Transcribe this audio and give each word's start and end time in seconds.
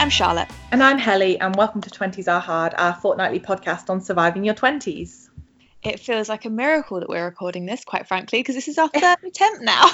I'm 0.00 0.08
Charlotte. 0.08 0.48
And 0.72 0.82
I'm 0.82 0.96
Helly, 0.96 1.38
and 1.38 1.54
welcome 1.56 1.82
to 1.82 1.90
20s 1.90 2.26
Are 2.26 2.40
Hard, 2.40 2.72
our 2.78 2.94
fortnightly 2.94 3.38
podcast 3.38 3.90
on 3.90 4.00
surviving 4.00 4.44
your 4.44 4.54
20s. 4.54 5.28
It 5.82 6.00
feels 6.00 6.26
like 6.26 6.46
a 6.46 6.48
miracle 6.48 7.00
that 7.00 7.08
we're 7.10 7.26
recording 7.26 7.66
this, 7.66 7.84
quite 7.84 8.08
frankly, 8.08 8.38
because 8.38 8.54
this 8.54 8.66
is 8.66 8.78
our 8.78 8.88
third 8.88 9.18
attempt 9.26 9.60
now. 9.60 9.90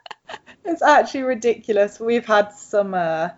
it's 0.66 0.82
actually 0.82 1.22
ridiculous. 1.22 1.98
We've 1.98 2.26
had 2.26 2.52
some 2.52 2.92
uh, 2.92 3.30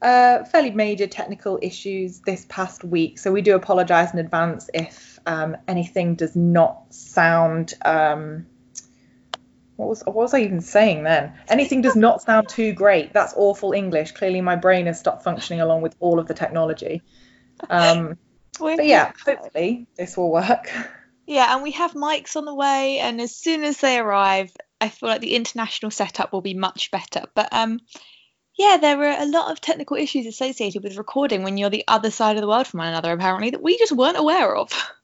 uh, 0.00 0.44
fairly 0.44 0.70
major 0.70 1.06
technical 1.06 1.58
issues 1.60 2.20
this 2.20 2.46
past 2.48 2.82
week, 2.82 3.18
so 3.18 3.30
we 3.30 3.42
do 3.42 3.54
apologise 3.54 4.14
in 4.14 4.20
advance 4.20 4.70
if 4.72 5.18
um, 5.26 5.58
anything 5.68 6.14
does 6.14 6.36
not 6.36 6.94
sound. 6.94 7.74
Um, 7.84 8.46
what 9.78 9.88
was 9.88 10.02
what 10.04 10.16
was 10.16 10.34
I 10.34 10.40
even 10.40 10.60
saying 10.60 11.04
then? 11.04 11.34
Anything 11.46 11.82
does 11.82 11.94
not 11.94 12.20
sound 12.20 12.48
too 12.48 12.72
great. 12.72 13.12
That's 13.12 13.32
awful 13.36 13.72
English. 13.72 14.10
Clearly, 14.10 14.40
my 14.40 14.56
brain 14.56 14.86
has 14.86 14.98
stopped 14.98 15.22
functioning 15.22 15.60
along 15.60 15.82
with 15.82 15.94
all 16.00 16.18
of 16.18 16.26
the 16.26 16.34
technology. 16.34 17.02
Um, 17.70 18.18
but 18.58 18.84
yeah, 18.84 19.12
hopefully 19.24 19.86
this 19.96 20.16
will 20.16 20.32
work. 20.32 20.68
Yeah, 21.26 21.54
and 21.54 21.62
we 21.62 21.70
have 21.72 21.92
mics 21.92 22.34
on 22.34 22.44
the 22.44 22.54
way, 22.54 22.98
and 22.98 23.20
as 23.20 23.36
soon 23.36 23.62
as 23.62 23.78
they 23.78 23.98
arrive, 23.98 24.50
I 24.80 24.88
feel 24.88 25.10
like 25.10 25.20
the 25.20 25.36
international 25.36 25.92
setup 25.92 26.32
will 26.32 26.40
be 26.40 26.54
much 26.54 26.90
better. 26.90 27.26
But 27.36 27.52
um, 27.52 27.78
yeah, 28.58 28.78
there 28.80 28.98
were 28.98 29.14
a 29.16 29.26
lot 29.26 29.52
of 29.52 29.60
technical 29.60 29.96
issues 29.96 30.26
associated 30.26 30.82
with 30.82 30.98
recording 30.98 31.44
when 31.44 31.56
you're 31.56 31.70
the 31.70 31.84
other 31.86 32.10
side 32.10 32.34
of 32.34 32.42
the 32.42 32.48
world 32.48 32.66
from 32.66 32.78
one 32.78 32.88
another, 32.88 33.12
apparently, 33.12 33.50
that 33.50 33.62
we 33.62 33.78
just 33.78 33.92
weren't 33.92 34.18
aware 34.18 34.56
of. 34.56 34.72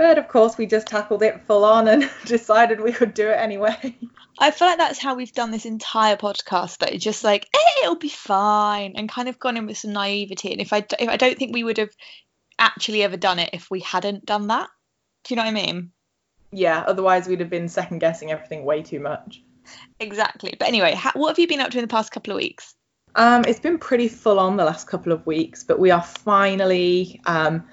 But 0.00 0.16
of 0.16 0.28
course, 0.28 0.56
we 0.56 0.64
just 0.64 0.86
tackled 0.86 1.22
it 1.22 1.42
full 1.46 1.62
on 1.62 1.86
and 1.86 2.10
decided 2.24 2.80
we 2.80 2.96
would 3.00 3.12
do 3.12 3.28
it 3.28 3.36
anyway. 3.36 3.94
I 4.38 4.50
feel 4.50 4.66
like 4.66 4.78
that's 4.78 4.98
how 4.98 5.14
we've 5.14 5.34
done 5.34 5.50
this 5.50 5.66
entire 5.66 6.16
podcast, 6.16 6.78
though. 6.78 6.96
Just 6.96 7.22
like 7.22 7.46
eh, 7.54 7.82
it'll 7.82 7.96
be 7.96 8.08
fine, 8.08 8.94
and 8.96 9.10
kind 9.10 9.28
of 9.28 9.38
gone 9.38 9.58
in 9.58 9.66
with 9.66 9.76
some 9.76 9.92
naivety. 9.92 10.52
And 10.52 10.60
if 10.62 10.72
I 10.72 10.86
if 10.98 11.06
I 11.06 11.18
don't 11.18 11.36
think 11.36 11.52
we 11.52 11.64
would 11.64 11.76
have 11.76 11.90
actually 12.58 13.02
ever 13.02 13.18
done 13.18 13.38
it 13.38 13.50
if 13.52 13.70
we 13.70 13.80
hadn't 13.80 14.24
done 14.24 14.46
that. 14.46 14.70
Do 15.24 15.34
you 15.34 15.36
know 15.36 15.42
what 15.42 15.50
I 15.50 15.66
mean? 15.66 15.92
Yeah. 16.50 16.82
Otherwise, 16.86 17.28
we'd 17.28 17.40
have 17.40 17.50
been 17.50 17.68
second 17.68 17.98
guessing 17.98 18.30
everything 18.30 18.64
way 18.64 18.82
too 18.82 19.00
much. 19.00 19.42
Exactly. 19.98 20.56
But 20.58 20.68
anyway, 20.68 20.94
ha- 20.94 21.12
what 21.14 21.28
have 21.28 21.38
you 21.38 21.46
been 21.46 21.60
up 21.60 21.72
to 21.72 21.78
in 21.78 21.84
the 21.84 21.88
past 21.88 22.10
couple 22.10 22.32
of 22.32 22.38
weeks? 22.38 22.74
Um, 23.16 23.44
it's 23.46 23.60
been 23.60 23.76
pretty 23.76 24.08
full 24.08 24.40
on 24.40 24.56
the 24.56 24.64
last 24.64 24.86
couple 24.86 25.12
of 25.12 25.26
weeks, 25.26 25.62
but 25.62 25.78
we 25.78 25.90
are 25.90 26.02
finally 26.02 27.20
um, 27.26 27.64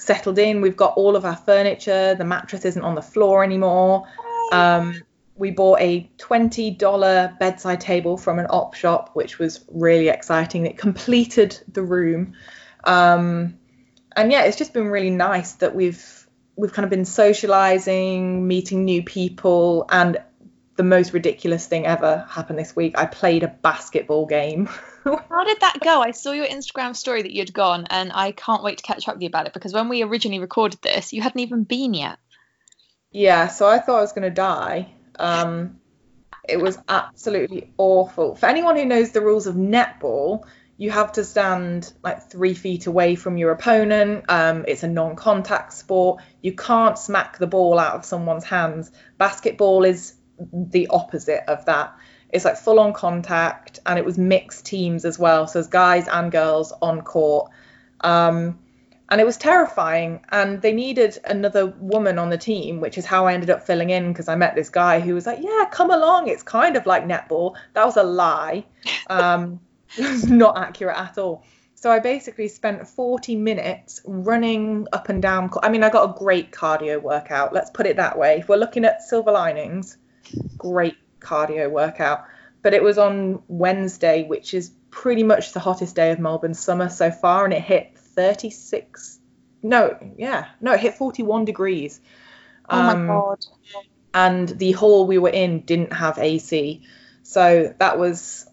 settled 0.00 0.38
in. 0.38 0.60
We've 0.60 0.76
got 0.76 0.94
all 0.94 1.14
of 1.14 1.24
our 1.24 1.36
furniture. 1.36 2.14
The 2.14 2.24
mattress 2.24 2.64
isn't 2.64 2.82
on 2.82 2.94
the 2.94 3.02
floor 3.02 3.44
anymore. 3.44 4.08
Um, 4.52 5.02
we 5.36 5.50
bought 5.50 5.80
a 5.80 6.10
$20 6.18 7.38
bedside 7.38 7.80
table 7.80 8.16
from 8.16 8.38
an 8.38 8.46
op 8.46 8.74
shop, 8.74 9.10
which 9.14 9.38
was 9.38 9.64
really 9.70 10.08
exciting. 10.08 10.66
It 10.66 10.78
completed 10.78 11.58
the 11.72 11.82
room. 11.82 12.34
Um, 12.84 13.58
and 14.16 14.32
yeah, 14.32 14.44
it's 14.44 14.56
just 14.56 14.72
been 14.72 14.88
really 14.88 15.10
nice 15.10 15.52
that 15.54 15.74
we've 15.74 16.16
we've 16.56 16.72
kind 16.72 16.84
of 16.84 16.90
been 16.90 17.06
socializing, 17.06 18.46
meeting 18.46 18.84
new 18.84 19.02
people, 19.02 19.86
and 19.88 20.18
the 20.80 20.84
most 20.84 21.12
ridiculous 21.12 21.66
thing 21.66 21.84
ever 21.84 22.24
happened 22.30 22.58
this 22.58 22.74
week. 22.74 22.96
I 22.96 23.04
played 23.04 23.42
a 23.42 23.48
basketball 23.48 24.24
game. 24.24 24.64
How 25.04 25.44
did 25.44 25.60
that 25.60 25.78
go? 25.78 26.00
I 26.00 26.12
saw 26.12 26.32
your 26.32 26.46
Instagram 26.46 26.96
story 26.96 27.20
that 27.20 27.32
you'd 27.32 27.52
gone, 27.52 27.86
and 27.90 28.10
I 28.14 28.32
can't 28.32 28.62
wait 28.62 28.78
to 28.78 28.82
catch 28.82 29.06
up 29.06 29.16
with 29.16 29.22
you 29.22 29.28
about 29.28 29.46
it 29.46 29.52
because 29.52 29.74
when 29.74 29.90
we 29.90 30.02
originally 30.02 30.38
recorded 30.38 30.80
this, 30.80 31.12
you 31.12 31.20
hadn't 31.20 31.42
even 31.42 31.64
been 31.64 31.92
yet. 31.92 32.18
Yeah, 33.10 33.48
so 33.48 33.68
I 33.68 33.78
thought 33.78 33.98
I 33.98 34.00
was 34.00 34.12
going 34.12 34.22
to 34.22 34.30
die. 34.30 34.90
Um, 35.18 35.80
it 36.48 36.58
was 36.58 36.78
absolutely 36.88 37.74
awful. 37.76 38.34
For 38.36 38.46
anyone 38.46 38.76
who 38.76 38.86
knows 38.86 39.10
the 39.10 39.20
rules 39.20 39.46
of 39.46 39.56
netball, 39.56 40.46
you 40.78 40.90
have 40.90 41.12
to 41.12 41.24
stand 41.24 41.92
like 42.02 42.30
three 42.30 42.54
feet 42.54 42.86
away 42.86 43.16
from 43.16 43.36
your 43.36 43.50
opponent. 43.50 44.24
Um, 44.30 44.64
it's 44.66 44.82
a 44.82 44.88
non 44.88 45.14
contact 45.14 45.74
sport. 45.74 46.22
You 46.40 46.54
can't 46.54 46.96
smack 46.96 47.36
the 47.36 47.46
ball 47.46 47.78
out 47.78 47.96
of 47.96 48.06
someone's 48.06 48.44
hands. 48.44 48.90
Basketball 49.18 49.84
is 49.84 50.14
the 50.52 50.86
opposite 50.88 51.42
of 51.48 51.64
that. 51.66 51.96
It's 52.30 52.44
like 52.44 52.56
full 52.56 52.78
on 52.78 52.92
contact, 52.92 53.80
and 53.86 53.98
it 53.98 54.04
was 54.04 54.18
mixed 54.18 54.64
teams 54.64 55.04
as 55.04 55.18
well. 55.18 55.46
So 55.46 55.58
there's 55.58 55.66
guys 55.68 56.06
and 56.08 56.30
girls 56.30 56.72
on 56.80 57.02
court. 57.02 57.50
Um, 58.02 58.58
and 59.10 59.20
it 59.20 59.24
was 59.24 59.36
terrifying. 59.36 60.24
And 60.30 60.62
they 60.62 60.72
needed 60.72 61.18
another 61.24 61.66
woman 61.66 62.18
on 62.18 62.30
the 62.30 62.38
team, 62.38 62.80
which 62.80 62.96
is 62.96 63.04
how 63.04 63.26
I 63.26 63.34
ended 63.34 63.50
up 63.50 63.66
filling 63.66 63.90
in 63.90 64.12
because 64.12 64.28
I 64.28 64.36
met 64.36 64.54
this 64.54 64.68
guy 64.68 65.00
who 65.00 65.14
was 65.14 65.26
like, 65.26 65.40
Yeah, 65.42 65.64
come 65.72 65.90
along. 65.90 66.28
It's 66.28 66.44
kind 66.44 66.76
of 66.76 66.86
like 66.86 67.04
netball. 67.04 67.56
That 67.74 67.84
was 67.84 67.96
a 67.96 68.02
lie. 68.02 68.64
Um, 69.08 69.58
it 69.98 70.08
was 70.08 70.28
not 70.28 70.56
accurate 70.56 70.96
at 70.96 71.18
all. 71.18 71.42
So 71.74 71.90
I 71.90 71.98
basically 71.98 72.46
spent 72.46 72.86
40 72.86 73.34
minutes 73.34 74.02
running 74.04 74.86
up 74.92 75.08
and 75.08 75.20
down. 75.20 75.50
I 75.64 75.68
mean, 75.68 75.82
I 75.82 75.90
got 75.90 76.10
a 76.10 76.18
great 76.18 76.52
cardio 76.52 77.02
workout. 77.02 77.52
Let's 77.52 77.70
put 77.70 77.86
it 77.86 77.96
that 77.96 78.16
way. 78.16 78.36
If 78.38 78.48
we're 78.48 78.56
looking 78.56 78.84
at 78.84 79.02
silver 79.02 79.32
linings, 79.32 79.96
great 80.56 80.96
cardio 81.20 81.70
workout. 81.70 82.24
But 82.62 82.74
it 82.74 82.82
was 82.82 82.98
on 82.98 83.42
Wednesday, 83.48 84.24
which 84.24 84.52
is 84.54 84.70
pretty 84.90 85.22
much 85.22 85.52
the 85.52 85.60
hottest 85.60 85.96
day 85.96 86.10
of 86.10 86.18
Melbourne 86.18 86.54
summer 86.54 86.88
so 86.88 87.10
far, 87.10 87.44
and 87.44 87.54
it 87.54 87.62
hit 87.62 87.96
36. 87.96 89.18
No, 89.62 89.96
yeah, 90.16 90.48
no, 90.60 90.72
it 90.72 90.80
hit 90.80 90.94
41 90.94 91.44
degrees. 91.44 92.00
Oh 92.68 92.82
my 92.82 92.92
um, 92.92 93.06
god! 93.06 93.38
And 94.12 94.48
the 94.48 94.72
hall 94.72 95.06
we 95.06 95.18
were 95.18 95.30
in 95.30 95.60
didn't 95.60 95.92
have 95.92 96.18
AC, 96.18 96.82
so 97.22 97.74
that 97.78 97.98
was 97.98 98.46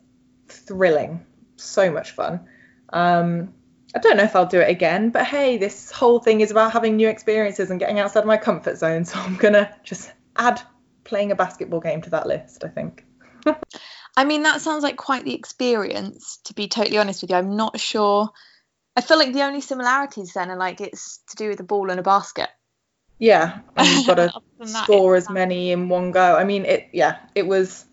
thrilling. 0.48 1.26
So 1.56 1.92
much 1.92 2.12
fun. 2.12 2.48
Um, 2.94 3.54
I 3.96 4.00
don't 4.00 4.18
know 4.18 4.24
if 4.24 4.36
I'll 4.36 4.46
do 4.46 4.60
it 4.60 4.70
again, 4.70 5.10
but 5.10 5.26
hey, 5.26 5.58
this 5.58 5.92
whole 5.92 6.20
thing 6.20 6.42
is 6.42 6.52
about 6.52 6.74
having 6.74 6.98
new 6.98 7.08
experiences 7.08 7.72
and 7.72 7.80
getting 7.80 8.00
outside 8.00 8.22
of 8.22 8.26
my 8.26 8.38
comfort 8.38 8.78
zone. 8.78 9.06
So 9.06 9.20
I'm 9.20 9.36
gonna 9.36 9.74
just 9.84 10.12
add 10.36 10.62
playing 11.08 11.32
a 11.32 11.36
basketball 11.36 11.80
game 11.80 12.02
to 12.04 12.12
that 12.12 12.28
list. 12.28 12.64
I 12.64 12.70
think. 12.70 13.06
I 14.16 14.26
mean, 14.26 14.44
that 14.44 14.62
sounds 14.62 14.84
like 14.84 14.98
quite 14.98 15.26
the 15.26 15.34
experience. 15.34 16.40
To 16.46 16.54
be 16.54 16.68
totally 16.68 16.98
honest 16.98 17.22
with 17.22 17.32
you, 17.32 17.38
I'm 17.38 17.56
not 17.56 17.80
sure. 17.80 18.30
I 18.96 19.02
feel 19.02 19.18
like 19.18 19.34
the 19.34 19.44
only 19.44 19.62
similarities 19.62 20.34
then 20.34 20.50
are 20.50 20.58
like 20.58 20.82
it's 20.82 21.20
to 21.30 21.36
do 21.36 21.50
with 21.50 21.60
a 21.60 21.64
ball 21.64 21.92
and 21.92 22.00
a 22.00 22.04
basket. 22.04 22.50
Yeah, 23.20 23.60
and 23.76 23.88
you've 23.88 24.08
got 24.08 24.16
to 24.60 24.68
score 24.68 25.16
as 25.16 25.30
many 25.30 25.72
in 25.72 25.90
one 25.90 26.12
go. 26.12 26.36
I 26.36 26.44
mean, 26.44 26.66
it. 26.66 26.90
Yeah, 26.94 27.18
it 27.36 27.48
was 27.48 27.86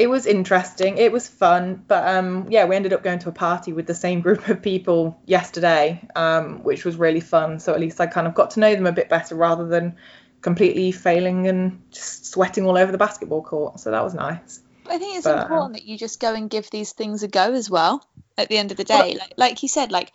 it 0.00 0.08
was 0.08 0.24
interesting. 0.24 0.96
It 0.96 1.12
was 1.12 1.28
fun, 1.28 1.84
but 1.86 2.08
um, 2.08 2.46
yeah, 2.48 2.64
we 2.64 2.74
ended 2.74 2.94
up 2.94 3.02
going 3.02 3.18
to 3.18 3.28
a 3.28 3.32
party 3.32 3.72
with 3.72 3.86
the 3.86 3.94
same 3.94 4.20
group 4.26 4.48
of 4.48 4.62
people 4.62 5.20
yesterday, 5.26 6.02
um, 6.16 6.62
which 6.62 6.84
was 6.84 6.96
really 6.96 7.20
fun. 7.20 7.60
So 7.60 7.74
at 7.74 7.80
least 7.80 8.00
I 8.00 8.06
kind 8.06 8.26
of 8.26 8.34
got 8.34 8.52
to 8.52 8.60
know 8.60 8.74
them 8.74 8.86
a 8.86 8.92
bit 8.92 9.08
better 9.08 9.34
rather 9.34 9.66
than 9.66 9.96
completely 10.40 10.92
failing 10.92 11.46
and 11.46 11.82
just 11.90 12.26
sweating 12.26 12.66
all 12.66 12.78
over 12.78 12.92
the 12.92 12.98
basketball 12.98 13.42
court. 13.42 13.80
So 13.80 13.90
that 13.90 14.02
was 14.02 14.14
nice. 14.14 14.60
I 14.86 14.98
think 14.98 15.16
it's 15.16 15.24
but, 15.24 15.36
um, 15.36 15.42
important 15.42 15.74
that 15.74 15.84
you 15.84 15.96
just 15.96 16.20
go 16.20 16.34
and 16.34 16.50
give 16.50 16.70
these 16.70 16.92
things 16.92 17.22
a 17.22 17.28
go 17.28 17.52
as 17.52 17.70
well. 17.70 18.04
At 18.38 18.48
the 18.48 18.56
end 18.56 18.70
of 18.70 18.76
the 18.76 18.84
day, 18.84 19.16
like 19.18 19.34
like 19.36 19.62
you 19.62 19.68
said, 19.68 19.92
like 19.92 20.12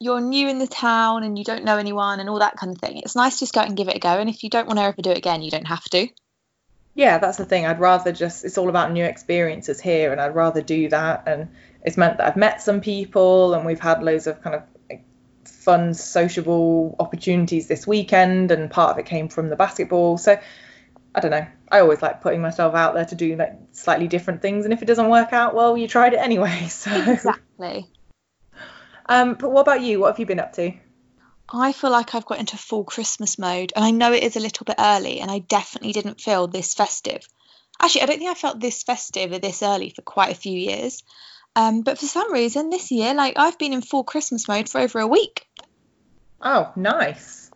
you're 0.00 0.20
new 0.20 0.48
in 0.48 0.58
the 0.58 0.66
town 0.66 1.22
and 1.22 1.38
you 1.38 1.44
don't 1.44 1.64
know 1.64 1.76
anyone 1.76 2.18
and 2.18 2.28
all 2.28 2.38
that 2.38 2.56
kind 2.56 2.72
of 2.72 2.80
thing. 2.80 2.98
It's 2.98 3.14
nice 3.14 3.34
to 3.34 3.40
just 3.40 3.52
go 3.52 3.60
out 3.60 3.68
and 3.68 3.76
give 3.76 3.88
it 3.88 3.96
a 3.96 4.00
go. 4.00 4.18
And 4.18 4.30
if 4.30 4.42
you 4.42 4.48
don't 4.48 4.66
want 4.66 4.78
to 4.78 4.84
ever 4.84 5.02
do 5.02 5.10
it 5.10 5.18
again, 5.18 5.42
you 5.42 5.50
don't 5.50 5.66
have 5.66 5.84
to 5.90 6.08
yeah, 6.98 7.18
that's 7.18 7.38
the 7.38 7.44
thing. 7.44 7.64
I'd 7.64 7.78
rather 7.78 8.10
just, 8.10 8.44
it's 8.44 8.58
all 8.58 8.68
about 8.68 8.90
new 8.90 9.04
experiences 9.04 9.80
here, 9.80 10.10
and 10.10 10.20
I'd 10.20 10.34
rather 10.34 10.60
do 10.60 10.88
that. 10.88 11.22
And 11.28 11.48
it's 11.84 11.96
meant 11.96 12.18
that 12.18 12.26
I've 12.26 12.36
met 12.36 12.60
some 12.60 12.80
people, 12.80 13.54
and 13.54 13.64
we've 13.64 13.78
had 13.78 14.02
loads 14.02 14.26
of 14.26 14.42
kind 14.42 14.56
of 14.56 14.64
fun, 15.68 15.92
sociable 15.92 16.96
opportunities 16.98 17.66
this 17.66 17.86
weekend, 17.86 18.50
and 18.50 18.70
part 18.70 18.92
of 18.92 18.98
it 18.98 19.04
came 19.04 19.28
from 19.28 19.50
the 19.50 19.56
basketball. 19.56 20.16
So 20.16 20.40
I 21.14 21.20
don't 21.20 21.30
know. 21.30 21.46
I 21.70 21.80
always 21.80 22.00
like 22.00 22.22
putting 22.22 22.40
myself 22.40 22.74
out 22.74 22.94
there 22.94 23.04
to 23.04 23.14
do 23.14 23.36
like 23.36 23.52
slightly 23.72 24.08
different 24.08 24.40
things, 24.40 24.64
and 24.64 24.72
if 24.72 24.80
it 24.80 24.86
doesn't 24.86 25.10
work 25.10 25.34
out, 25.34 25.54
well, 25.54 25.76
you 25.76 25.86
tried 25.86 26.14
it 26.14 26.20
anyway. 26.20 26.68
So 26.70 26.90
exactly. 26.90 27.92
Um, 29.04 29.34
but 29.34 29.50
what 29.50 29.60
about 29.60 29.82
you? 29.82 30.00
What 30.00 30.12
have 30.12 30.18
you 30.18 30.24
been 30.24 30.40
up 30.40 30.54
to? 30.54 30.72
I 31.52 31.72
feel 31.72 31.90
like 31.90 32.14
I've 32.14 32.24
got 32.24 32.40
into 32.40 32.56
full 32.56 32.84
Christmas 32.84 33.38
mode, 33.38 33.74
and 33.76 33.84
I 33.84 33.90
know 33.90 34.14
it 34.14 34.22
is 34.22 34.36
a 34.36 34.40
little 34.40 34.64
bit 34.64 34.76
early, 34.78 35.20
and 35.20 35.30
I 35.30 35.40
definitely 35.40 35.92
didn't 35.92 36.22
feel 36.22 36.46
this 36.46 36.72
festive. 36.72 37.28
Actually, 37.78 38.02
I 38.02 38.06
don't 38.06 38.18
think 38.18 38.30
I 38.30 38.34
felt 38.34 38.58
this 38.58 38.82
festive 38.84 39.32
or 39.32 39.38
this 39.38 39.62
early 39.62 39.90
for 39.90 40.00
quite 40.00 40.32
a 40.32 40.40
few 40.46 40.58
years. 40.58 41.02
Um, 41.56 41.82
but 41.82 41.98
for 41.98 42.06
some 42.06 42.32
reason, 42.32 42.70
this 42.70 42.90
year, 42.90 43.14
like 43.14 43.34
I've 43.36 43.58
been 43.58 43.72
in 43.72 43.82
full 43.82 44.04
Christmas 44.04 44.48
mode 44.48 44.68
for 44.68 44.80
over 44.80 45.00
a 45.00 45.06
week. 45.06 45.46
Oh, 46.40 46.72
nice. 46.76 47.50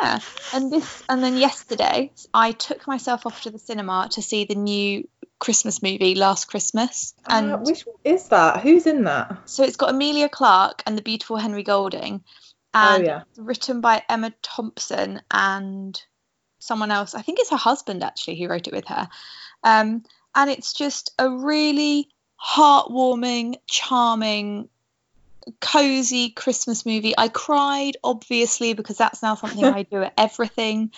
Yeah, 0.00 0.20
and 0.54 0.72
this, 0.72 1.02
and 1.08 1.22
then 1.22 1.36
yesterday, 1.36 2.10
I 2.32 2.52
took 2.52 2.86
myself 2.86 3.26
off 3.26 3.42
to 3.42 3.50
the 3.50 3.58
cinema 3.58 4.08
to 4.12 4.22
see 4.22 4.44
the 4.44 4.54
new 4.54 5.06
Christmas 5.38 5.82
movie, 5.82 6.14
Last 6.14 6.46
Christmas. 6.46 7.14
Uh, 7.26 7.32
and 7.34 7.50
uh, 7.52 7.58
which 7.58 7.84
is 8.04 8.28
that? 8.28 8.60
Who's 8.60 8.86
in 8.86 9.04
that? 9.04 9.48
So 9.50 9.64
it's 9.64 9.76
got 9.76 9.90
Emilia 9.90 10.30
Clarke 10.30 10.82
and 10.86 10.96
the 10.96 11.02
beautiful 11.02 11.36
Henry 11.36 11.62
Golding 11.62 12.24
Oh, 12.74 12.94
and 12.94 13.02
oh, 13.02 13.06
yeah. 13.06 13.22
written 13.36 13.80
by 13.80 14.02
Emma 14.08 14.32
Thompson 14.42 15.20
and 15.30 16.00
someone 16.58 16.90
else. 16.90 17.14
I 17.14 17.22
think 17.22 17.38
it's 17.38 17.50
her 17.50 17.56
husband 17.56 18.02
actually 18.02 18.38
who 18.38 18.48
wrote 18.48 18.66
it 18.66 18.72
with 18.72 18.86
her. 18.88 19.08
Um, 19.62 20.04
and 20.34 20.50
it's 20.50 20.72
just 20.72 21.12
a 21.18 21.28
really 21.28 22.08
heartwarming, 22.42 23.56
charming 23.66 24.68
cozy 25.60 26.30
Christmas 26.30 26.84
movie. 26.86 27.14
I 27.16 27.28
cried, 27.28 27.96
obviously, 28.02 28.74
because 28.74 28.98
that's 28.98 29.22
now 29.22 29.34
something 29.34 29.64
I 29.64 29.82
do 29.84 30.02
at 30.02 30.14
everything. 30.18 30.92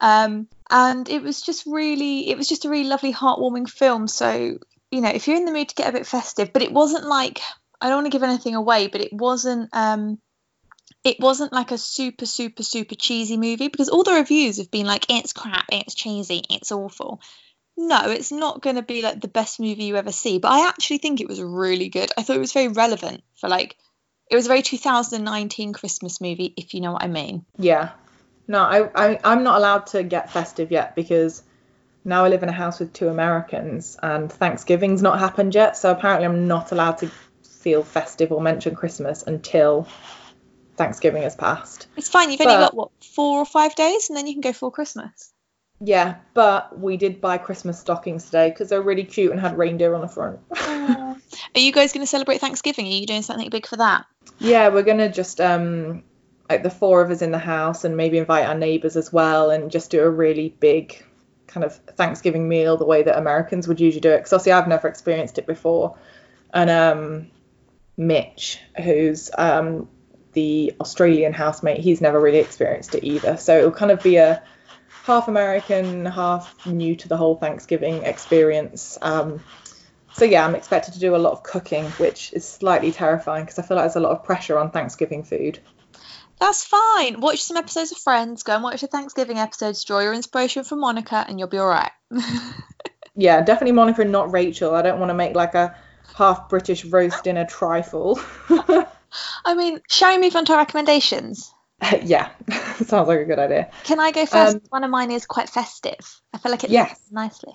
Um, 0.00 0.48
and 0.70 1.08
it 1.08 1.22
was 1.22 1.42
just 1.42 1.66
really, 1.66 2.28
it 2.28 2.36
was 2.36 2.48
just 2.48 2.64
a 2.64 2.68
really 2.68 2.88
lovely, 2.88 3.12
heartwarming 3.12 3.68
film. 3.68 4.08
So, 4.08 4.58
you 4.90 5.00
know, 5.00 5.10
if 5.10 5.26
you're 5.26 5.36
in 5.36 5.44
the 5.44 5.52
mood 5.52 5.68
to 5.68 5.74
get 5.74 5.88
a 5.88 5.92
bit 5.92 6.06
festive, 6.06 6.52
but 6.52 6.62
it 6.62 6.72
wasn't 6.72 7.06
like, 7.06 7.40
I 7.80 7.88
don't 7.88 7.98
want 7.98 8.06
to 8.06 8.16
give 8.16 8.22
anything 8.22 8.54
away, 8.54 8.88
but 8.88 9.00
it 9.00 9.12
wasn't, 9.12 9.70
um, 9.72 10.18
it 11.04 11.20
wasn't 11.20 11.52
like 11.52 11.70
a 11.70 11.78
super, 11.78 12.26
super, 12.26 12.62
super 12.62 12.94
cheesy 12.94 13.36
movie 13.36 13.68
because 13.68 13.88
all 13.88 14.02
the 14.02 14.12
reviews 14.12 14.58
have 14.58 14.70
been 14.70 14.86
like, 14.86 15.06
it's 15.08 15.32
crap, 15.32 15.66
it's 15.70 15.94
cheesy, 15.94 16.42
it's 16.50 16.72
awful 16.72 17.20
no, 17.78 18.10
it's 18.10 18.32
not 18.32 18.60
going 18.60 18.74
to 18.74 18.82
be 18.82 19.02
like 19.02 19.20
the 19.20 19.28
best 19.28 19.60
movie 19.60 19.84
you 19.84 19.96
ever 19.96 20.10
see, 20.10 20.38
but 20.38 20.50
I 20.50 20.68
actually 20.68 20.98
think 20.98 21.20
it 21.20 21.28
was 21.28 21.40
really 21.40 21.88
good. 21.88 22.10
I 22.18 22.22
thought 22.22 22.36
it 22.36 22.40
was 22.40 22.52
very 22.52 22.68
relevant 22.68 23.22
for 23.36 23.48
like 23.48 23.76
it 24.28 24.34
was 24.34 24.46
a 24.46 24.48
very 24.48 24.62
2019 24.62 25.72
Christmas 25.72 26.20
movie, 26.20 26.52
if 26.56 26.74
you 26.74 26.80
know 26.80 26.92
what 26.92 27.04
I 27.04 27.06
mean. 27.06 27.46
Yeah. 27.56 27.90
No, 28.48 28.58
I, 28.58 28.90
I 28.94 29.20
I'm 29.22 29.44
not 29.44 29.58
allowed 29.58 29.86
to 29.88 30.02
get 30.02 30.32
festive 30.32 30.72
yet 30.72 30.96
because 30.96 31.42
now 32.04 32.24
I 32.24 32.28
live 32.28 32.42
in 32.42 32.48
a 32.48 32.52
house 32.52 32.80
with 32.80 32.92
two 32.92 33.08
Americans 33.08 33.96
and 34.02 34.30
Thanksgiving's 34.30 35.00
not 35.00 35.20
happened 35.20 35.54
yet, 35.54 35.76
so 35.76 35.92
apparently 35.92 36.26
I'm 36.26 36.48
not 36.48 36.72
allowed 36.72 36.98
to 36.98 37.10
feel 37.44 37.84
festive 37.84 38.32
or 38.32 38.40
mention 38.40 38.74
Christmas 38.74 39.22
until 39.22 39.86
Thanksgiving 40.76 41.22
has 41.22 41.36
passed. 41.36 41.86
It's 41.96 42.08
fine. 42.08 42.30
You've 42.30 42.38
but, 42.38 42.48
only 42.48 42.64
got 42.64 42.74
what 42.74 42.90
four 43.04 43.38
or 43.38 43.46
five 43.46 43.76
days, 43.76 44.10
and 44.10 44.16
then 44.16 44.26
you 44.26 44.34
can 44.34 44.40
go 44.40 44.52
full 44.52 44.72
Christmas. 44.72 45.32
Yeah, 45.80 46.16
but 46.34 46.78
we 46.78 46.96
did 46.96 47.20
buy 47.20 47.38
Christmas 47.38 47.78
stockings 47.78 48.24
today 48.24 48.50
because 48.50 48.68
they're 48.68 48.82
really 48.82 49.04
cute 49.04 49.30
and 49.30 49.40
had 49.40 49.56
reindeer 49.56 49.94
on 49.94 50.00
the 50.00 50.08
front. 50.08 50.40
Are 51.54 51.60
you 51.60 51.72
guys 51.72 51.92
going 51.92 52.02
to 52.02 52.06
celebrate 52.06 52.40
Thanksgiving? 52.40 52.86
Are 52.86 52.90
you 52.90 53.06
doing 53.06 53.22
something 53.22 53.48
big 53.48 53.66
for 53.66 53.76
that? 53.76 54.06
Yeah, 54.38 54.68
we're 54.68 54.82
going 54.82 54.98
to 54.98 55.10
just 55.10 55.40
um 55.40 56.02
like 56.48 56.62
the 56.62 56.70
four 56.70 57.02
of 57.02 57.10
us 57.10 57.22
in 57.22 57.30
the 57.30 57.38
house 57.38 57.84
and 57.84 57.96
maybe 57.96 58.18
invite 58.18 58.46
our 58.46 58.54
neighbors 58.54 58.96
as 58.96 59.12
well 59.12 59.50
and 59.50 59.70
just 59.70 59.90
do 59.90 60.02
a 60.02 60.08
really 60.08 60.54
big 60.60 61.04
kind 61.46 61.64
of 61.64 61.74
Thanksgiving 61.74 62.48
meal 62.48 62.76
the 62.76 62.86
way 62.86 63.02
that 63.02 63.18
Americans 63.18 63.68
would 63.68 63.80
usually 63.80 64.00
do 64.00 64.10
it. 64.10 64.18
Because 64.18 64.32
obviously 64.32 64.52
I've 64.52 64.68
never 64.68 64.88
experienced 64.88 65.38
it 65.38 65.46
before, 65.46 65.96
and 66.52 66.70
um, 66.70 67.30
Mitch, 67.96 68.60
who's 68.82 69.30
um, 69.36 69.88
the 70.32 70.74
Australian 70.80 71.32
housemate, 71.32 71.80
he's 71.80 72.00
never 72.00 72.20
really 72.20 72.38
experienced 72.38 72.94
it 72.94 73.04
either. 73.04 73.36
So 73.36 73.58
it'll 73.58 73.70
kind 73.70 73.90
of 73.90 74.02
be 74.02 74.16
a 74.16 74.42
half 75.08 75.26
American, 75.26 76.04
half 76.04 76.66
new 76.66 76.94
to 76.94 77.08
the 77.08 77.16
whole 77.16 77.34
Thanksgiving 77.34 78.04
experience. 78.04 78.98
Um, 79.00 79.42
so 80.12 80.26
yeah, 80.26 80.44
I'm 80.44 80.54
expected 80.54 80.94
to 80.94 81.00
do 81.00 81.16
a 81.16 81.18
lot 81.18 81.32
of 81.32 81.42
cooking, 81.42 81.86
which 81.92 82.32
is 82.34 82.46
slightly 82.46 82.92
terrifying 82.92 83.44
because 83.44 83.58
I 83.58 83.62
feel 83.62 83.76
like 83.76 83.84
there's 83.84 83.96
a 83.96 84.00
lot 84.00 84.12
of 84.12 84.22
pressure 84.22 84.58
on 84.58 84.70
Thanksgiving 84.70 85.24
food. 85.24 85.60
That's 86.38 86.62
fine. 86.62 87.20
Watch 87.20 87.42
some 87.42 87.56
episodes 87.56 87.90
of 87.90 87.98
Friends. 87.98 88.42
Go 88.42 88.54
and 88.54 88.62
watch 88.62 88.82
the 88.82 88.86
Thanksgiving 88.86 89.38
episodes. 89.38 89.82
Draw 89.82 90.00
your 90.00 90.12
inspiration 90.12 90.62
from 90.62 90.80
Monica, 90.80 91.24
and 91.26 91.38
you'll 91.38 91.48
be 91.48 91.58
all 91.58 91.66
right. 91.66 91.90
yeah, 93.16 93.40
definitely 93.40 93.72
Monica, 93.72 94.02
and 94.02 94.12
not 94.12 94.30
Rachel. 94.30 94.74
I 94.74 94.82
don't 94.82 95.00
want 95.00 95.08
to 95.08 95.14
make 95.14 95.34
like 95.34 95.54
a 95.54 95.74
half 96.16 96.50
British 96.50 96.84
roast 96.84 97.24
dinner 97.24 97.46
trifle. 97.46 98.20
I 99.44 99.54
mean, 99.54 99.80
shall 99.88 100.14
we 100.14 100.22
move 100.22 100.36
on 100.36 100.44
to 100.44 100.52
our 100.52 100.58
recommendations? 100.58 101.52
yeah, 102.02 102.30
sounds 102.84 103.08
like 103.08 103.20
a 103.20 103.24
good 103.24 103.38
idea. 103.38 103.70
Can 103.84 104.00
I 104.00 104.10
go 104.10 104.26
first? 104.26 104.56
Um, 104.56 104.62
One 104.70 104.84
of 104.84 104.90
mine 104.90 105.10
is 105.10 105.26
quite 105.26 105.48
festive. 105.48 106.20
I 106.32 106.38
feel 106.38 106.50
like 106.50 106.64
it 106.64 106.70
yes. 106.70 107.00
nicely. 107.10 107.52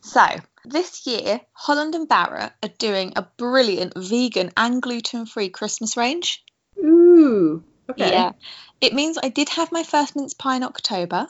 So 0.00 0.24
this 0.64 1.06
year, 1.06 1.40
Holland 1.52 1.94
and 1.94 2.08
Barrett 2.08 2.52
are 2.62 2.68
doing 2.78 3.14
a 3.16 3.26
brilliant 3.36 3.94
vegan 3.96 4.52
and 4.56 4.80
gluten-free 4.80 5.50
Christmas 5.50 5.96
range. 5.96 6.44
Ooh, 6.78 7.64
okay. 7.90 8.10
Yeah, 8.10 8.32
it 8.80 8.94
means 8.94 9.18
I 9.20 9.28
did 9.28 9.48
have 9.50 9.72
my 9.72 9.82
first 9.82 10.14
mince 10.14 10.34
pie 10.34 10.56
in 10.56 10.62
October, 10.62 11.26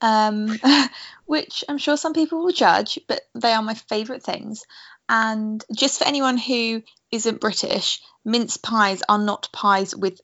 um, 0.00 0.58
which 1.26 1.64
I'm 1.68 1.78
sure 1.78 1.96
some 1.96 2.12
people 2.12 2.44
will 2.44 2.52
judge, 2.52 2.98
but 3.08 3.20
they 3.34 3.52
are 3.52 3.62
my 3.62 3.74
favourite 3.74 4.22
things. 4.22 4.64
And 5.08 5.64
just 5.74 5.98
for 5.98 6.06
anyone 6.06 6.38
who 6.38 6.82
isn't 7.10 7.40
British, 7.40 8.00
mince 8.24 8.56
pies 8.56 9.02
are 9.08 9.18
not 9.18 9.48
pies 9.52 9.94
with 9.94 10.20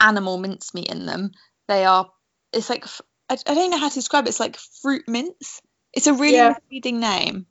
animal 0.00 0.38
mincemeat 0.38 0.90
in 0.90 1.06
them. 1.06 1.32
They 1.68 1.84
are. 1.84 2.10
It's 2.52 2.70
like 2.70 2.84
I, 3.28 3.36
I 3.46 3.54
don't 3.54 3.70
know 3.70 3.78
how 3.78 3.88
to 3.88 3.94
describe 3.94 4.26
it. 4.26 4.30
It's 4.30 4.40
like 4.40 4.56
fruit 4.82 5.04
mince. 5.08 5.60
It's 5.92 6.06
a 6.06 6.14
really 6.14 6.36
yeah. 6.36 6.54
misleading 6.70 7.00
name. 7.00 7.46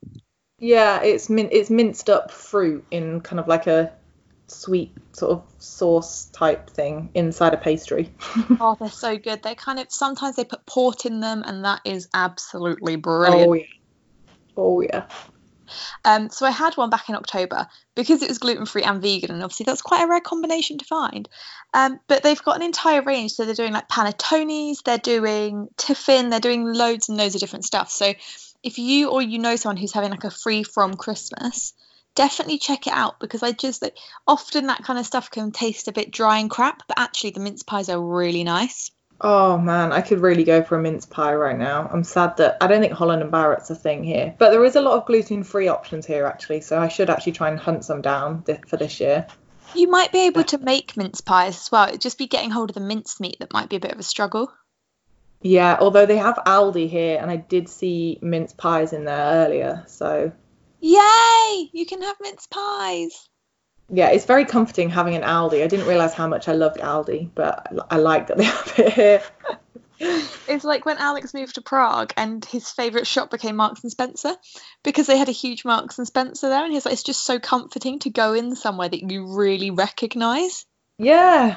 Yeah, 0.58 1.02
it's 1.02 1.28
min- 1.28 1.50
it's 1.52 1.68
minced 1.68 2.08
up 2.08 2.30
fruit 2.30 2.84
in 2.90 3.20
kind 3.20 3.40
of 3.40 3.48
like 3.48 3.66
a 3.66 3.92
sweet 4.48 4.92
sort 5.12 5.32
of 5.32 5.44
sauce 5.58 6.26
type 6.26 6.70
thing 6.70 7.10
inside 7.14 7.52
a 7.52 7.56
pastry. 7.56 8.10
oh, 8.60 8.76
they're 8.78 8.90
so 8.90 9.18
good. 9.18 9.42
They 9.42 9.54
kind 9.54 9.78
of 9.78 9.88
sometimes 9.90 10.36
they 10.36 10.44
put 10.44 10.64
port 10.66 11.04
in 11.04 11.20
them, 11.20 11.42
and 11.46 11.64
that 11.64 11.80
is 11.84 12.08
absolutely 12.14 12.94
oh, 12.94 12.98
brilliant. 12.98 13.48
Oh 13.48 13.54
yeah. 13.54 13.64
Oh 14.56 14.80
yeah. 14.80 15.06
Um, 16.04 16.30
so 16.30 16.46
I 16.46 16.50
had 16.50 16.76
one 16.76 16.90
back 16.90 17.08
in 17.08 17.14
October 17.14 17.66
because 17.94 18.22
it 18.22 18.28
was 18.28 18.38
gluten 18.38 18.66
free 18.66 18.82
and 18.82 19.00
vegan, 19.00 19.30
and 19.30 19.42
obviously 19.42 19.64
that's 19.64 19.82
quite 19.82 20.02
a 20.02 20.08
rare 20.08 20.20
combination 20.20 20.78
to 20.78 20.84
find. 20.84 21.28
Um, 21.74 22.00
but 22.08 22.22
they've 22.22 22.42
got 22.42 22.56
an 22.56 22.62
entire 22.62 23.02
range, 23.02 23.32
so 23.32 23.44
they're 23.44 23.54
doing 23.54 23.72
like 23.72 23.88
panettones, 23.88 24.82
they're 24.84 24.98
doing 24.98 25.68
tiffin, 25.76 26.30
they're 26.30 26.40
doing 26.40 26.64
loads 26.64 27.08
and 27.08 27.18
loads 27.18 27.34
of 27.34 27.40
different 27.40 27.64
stuff. 27.64 27.90
So 27.90 28.14
if 28.62 28.78
you 28.78 29.10
or 29.10 29.22
you 29.22 29.38
know 29.38 29.56
someone 29.56 29.76
who's 29.76 29.92
having 29.92 30.10
like 30.10 30.24
a 30.24 30.30
free 30.30 30.62
from 30.62 30.94
Christmas, 30.94 31.72
definitely 32.14 32.58
check 32.58 32.86
it 32.86 32.92
out 32.92 33.20
because 33.20 33.42
I 33.42 33.52
just 33.52 33.82
like 33.82 33.96
often 34.26 34.66
that 34.66 34.82
kind 34.82 34.98
of 34.98 35.06
stuff 35.06 35.30
can 35.30 35.52
taste 35.52 35.86
a 35.86 35.92
bit 35.92 36.10
dry 36.10 36.38
and 36.38 36.50
crap, 36.50 36.82
but 36.88 36.98
actually 36.98 37.30
the 37.30 37.40
mince 37.40 37.62
pies 37.62 37.88
are 37.88 38.00
really 38.00 38.42
nice. 38.42 38.90
Oh 39.20 39.56
man, 39.56 39.92
I 39.92 40.02
could 40.02 40.20
really 40.20 40.44
go 40.44 40.62
for 40.62 40.78
a 40.78 40.82
mince 40.82 41.06
pie 41.06 41.34
right 41.34 41.56
now. 41.56 41.88
I'm 41.90 42.04
sad 42.04 42.36
that 42.36 42.58
I 42.60 42.66
don't 42.66 42.80
think 42.80 42.92
Holland 42.92 43.22
and 43.22 43.30
Barrett's 43.30 43.70
a 43.70 43.74
thing 43.74 44.04
here, 44.04 44.34
but 44.38 44.50
there 44.50 44.64
is 44.64 44.76
a 44.76 44.82
lot 44.82 44.98
of 44.98 45.06
gluten-free 45.06 45.68
options 45.68 46.04
here 46.04 46.26
actually, 46.26 46.60
so 46.60 46.78
I 46.78 46.88
should 46.88 47.08
actually 47.08 47.32
try 47.32 47.48
and 47.48 47.58
hunt 47.58 47.84
some 47.84 48.02
down 48.02 48.42
th- 48.42 48.60
for 48.66 48.76
this 48.76 49.00
year. 49.00 49.26
You 49.74 49.88
might 49.88 50.12
be 50.12 50.26
able 50.26 50.44
to 50.44 50.58
make 50.58 50.96
mince 50.96 51.20
pies 51.20 51.56
as 51.56 51.72
well. 51.72 51.88
It'd 51.88 52.00
just 52.00 52.18
be 52.18 52.26
getting 52.26 52.50
hold 52.50 52.70
of 52.70 52.74
the 52.74 52.80
mince 52.80 53.18
meat 53.18 53.36
that 53.40 53.52
might 53.52 53.70
be 53.70 53.76
a 53.76 53.80
bit 53.80 53.92
of 53.92 53.98
a 53.98 54.02
struggle. 54.02 54.52
Yeah, 55.40 55.76
although 55.80 56.06
they 56.06 56.16
have 56.18 56.38
Aldi 56.46 56.88
here, 56.88 57.18
and 57.20 57.30
I 57.30 57.36
did 57.36 57.68
see 57.68 58.18
mince 58.20 58.52
pies 58.52 58.92
in 58.92 59.04
there 59.04 59.46
earlier, 59.46 59.84
so. 59.86 60.32
Yay! 60.80 61.70
You 61.72 61.86
can 61.86 62.02
have 62.02 62.16
mince 62.20 62.46
pies 62.46 63.28
yeah, 63.88 64.10
it's 64.10 64.24
very 64.24 64.44
comforting 64.44 64.90
having 64.90 65.14
an 65.14 65.22
Aldi. 65.22 65.62
I 65.62 65.66
didn't 65.66 65.86
realize 65.86 66.12
how 66.12 66.26
much 66.26 66.48
I 66.48 66.52
loved 66.52 66.78
Aldi, 66.78 67.30
but 67.34 67.72
I 67.90 67.98
like 67.98 68.28
that 68.28 68.36
they 68.36 68.44
have 68.44 68.74
it 68.78 68.92
here. 68.92 69.22
it's 70.48 70.64
like 70.64 70.84
when 70.84 70.98
Alex 70.98 71.32
moved 71.32 71.54
to 71.54 71.62
Prague 71.62 72.12
and 72.16 72.44
his 72.44 72.70
favourite 72.70 73.06
shop 73.06 73.30
became 73.30 73.56
Marks 73.56 73.82
and 73.82 73.90
Spencer 73.90 74.34
because 74.82 75.06
they 75.06 75.16
had 75.16 75.28
a 75.28 75.32
huge 75.32 75.64
Marks 75.64 75.98
and 75.98 76.06
Spencer 76.06 76.48
there, 76.48 76.64
and 76.64 76.72
he's 76.72 76.84
like, 76.84 76.94
it's 76.94 77.02
just 77.02 77.24
so 77.24 77.38
comforting 77.38 78.00
to 78.00 78.10
go 78.10 78.32
in 78.34 78.56
somewhere 78.56 78.88
that 78.88 79.10
you 79.10 79.36
really 79.36 79.70
recognise. 79.70 80.66
Yeah. 80.98 81.56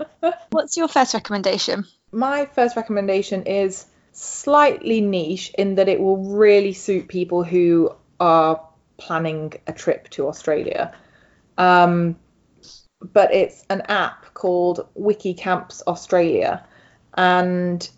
What's 0.50 0.76
your 0.76 0.88
first 0.88 1.14
recommendation? 1.14 1.86
My 2.12 2.46
first 2.46 2.76
recommendation 2.76 3.44
is 3.44 3.86
slightly 4.12 5.00
niche 5.00 5.52
in 5.56 5.76
that 5.76 5.88
it 5.88 6.00
will 6.00 6.36
really 6.36 6.72
suit 6.72 7.08
people 7.08 7.44
who 7.44 7.94
are 8.18 8.60
planning 8.96 9.54
a 9.66 9.72
trip 9.72 10.10
to 10.10 10.28
Australia. 10.28 10.92
Um, 11.60 12.16
but 13.12 13.32
it's 13.34 13.64
an 13.68 13.82
app 13.82 14.32
called 14.32 14.88
WikiCamps 14.98 15.82
Australia. 15.86 16.66
And 17.14 17.88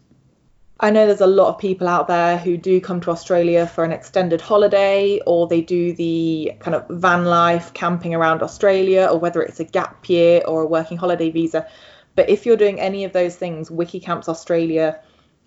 I 0.81 0.91
know 0.91 1.07
there's 1.07 1.21
a 1.21 1.29
lot 1.29 1.49
of 1.49 1.59
people 1.61 1.87
out 1.87 2.09
there 2.09 2.39
who 2.39 2.57
do 2.57 2.81
come 2.81 3.01
to 3.03 3.11
Australia 3.13 3.69
for 3.69 3.85
an 3.85 3.93
extended 3.93 4.41
holiday 4.41 5.21
or 5.27 5.47
they 5.47 5.61
do 5.61 5.93
the 5.93 6.53
kind 6.59 6.75
of 6.75 6.89
van 6.89 7.25
life 7.25 7.73
camping 7.73 8.17
around 8.17 8.43
Australia 8.43 9.09
or 9.09 9.19
whether 9.21 9.41
it's 9.41 9.61
a 9.61 9.65
gap 9.65 10.09
year 10.09 10.43
or 10.49 10.63
a 10.63 10.67
working 10.67 10.97
holiday 10.97 11.31
visa. 11.31 11.69
But 12.17 12.29
if 12.29 12.45
you're 12.45 12.57
doing 12.57 12.81
any 12.81 13.05
of 13.05 13.13
those 13.13 13.37
things, 13.37 13.71
WikiCamps 13.71 14.29
Australia 14.29 15.01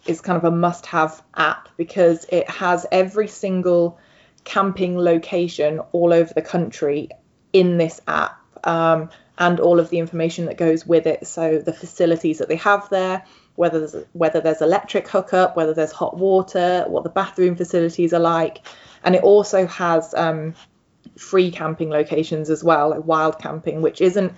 is 0.05 0.22
kind 0.22 0.38
of 0.38 0.45
a 0.45 0.55
must 0.55 0.86
have 0.86 1.22
app 1.36 1.67
because 1.75 2.25
it 2.29 2.50
has 2.50 2.86
every 2.93 3.27
single 3.27 4.00
camping 4.45 4.98
location 4.98 5.79
all 5.91 6.13
over 6.13 6.34
the 6.34 6.41
country 6.41 7.10
in 7.55 7.77
this 7.77 8.01
app 8.05 8.38
um, 8.65 9.09
and 9.38 9.62
all 9.62 9.79
of 9.79 9.89
the 9.89 9.97
information 9.97 10.45
that 10.47 10.57
goes 10.57 10.85
with 10.85 11.07
it. 11.07 11.25
So 11.25 11.59
the 11.59 11.71
facilities 11.71 12.39
that 12.39 12.50
they 12.50 12.57
have 12.57 12.89
there, 12.89 13.24
whether 13.55 13.79
there's 13.79 14.05
whether 14.12 14.41
there's 14.41 14.62
electric 14.62 15.07
hookup, 15.07 15.55
whether 15.55 15.74
there's 15.74 15.93
hot 15.93 16.17
water, 16.17 16.83
what 16.88 17.05
the 17.05 17.09
bathroom 17.09 17.55
facilities 17.55 18.13
are 18.13 18.19
like, 18.19 18.59
and 19.05 19.15
it 19.15 19.24
also 19.24 19.67
has 19.67 20.13
um, 20.13 20.53
free 21.17 21.50
camping 21.50 21.89
locations 21.89 22.50
as 22.50 22.62
well, 22.62 22.89
like 22.89 23.05
wild 23.05 23.39
camping, 23.39 23.81
which 23.81 24.01
isn't 24.01 24.33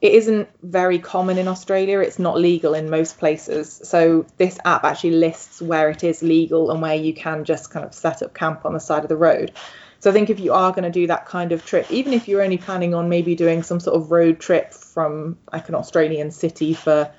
it 0.00 0.12
isn't 0.14 0.48
very 0.60 0.98
common 0.98 1.38
in 1.38 1.46
Australia. 1.46 2.00
It's 2.00 2.18
not 2.18 2.36
legal 2.36 2.74
in 2.74 2.90
most 2.90 3.18
places. 3.18 3.80
So 3.84 4.26
this 4.38 4.58
app 4.64 4.82
actually 4.82 5.12
lists 5.12 5.62
where 5.62 5.88
it 5.90 6.02
is 6.02 6.20
legal 6.20 6.72
and 6.72 6.82
where 6.82 6.96
you 6.96 7.14
can 7.14 7.44
just 7.44 7.70
kind 7.70 7.86
of 7.86 7.94
set 7.94 8.22
up 8.22 8.34
camp 8.34 8.64
on 8.64 8.72
the 8.72 8.80
side 8.80 9.04
of 9.04 9.08
the 9.08 9.16
road. 9.16 9.52
So 10.00 10.08
I 10.08 10.14
think 10.14 10.30
if 10.30 10.40
you 10.40 10.54
are 10.54 10.72
going 10.72 10.84
to 10.84 10.90
do 10.90 11.06
that 11.08 11.26
kind 11.26 11.52
of 11.52 11.64
trip, 11.64 11.90
even 11.90 12.14
if 12.14 12.26
you're 12.26 12.42
only 12.42 12.56
planning 12.56 12.94
on 12.94 13.10
maybe 13.10 13.34
doing 13.34 13.62
some 13.62 13.80
sort 13.80 13.96
of 13.96 14.10
road 14.10 14.40
trip 14.40 14.72
from 14.72 15.38
like 15.52 15.68
an 15.68 15.74
Australian 15.74 16.30
city 16.30 16.72
for 16.72 17.12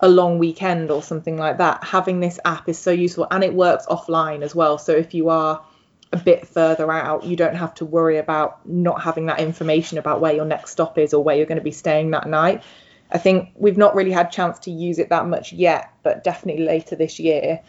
a 0.00 0.08
long 0.08 0.38
weekend 0.38 0.90
or 0.90 1.00
something 1.00 1.36
like 1.38 1.58
that, 1.58 1.84
having 1.84 2.18
this 2.18 2.40
app 2.44 2.68
is 2.68 2.76
so 2.76 2.90
useful 2.90 3.28
and 3.30 3.44
it 3.44 3.54
works 3.54 3.86
offline 3.86 4.42
as 4.42 4.52
well. 4.52 4.78
So 4.78 4.92
if 4.92 5.14
you 5.14 5.28
are 5.28 5.64
a 6.12 6.16
bit 6.16 6.48
further 6.48 6.90
out, 6.90 7.24
you 7.24 7.36
don't 7.36 7.54
have 7.54 7.74
to 7.74 7.84
worry 7.84 8.18
about 8.18 8.68
not 8.68 9.00
having 9.00 9.26
that 9.26 9.38
information 9.38 9.98
about 9.98 10.20
where 10.20 10.34
your 10.34 10.44
next 10.44 10.72
stop 10.72 10.98
is 10.98 11.14
or 11.14 11.22
where 11.22 11.36
you're 11.36 11.46
going 11.46 11.58
to 11.58 11.64
be 11.64 11.70
staying 11.70 12.10
that 12.10 12.28
night. 12.28 12.64
I 13.12 13.18
think 13.18 13.50
we've 13.54 13.78
not 13.78 13.94
really 13.94 14.10
had 14.10 14.32
chance 14.32 14.58
to 14.60 14.72
use 14.72 14.98
it 14.98 15.10
that 15.10 15.26
much 15.26 15.52
yet, 15.52 15.92
but 16.02 16.24
definitely 16.24 16.64
later 16.64 16.96
this 16.96 17.20
year, 17.20 17.60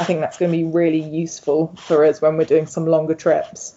I 0.00 0.04
think 0.04 0.18
that's 0.18 0.36
going 0.36 0.50
to 0.50 0.58
be 0.58 0.64
really 0.64 1.00
useful 1.00 1.76
for 1.76 2.04
us 2.04 2.20
when 2.20 2.36
we're 2.36 2.44
doing 2.44 2.66
some 2.66 2.86
longer 2.86 3.14
trips. 3.14 3.76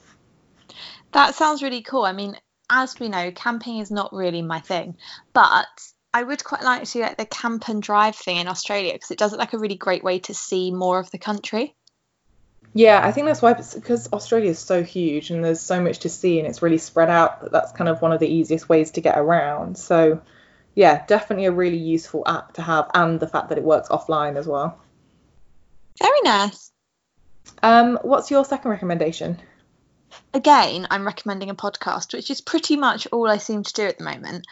That 1.13 1.36
sounds 1.36 1.63
really 1.63 1.82
cool. 1.82 2.03
I 2.03 2.12
mean, 2.12 2.38
as 2.70 3.00
we 3.00 3.08
know, 3.08 3.32
camping 3.32 3.77
is 3.77 3.91
not 3.91 4.13
really 4.13 4.41
my 4.41 4.60
thing, 4.60 4.98
but 5.34 5.67
I 6.13 6.24
would 6.24 6.43
quite 6.43 6.63
like 6.63 6.84
to 6.84 6.91
do 6.91 7.01
like 7.01 7.17
the 7.17 7.25
camp 7.25 7.67
and 7.70 7.82
drive 7.82 8.15
thing 8.15 8.38
in 8.38 8.48
Australia 8.48 8.93
because 8.93 9.12
it 9.12 9.17
does 9.17 9.32
look 9.32 9.39
like 9.39 9.53
a 9.53 9.60
really 9.60 9.75
great 9.75 10.03
way 10.03 10.20
to 10.20 10.34
see 10.34 10.72
more 10.72 11.00
of 11.00 11.12
the 11.12 11.17
country. 11.17 11.75
Yeah, 12.74 13.00
I 13.03 13.12
think 13.12 13.27
that's 13.27 13.41
why 13.41 13.53
because 13.53 14.12
Australia 14.12 14.50
is 14.50 14.60
so 14.60 14.84
huge 14.84 15.29
and 15.29 15.43
there's 15.43 15.62
so 15.62 15.79
much 15.82 16.00
to 16.00 16.10
see 16.10 16.39
and 16.39 16.48
it's 16.48 16.63
really 16.63 16.79
spread 16.79 17.10
out 17.10 17.41
that 17.41 17.51
that's 17.51 17.72
kind 17.72 17.89
of 17.89 18.01
one 18.01 18.12
of 18.12 18.20
the 18.20 18.27
easiest 18.27 18.67
ways 18.67 18.91
to 18.91 19.01
get 19.01 19.17
around. 19.17 19.77
So, 19.77 20.22
yeah, 20.74 21.05
definitely 21.05 21.46
a 21.46 21.51
really 21.51 21.77
useful 21.77 22.24
app 22.25 22.53
to 22.53 22.63
have 22.63 22.89
and 22.96 23.20
the 23.20 23.27
fact 23.27 23.50
that 23.50 23.60
it 23.60 23.63
works 23.63 23.89
offline 23.89 24.38
as 24.38 24.48
well. 24.48 24.79
Very 26.00 26.22
nice. 26.24 26.72
Um, 27.62 28.00
what's 28.01 28.32
your 28.32 28.43
second 28.46 28.72
recommendation? 28.72 29.39
Again, 30.34 30.88
I'm 30.89 31.05
recommending 31.05 31.50
a 31.50 31.55
podcast, 31.55 32.13
which 32.13 32.32
is 32.32 32.41
pretty 32.41 32.75
much 32.75 33.08
all 33.12 33.29
I 33.29 33.38
seem 33.38 33.63
to 33.63 33.74
do 33.74 33.84
at 33.84 33.98
the 33.98 34.03
moment. 34.03 34.48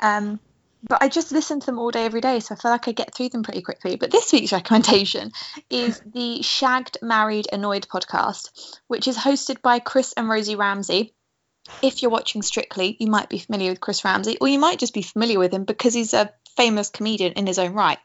Um, 0.00 0.38
but 0.86 1.02
I 1.02 1.08
just 1.08 1.32
listen 1.32 1.60
to 1.60 1.66
them 1.66 1.78
all 1.78 1.90
day, 1.90 2.04
every 2.04 2.20
day, 2.20 2.40
so 2.40 2.54
I 2.54 2.58
feel 2.58 2.70
like 2.70 2.88
I 2.88 2.92
get 2.92 3.14
through 3.14 3.30
them 3.30 3.42
pretty 3.42 3.62
quickly. 3.62 3.96
But 3.96 4.10
this 4.10 4.32
week's 4.32 4.52
recommendation 4.52 5.32
is 5.70 6.00
the 6.04 6.42
Shagged, 6.42 6.98
Married, 7.00 7.46
Annoyed 7.52 7.88
podcast, 7.88 8.78
which 8.86 9.08
is 9.08 9.16
hosted 9.16 9.62
by 9.62 9.78
Chris 9.78 10.12
and 10.12 10.28
Rosie 10.28 10.56
Ramsey. 10.56 11.14
If 11.80 12.02
you're 12.02 12.10
watching 12.10 12.42
Strictly, 12.42 12.96
you 13.00 13.06
might 13.06 13.30
be 13.30 13.38
familiar 13.38 13.70
with 13.70 13.80
Chris 13.80 14.04
Ramsey, 14.04 14.36
or 14.40 14.48
you 14.48 14.58
might 14.58 14.78
just 14.78 14.92
be 14.92 15.02
familiar 15.02 15.38
with 15.38 15.52
him 15.52 15.64
because 15.64 15.94
he's 15.94 16.12
a 16.12 16.30
famous 16.56 16.90
comedian 16.90 17.32
in 17.32 17.46
his 17.46 17.58
own 17.58 17.72
right. 17.72 17.98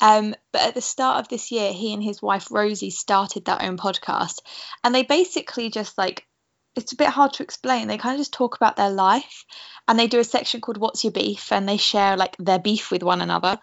Um, 0.00 0.34
but 0.50 0.62
at 0.62 0.74
the 0.74 0.80
start 0.80 1.20
of 1.20 1.28
this 1.28 1.52
year, 1.52 1.72
he 1.72 1.92
and 1.92 2.02
his 2.02 2.22
wife 2.22 2.50
Rosie 2.50 2.90
started 2.90 3.44
their 3.44 3.62
own 3.62 3.76
podcast, 3.76 4.40
and 4.82 4.94
they 4.94 5.02
basically 5.02 5.70
just 5.70 5.98
like 5.98 6.26
it's 6.76 6.92
a 6.92 6.96
bit 6.96 7.08
hard 7.08 7.32
to 7.34 7.42
explain. 7.42 7.88
They 7.88 7.98
kind 7.98 8.14
of 8.14 8.20
just 8.20 8.32
talk 8.32 8.56
about 8.56 8.76
their 8.76 8.90
life, 8.90 9.44
and 9.86 9.98
they 9.98 10.06
do 10.06 10.18
a 10.18 10.24
section 10.24 10.60
called 10.60 10.78
"What's 10.78 11.04
Your 11.04 11.12
Beef," 11.12 11.52
and 11.52 11.68
they 11.68 11.76
share 11.76 12.16
like 12.16 12.36
their 12.38 12.58
beef 12.58 12.90
with 12.90 13.02
one 13.02 13.20
another, 13.20 13.58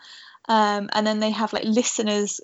um, 0.47 0.89
and 0.93 1.05
then 1.05 1.19
they 1.19 1.31
have 1.31 1.53
like 1.53 1.63
listeners 1.63 2.41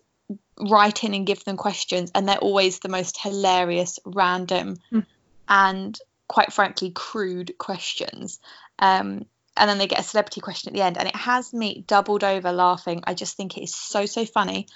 write 0.59 1.03
in 1.03 1.13
and 1.13 1.27
give 1.27 1.43
them 1.45 1.57
questions, 1.57 2.11
and 2.13 2.27
they're 2.27 2.37
always 2.37 2.79
the 2.79 2.89
most 2.89 3.21
hilarious, 3.21 3.99
random, 4.05 4.77
mm. 4.91 5.05
and 5.47 5.97
quite 6.27 6.51
frankly 6.51 6.91
crude 6.91 7.57
questions. 7.57 8.39
Um, 8.79 9.25
and 9.55 9.69
then 9.69 9.77
they 9.79 9.87
get 9.87 9.99
a 9.99 10.03
celebrity 10.03 10.41
question 10.41 10.69
at 10.69 10.75
the 10.75 10.83
end, 10.83 10.97
and 10.97 11.07
it 11.07 11.15
has 11.15 11.53
me 11.53 11.83
doubled 11.87 12.23
over 12.23 12.51
laughing. 12.51 13.03
I 13.05 13.13
just 13.13 13.37
think 13.37 13.57
it 13.57 13.63
is 13.63 13.75
so 13.75 14.05
so 14.05 14.25
funny, 14.25 14.67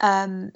um, 0.00 0.52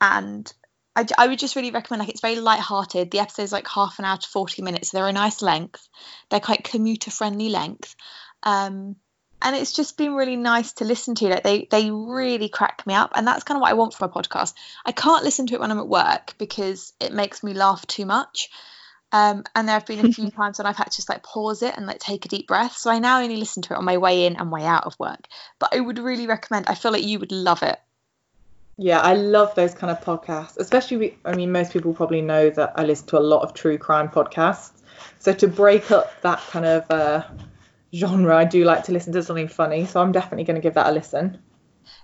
and 0.00 0.52
I, 0.96 1.06
I 1.18 1.26
would 1.28 1.38
just 1.38 1.56
really 1.56 1.70
recommend 1.70 2.00
like 2.00 2.08
it's 2.08 2.20
very 2.20 2.36
light-hearted. 2.36 3.10
The 3.10 3.18
episode's 3.20 3.52
like 3.52 3.66
half 3.68 3.98
an 3.98 4.04
hour 4.04 4.16
to 4.16 4.28
forty 4.28 4.62
minutes. 4.62 4.90
So 4.90 4.98
they're 4.98 5.08
a 5.08 5.12
nice 5.12 5.42
length. 5.42 5.88
They're 6.30 6.40
quite 6.40 6.64
commuter 6.64 7.10
friendly 7.10 7.48
length, 7.48 7.96
um, 8.42 8.96
and 9.42 9.56
it's 9.56 9.72
just 9.72 9.96
been 9.96 10.14
really 10.14 10.36
nice 10.36 10.72
to 10.74 10.84
listen 10.84 11.14
to. 11.16 11.28
Like 11.28 11.42
they 11.42 11.68
they 11.70 11.90
really 11.90 12.48
crack 12.48 12.86
me 12.86 12.94
up, 12.94 13.12
and 13.14 13.26
that's 13.26 13.44
kind 13.44 13.56
of 13.56 13.62
what 13.62 13.70
I 13.70 13.74
want 13.74 13.94
from 13.94 14.10
a 14.10 14.12
podcast. 14.12 14.54
I 14.84 14.92
can't 14.92 15.24
listen 15.24 15.46
to 15.48 15.54
it 15.54 15.60
when 15.60 15.70
I'm 15.70 15.78
at 15.78 15.88
work 15.88 16.34
because 16.38 16.92
it 17.00 17.12
makes 17.12 17.42
me 17.42 17.54
laugh 17.54 17.86
too 17.86 18.06
much. 18.06 18.50
Um, 19.14 19.44
and 19.54 19.68
there 19.68 19.74
have 19.74 19.86
been 19.86 20.04
a 20.04 20.12
few 20.12 20.28
times 20.32 20.58
when 20.58 20.66
I've 20.66 20.76
had 20.76 20.90
to 20.90 20.96
just 20.96 21.08
like 21.08 21.22
pause 21.22 21.62
it 21.62 21.76
and 21.76 21.86
like 21.86 22.00
take 22.00 22.24
a 22.24 22.28
deep 22.28 22.48
breath. 22.48 22.76
So 22.76 22.90
I 22.90 22.98
now 22.98 23.20
only 23.20 23.36
listen 23.36 23.62
to 23.62 23.74
it 23.74 23.76
on 23.76 23.84
my 23.84 23.96
way 23.96 24.26
in 24.26 24.34
and 24.36 24.50
way 24.50 24.64
out 24.64 24.84
of 24.84 24.98
work. 24.98 25.28
But 25.60 25.74
I 25.74 25.78
would 25.78 26.00
really 26.00 26.26
recommend. 26.26 26.66
I 26.66 26.74
feel 26.74 26.90
like 26.90 27.04
you 27.04 27.20
would 27.20 27.30
love 27.30 27.62
it. 27.62 27.78
Yeah, 28.76 29.00
I 29.00 29.14
love 29.14 29.54
those 29.54 29.74
kind 29.74 29.90
of 29.90 30.00
podcasts. 30.00 30.56
Especially, 30.56 31.16
I 31.24 31.34
mean, 31.34 31.52
most 31.52 31.72
people 31.72 31.94
probably 31.94 32.22
know 32.22 32.50
that 32.50 32.72
I 32.76 32.84
listen 32.84 33.06
to 33.08 33.18
a 33.18 33.20
lot 33.20 33.42
of 33.42 33.54
true 33.54 33.78
crime 33.78 34.08
podcasts. 34.08 34.72
So 35.18 35.32
to 35.32 35.48
break 35.48 35.90
up 35.90 36.20
that 36.22 36.40
kind 36.48 36.66
of 36.66 36.90
uh, 36.90 37.24
genre, 37.94 38.36
I 38.36 38.44
do 38.44 38.64
like 38.64 38.84
to 38.84 38.92
listen 38.92 39.12
to 39.12 39.22
something 39.22 39.48
funny. 39.48 39.86
So 39.86 40.00
I'm 40.00 40.12
definitely 40.12 40.44
going 40.44 40.56
to 40.56 40.60
give 40.60 40.74
that 40.74 40.88
a 40.88 40.92
listen. 40.92 41.38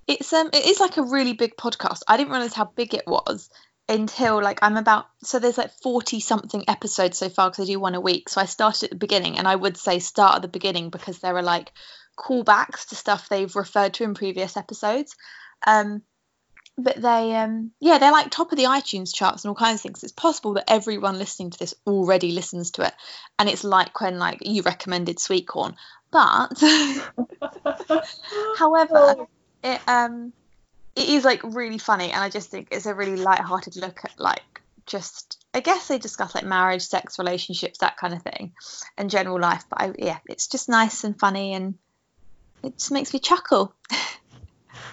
It's 0.06 0.32
um, 0.32 0.50
it 0.52 0.64
is 0.64 0.80
like 0.80 0.96
a 0.96 1.02
really 1.02 1.32
big 1.32 1.56
podcast. 1.56 2.02
I 2.06 2.16
didn't 2.16 2.32
realize 2.32 2.54
how 2.54 2.66
big 2.66 2.94
it 2.94 3.06
was 3.06 3.50
until 3.88 4.40
like 4.40 4.60
I'm 4.62 4.76
about 4.76 5.06
so 5.22 5.38
there's 5.38 5.58
like 5.58 5.72
40 5.82 6.20
something 6.20 6.64
episodes 6.68 7.18
so 7.18 7.28
far 7.28 7.50
because 7.50 7.68
I 7.68 7.72
do 7.72 7.80
one 7.80 7.94
a 7.94 8.00
week. 8.00 8.28
So 8.28 8.40
I 8.40 8.44
started 8.44 8.84
at 8.84 8.90
the 8.90 8.96
beginning 8.96 9.38
and 9.38 9.48
I 9.48 9.56
would 9.56 9.76
say 9.76 9.98
start 9.98 10.36
at 10.36 10.42
the 10.42 10.48
beginning 10.48 10.90
because 10.90 11.18
there 11.18 11.36
are 11.36 11.42
like 11.42 11.72
callbacks 12.16 12.88
to 12.88 12.94
stuff 12.94 13.28
they've 13.28 13.54
referred 13.54 13.94
to 13.94 14.04
in 14.04 14.14
previous 14.14 14.56
episodes. 14.56 15.16
Um, 15.66 16.02
but 16.82 17.00
they 17.00 17.34
um 17.36 17.70
yeah 17.80 17.98
they're 17.98 18.12
like 18.12 18.30
top 18.30 18.52
of 18.52 18.58
the 18.58 18.64
itunes 18.64 19.14
charts 19.14 19.44
and 19.44 19.50
all 19.50 19.54
kinds 19.54 19.76
of 19.76 19.82
things. 19.82 20.02
It's 20.02 20.12
possible 20.12 20.54
that 20.54 20.70
everyone 20.70 21.18
listening 21.18 21.50
to 21.50 21.58
this 21.58 21.74
already 21.86 22.32
listens 22.32 22.72
to 22.72 22.82
it 22.82 22.94
and 23.38 23.48
it's 23.48 23.64
like 23.64 24.00
when 24.00 24.18
like 24.18 24.38
you 24.42 24.62
recommended 24.62 25.18
sweet 25.18 25.46
corn 25.46 25.76
but 26.10 26.48
however 28.58 28.90
oh. 28.94 29.28
it 29.64 29.80
um 29.86 30.32
it 30.96 31.08
is 31.08 31.24
like 31.24 31.42
really 31.42 31.78
funny 31.78 32.10
and 32.10 32.22
i 32.22 32.28
just 32.28 32.50
think 32.50 32.68
it's 32.70 32.86
a 32.86 32.94
really 32.94 33.16
light-hearted 33.16 33.76
look 33.76 34.00
at 34.04 34.18
like 34.18 34.62
just 34.86 35.44
i 35.54 35.60
guess 35.60 35.88
they 35.88 35.98
discuss 35.98 36.34
like 36.34 36.44
marriage 36.44 36.82
sex 36.82 37.18
relationships 37.18 37.78
that 37.78 37.96
kind 37.96 38.12
of 38.12 38.22
thing 38.22 38.52
and 38.98 39.08
general 39.10 39.38
life. 39.38 39.64
But 39.70 39.80
I, 39.80 39.92
yeah 39.98 40.18
it's 40.26 40.48
just 40.48 40.68
nice 40.68 41.04
and 41.04 41.18
funny 41.18 41.54
and 41.54 41.74
it 42.62 42.76
just 42.76 42.90
makes 42.90 43.12
me 43.12 43.20
chuckle 43.20 43.74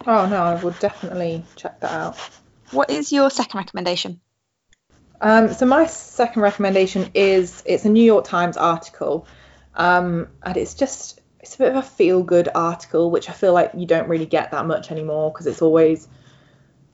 oh 0.05 0.27
no 0.27 0.43
i 0.43 0.63
would 0.63 0.77
definitely 0.79 1.43
check 1.55 1.79
that 1.79 1.91
out 1.91 2.17
what 2.71 2.89
is 2.89 3.11
your 3.11 3.29
second 3.29 3.57
recommendation 3.57 4.19
um, 5.19 5.51
so 5.51 5.65
my 5.65 5.87
second 5.87 6.43
recommendation 6.43 7.09
is 7.15 7.63
it's 7.65 7.85
a 7.85 7.89
new 7.89 8.03
york 8.03 8.25
times 8.25 8.55
article 8.55 9.27
um, 9.73 10.27
and 10.43 10.57
it's 10.57 10.73
just 10.73 11.21
it's 11.47 11.55
a 11.55 11.59
bit 11.59 11.69
of 11.69 11.77
a 11.77 11.81
feel 11.81 12.23
good 12.23 12.49
article, 12.53 13.09
which 13.09 13.29
I 13.29 13.33
feel 13.33 13.53
like 13.53 13.71
you 13.73 13.85
don't 13.85 14.09
really 14.09 14.25
get 14.25 14.51
that 14.51 14.65
much 14.65 14.91
anymore 14.91 15.31
because 15.31 15.47
it's 15.47 15.61
always 15.61 16.07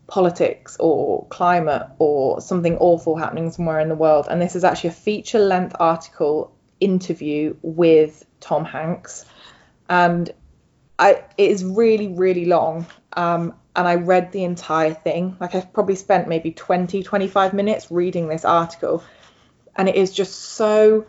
politics 0.06 0.78
or 0.80 1.26
climate 1.30 1.88
or 1.98 2.40
something 2.40 2.78
awful 2.78 3.16
happening 3.16 3.50
somewhere 3.50 3.80
in 3.80 3.90
the 3.90 3.96
world. 3.96 4.28
And 4.30 4.40
this 4.40 4.56
is 4.56 4.64
actually 4.64 4.92
a 4.92 4.94
feature 4.94 5.40
length 5.40 5.76
article 5.80 6.54
interview 6.80 7.56
with 7.64 8.24
Tom 8.42 8.64
Hanks. 8.64 9.26
And 9.90 10.30
I, 11.04 11.24
it 11.38 11.52
is 11.52 11.66
really, 11.66 12.08
really 12.08 12.46
long. 12.46 12.86
Um, 13.12 13.56
and 13.76 13.86
I 13.86 13.96
read 13.96 14.32
the 14.32 14.46
entire 14.46 14.94
thing. 14.94 15.36
Like 15.38 15.54
I've 15.54 15.74
probably 15.74 15.96
spent 15.96 16.30
maybe 16.30 16.52
20, 16.52 17.04
25 17.04 17.54
minutes 17.54 17.92
reading 17.92 18.30
this 18.30 18.46
article. 18.46 19.04
And 19.76 19.90
it 19.90 19.96
is 19.96 20.14
just 20.14 20.34
so 20.34 21.06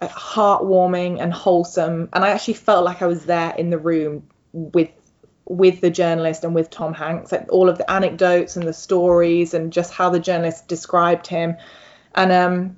heartwarming 0.00 1.20
and 1.20 1.30
wholesome. 1.30 2.08
And 2.14 2.24
I 2.24 2.30
actually 2.30 2.54
felt 2.54 2.86
like 2.86 3.02
I 3.02 3.06
was 3.06 3.26
there 3.26 3.54
in 3.54 3.68
the 3.68 3.78
room 3.78 4.28
with 4.52 4.90
with 5.46 5.82
the 5.82 5.90
journalist 5.90 6.42
and 6.42 6.54
with 6.54 6.70
Tom 6.70 6.94
Hanks, 6.94 7.30
like 7.30 7.52
all 7.52 7.68
of 7.68 7.76
the 7.76 7.90
anecdotes 7.90 8.56
and 8.56 8.66
the 8.66 8.72
stories 8.72 9.52
and 9.52 9.74
just 9.74 9.92
how 9.92 10.08
the 10.08 10.18
journalist 10.18 10.68
described 10.68 11.26
him. 11.26 11.58
And 12.14 12.32
um, 12.32 12.76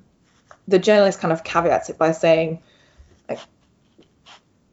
the 0.67 0.77
journalist 0.77 1.21
kind 1.21 1.31
of 1.31 1.45
caveats 1.45 1.89
it 1.89 1.97
by 1.97 2.11
saying, 2.11 2.61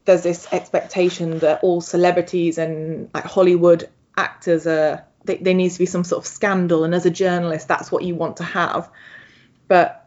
there's 0.04 0.22
this 0.22 0.46
expectation 0.52 1.38
that 1.40 1.60
all 1.62 1.80
celebrities 1.80 2.58
and 2.58 3.08
like 3.14 3.24
Hollywood 3.24 3.88
actors 4.16 4.66
are 4.66 5.04
they, 5.24 5.38
there 5.38 5.54
needs 5.54 5.74
to 5.74 5.78
be 5.78 5.86
some 5.86 6.04
sort 6.04 6.24
of 6.24 6.26
scandal, 6.26 6.84
and 6.84 6.94
as 6.94 7.06
a 7.06 7.10
journalist, 7.10 7.66
that's 7.66 7.90
what 7.90 8.04
you 8.04 8.14
want 8.14 8.38
to 8.38 8.44
have. 8.44 8.90
But 9.68 10.04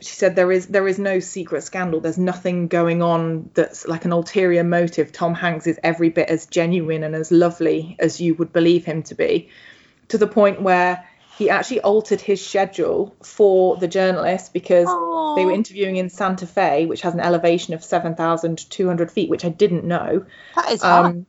she 0.00 0.14
said 0.14 0.36
there 0.36 0.52
is 0.52 0.66
there 0.66 0.86
is 0.86 0.98
no 0.98 1.20
secret 1.20 1.62
scandal 1.62 2.00
there's 2.00 2.18
nothing 2.18 2.68
going 2.68 3.00
on 3.02 3.50
that's 3.54 3.88
like 3.88 4.04
an 4.04 4.12
ulterior 4.12 4.62
motive 4.62 5.10
tom 5.10 5.34
hanks 5.34 5.66
is 5.66 5.80
every 5.82 6.10
bit 6.10 6.28
as 6.28 6.46
genuine 6.46 7.02
and 7.02 7.14
as 7.14 7.32
lovely 7.32 7.96
as 7.98 8.20
you 8.20 8.34
would 8.34 8.52
believe 8.52 8.84
him 8.84 9.02
to 9.02 9.14
be 9.14 9.48
to 10.08 10.18
the 10.18 10.26
point 10.26 10.60
where 10.60 11.08
he 11.36 11.50
actually 11.50 11.80
altered 11.80 12.20
his 12.20 12.44
schedule 12.44 13.14
for 13.22 13.76
the 13.76 13.86
journalist 13.86 14.54
because 14.54 14.88
Aww. 14.88 15.36
they 15.36 15.44
were 15.44 15.52
interviewing 15.52 15.96
in 15.96 16.08
Santa 16.08 16.46
Fe, 16.46 16.86
which 16.86 17.02
has 17.02 17.12
an 17.12 17.20
elevation 17.20 17.74
of 17.74 17.84
7,200 17.84 19.10
feet, 19.10 19.28
which 19.28 19.44
I 19.44 19.50
didn't 19.50 19.84
know. 19.84 20.24
That 20.54 20.72
is 20.72 20.82
um, 20.82 21.26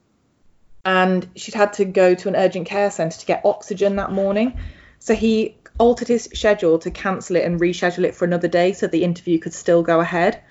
And 0.86 1.28
she'd 1.36 1.56
had 1.56 1.74
to 1.74 1.86
go 1.86 2.16
to 2.16 2.30
an 2.30 2.38
urgent 2.38 2.68
care 2.68 2.90
centre 2.90 3.20
to 3.20 3.26
get 3.26 3.42
oxygen 3.44 3.98
that 3.98 4.12
morning. 4.12 4.58
So 5.00 5.14
he 5.14 5.58
altered 5.78 6.08
his 6.08 6.30
schedule 6.34 6.80
to 6.80 6.92
cancel 6.92 7.36
it 7.36 7.44
and 7.44 7.60
reschedule 7.60 8.06
it 8.06 8.16
for 8.16 8.24
another 8.24 8.48
day 8.48 8.72
so 8.72 8.88
the 8.88 9.04
interview 9.04 9.40
could 9.40 9.54
still 9.54 9.84
go 9.84 10.00
ahead. 10.00 10.42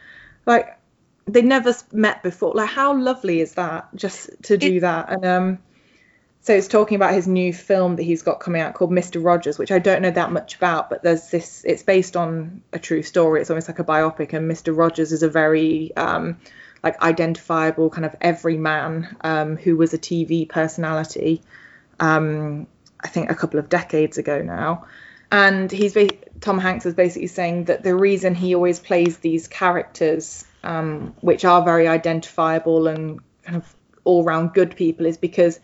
Like 0.44 0.78
they 1.26 1.40
never 1.40 1.74
met 1.92 2.22
before. 2.22 2.52
Like 2.54 2.68
how 2.68 2.94
lovely 2.94 3.40
is 3.40 3.54
that 3.54 3.88
just 3.94 4.30
to 4.44 4.58
do 4.58 4.76
it, 4.76 4.80
that? 4.80 5.10
And 5.10 5.24
um 5.24 5.58
so 6.46 6.54
it's 6.54 6.68
talking 6.68 6.94
about 6.94 7.12
his 7.12 7.26
new 7.26 7.52
film 7.52 7.96
that 7.96 8.04
he's 8.04 8.22
got 8.22 8.38
coming 8.38 8.62
out 8.62 8.72
called 8.72 8.92
Mr. 8.92 9.22
Rogers, 9.22 9.58
which 9.58 9.72
I 9.72 9.80
don't 9.80 10.00
know 10.00 10.12
that 10.12 10.30
much 10.30 10.54
about, 10.54 10.88
but 10.88 11.02
there's 11.02 11.28
this 11.28 11.64
it's 11.64 11.82
based 11.82 12.16
on 12.16 12.62
a 12.72 12.78
true 12.78 13.02
story. 13.02 13.40
It's 13.40 13.50
almost 13.50 13.66
like 13.66 13.80
a 13.80 13.84
biopic 13.84 14.32
and 14.32 14.48
Mr. 14.48 14.76
Rogers 14.76 15.10
is 15.10 15.24
a 15.24 15.28
very 15.28 15.90
um 15.96 16.38
like 16.84 17.02
identifiable 17.02 17.90
kind 17.90 18.04
of 18.04 18.14
everyman 18.20 19.16
um, 19.22 19.56
who 19.56 19.76
was 19.76 19.92
a 19.92 19.98
TV 19.98 20.48
personality. 20.48 21.42
Um, 21.98 22.68
I 23.00 23.08
think 23.08 23.28
a 23.28 23.34
couple 23.34 23.58
of 23.58 23.68
decades 23.68 24.16
ago 24.16 24.40
now, 24.40 24.86
and 25.32 25.68
he's 25.72 25.96
Tom 26.40 26.60
Hanks 26.60 26.86
is 26.86 26.94
basically 26.94 27.26
saying 27.26 27.64
that 27.64 27.82
the 27.82 27.96
reason 27.96 28.36
he 28.36 28.54
always 28.54 28.78
plays 28.78 29.18
these 29.18 29.48
characters, 29.48 30.44
um, 30.62 31.16
which 31.22 31.44
are 31.44 31.64
very 31.64 31.88
identifiable 31.88 32.86
and 32.86 33.18
kind 33.42 33.56
of 33.56 33.76
all 34.04 34.22
round 34.22 34.54
good 34.54 34.76
people, 34.76 35.06
is 35.06 35.16
because 35.16 35.58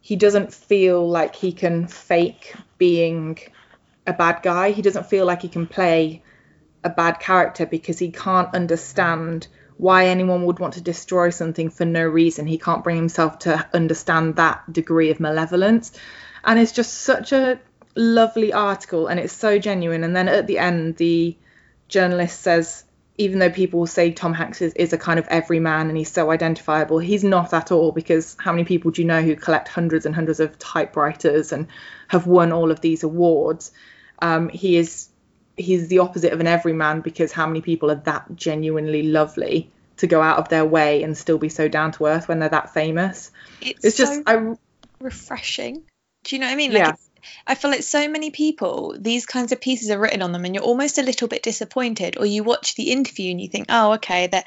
he 0.00 0.16
doesn't 0.16 0.52
feel 0.52 1.08
like 1.08 1.36
he 1.36 1.52
can 1.52 1.86
fake 1.86 2.54
being 2.78 3.38
a 4.06 4.12
bad 4.12 4.42
guy. 4.42 4.70
He 4.70 4.82
doesn't 4.82 5.06
feel 5.06 5.26
like 5.26 5.42
he 5.42 5.48
can 5.48 5.66
play 5.66 6.22
a 6.82 6.90
bad 6.90 7.20
character 7.20 7.66
because 7.66 7.98
he 7.98 8.10
can't 8.10 8.54
understand 8.54 9.46
why 9.76 10.06
anyone 10.06 10.44
would 10.44 10.58
want 10.58 10.74
to 10.74 10.80
destroy 10.80 11.30
something 11.30 11.70
for 11.70 11.84
no 11.84 12.04
reason. 12.04 12.46
He 12.46 12.58
can't 12.58 12.84
bring 12.84 12.96
himself 12.96 13.40
to 13.40 13.68
understand 13.72 14.36
that 14.36 14.70
degree 14.72 15.10
of 15.10 15.20
malevolence. 15.20 15.92
And 16.44 16.58
it's 16.58 16.72
just 16.72 16.94
such 16.94 17.32
a 17.32 17.60
lovely 17.94 18.52
article 18.52 19.06
and 19.06 19.20
it's 19.20 19.32
so 19.32 19.58
genuine. 19.58 20.04
And 20.04 20.16
then 20.16 20.28
at 20.28 20.46
the 20.46 20.58
end, 20.58 20.96
the 20.96 21.36
journalist 21.88 22.40
says, 22.40 22.84
even 23.20 23.38
though 23.38 23.50
people 23.50 23.86
say 23.86 24.12
Tom 24.12 24.32
Hanks 24.32 24.62
is, 24.62 24.72
is 24.72 24.94
a 24.94 24.98
kind 24.98 25.18
of 25.18 25.28
everyman 25.28 25.88
and 25.88 25.98
he's 25.98 26.10
so 26.10 26.30
identifiable, 26.30 26.98
he's 26.98 27.22
not 27.22 27.52
at 27.52 27.70
all 27.70 27.92
because 27.92 28.34
how 28.40 28.50
many 28.50 28.64
people 28.64 28.92
do 28.92 29.02
you 29.02 29.06
know 29.06 29.20
who 29.20 29.36
collect 29.36 29.68
hundreds 29.68 30.06
and 30.06 30.14
hundreds 30.14 30.40
of 30.40 30.58
typewriters 30.58 31.52
and 31.52 31.66
have 32.08 32.26
won 32.26 32.50
all 32.50 32.70
of 32.70 32.80
these 32.80 33.02
awards? 33.02 33.72
Um, 34.20 34.48
he 34.48 34.78
is 34.78 35.10
he's 35.58 35.88
the 35.88 35.98
opposite 35.98 36.32
of 36.32 36.40
an 36.40 36.46
everyman 36.46 37.02
because 37.02 37.30
how 37.30 37.46
many 37.46 37.60
people 37.60 37.90
are 37.90 38.02
that 38.06 38.34
genuinely 38.34 39.02
lovely 39.02 39.70
to 39.98 40.06
go 40.06 40.22
out 40.22 40.38
of 40.38 40.48
their 40.48 40.64
way 40.64 41.02
and 41.02 41.14
still 41.14 41.36
be 41.36 41.50
so 41.50 41.68
down 41.68 41.92
to 41.92 42.06
earth 42.06 42.26
when 42.26 42.38
they're 42.38 42.48
that 42.48 42.72
famous? 42.72 43.30
It's, 43.60 43.84
it's 43.84 43.96
so 43.98 44.06
just 44.06 44.22
I, 44.26 44.54
refreshing. 44.98 45.82
Do 46.24 46.36
you 46.36 46.40
know 46.40 46.46
what 46.46 46.54
I 46.54 46.56
mean? 46.56 46.72
Like 46.72 46.84
yeah. 46.84 46.92
I 47.46 47.54
feel 47.54 47.70
like 47.70 47.82
so 47.82 48.08
many 48.08 48.30
people, 48.30 48.96
these 48.98 49.26
kinds 49.26 49.52
of 49.52 49.60
pieces 49.60 49.90
are 49.90 49.98
written 49.98 50.22
on 50.22 50.32
them, 50.32 50.44
and 50.44 50.54
you're 50.54 50.64
almost 50.64 50.98
a 50.98 51.02
little 51.02 51.28
bit 51.28 51.42
disappointed, 51.42 52.16
or 52.18 52.26
you 52.26 52.44
watch 52.44 52.74
the 52.74 52.92
interview 52.92 53.30
and 53.30 53.40
you 53.40 53.48
think, 53.48 53.66
oh, 53.68 53.94
okay, 53.94 54.26
that 54.28 54.46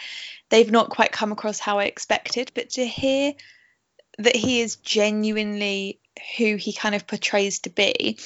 they've 0.49 0.71
not 0.71 0.89
quite 0.89 1.11
come 1.11 1.31
across 1.31 1.59
how 1.59 1.79
I 1.79 1.85
expected. 1.85 2.51
But 2.53 2.71
to 2.71 2.85
hear 2.85 3.33
that 4.19 4.35
he 4.35 4.61
is 4.61 4.75
genuinely 4.77 5.99
who 6.37 6.55
he 6.55 6.73
kind 6.73 6.95
of 6.95 7.07
portrays 7.07 7.59
to 7.59 7.69
be 7.69 8.17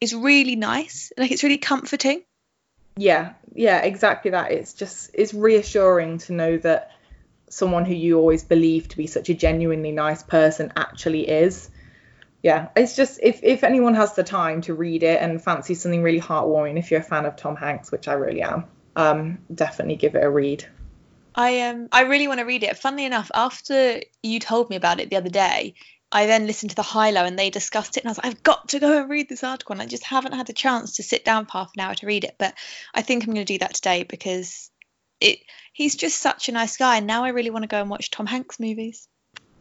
is 0.00 0.14
really 0.14 0.56
nice. 0.56 1.12
Like 1.16 1.30
it's 1.30 1.42
really 1.42 1.58
comforting. 1.58 2.22
Yeah, 2.96 3.34
yeah, 3.54 3.78
exactly 3.78 4.32
that. 4.32 4.52
It's 4.52 4.74
just 4.74 5.10
it's 5.14 5.32
reassuring 5.32 6.18
to 6.18 6.32
know 6.32 6.56
that 6.58 6.90
someone 7.48 7.84
who 7.84 7.94
you 7.94 8.18
always 8.18 8.44
believe 8.44 8.88
to 8.88 8.96
be 8.96 9.06
such 9.06 9.28
a 9.28 9.34
genuinely 9.34 9.92
nice 9.92 10.22
person 10.22 10.72
actually 10.76 11.28
is. 11.28 11.68
Yeah, 12.42 12.68
it's 12.74 12.96
just 12.96 13.20
if 13.22 13.42
if 13.42 13.64
anyone 13.64 13.94
has 13.94 14.14
the 14.14 14.22
time 14.22 14.62
to 14.62 14.74
read 14.74 15.02
it 15.02 15.20
and 15.20 15.42
fancy 15.42 15.74
something 15.74 16.02
really 16.02 16.20
heartwarming, 16.20 16.78
if 16.78 16.90
you're 16.90 17.00
a 17.00 17.04
fan 17.04 17.26
of 17.26 17.36
Tom 17.36 17.56
Hanks, 17.56 17.92
which 17.92 18.08
I 18.08 18.14
really 18.14 18.42
am, 18.42 18.64
um, 18.96 19.38
definitely 19.54 19.96
give 19.96 20.14
it 20.14 20.24
a 20.24 20.30
read. 20.30 20.64
I 21.34 21.60
um 21.62 21.88
I 21.92 22.02
really 22.02 22.28
want 22.28 22.40
to 22.40 22.46
read 22.46 22.62
it. 22.62 22.78
Funnily 22.78 23.04
enough, 23.04 23.30
after 23.34 24.00
you 24.22 24.40
told 24.40 24.70
me 24.70 24.76
about 24.76 25.00
it 25.00 25.10
the 25.10 25.16
other 25.16 25.28
day, 25.28 25.74
I 26.12 26.26
then 26.26 26.46
listened 26.46 26.70
to 26.70 26.76
the 26.76 26.82
High 26.82 27.10
Low 27.10 27.24
and 27.24 27.38
they 27.38 27.50
discussed 27.50 27.96
it 27.96 28.00
and 28.00 28.08
I 28.08 28.10
was 28.10 28.18
like, 28.18 28.26
I've 28.26 28.42
got 28.42 28.68
to 28.70 28.80
go 28.80 29.00
and 29.00 29.10
read 29.10 29.28
this 29.28 29.44
article 29.44 29.74
and 29.74 29.82
I 29.82 29.86
just 29.86 30.04
haven't 30.04 30.32
had 30.32 30.46
the 30.46 30.52
chance 30.52 30.96
to 30.96 31.02
sit 31.02 31.24
down 31.24 31.46
for 31.46 31.52
half 31.52 31.70
an 31.76 31.82
hour 31.82 31.94
to 31.94 32.06
read 32.06 32.24
it. 32.24 32.34
But 32.38 32.54
I 32.94 33.02
think 33.02 33.22
I'm 33.22 33.34
going 33.34 33.46
to 33.46 33.52
do 33.52 33.58
that 33.58 33.74
today 33.74 34.02
because 34.02 34.70
it 35.20 35.38
he's 35.72 35.94
just 35.94 36.18
such 36.18 36.48
a 36.48 36.52
nice 36.52 36.76
guy 36.76 36.96
and 36.96 37.06
now 37.06 37.24
I 37.24 37.28
really 37.28 37.50
want 37.50 37.62
to 37.62 37.68
go 37.68 37.80
and 37.80 37.90
watch 37.90 38.10
Tom 38.10 38.26
Hanks 38.26 38.58
movies. 38.58 39.06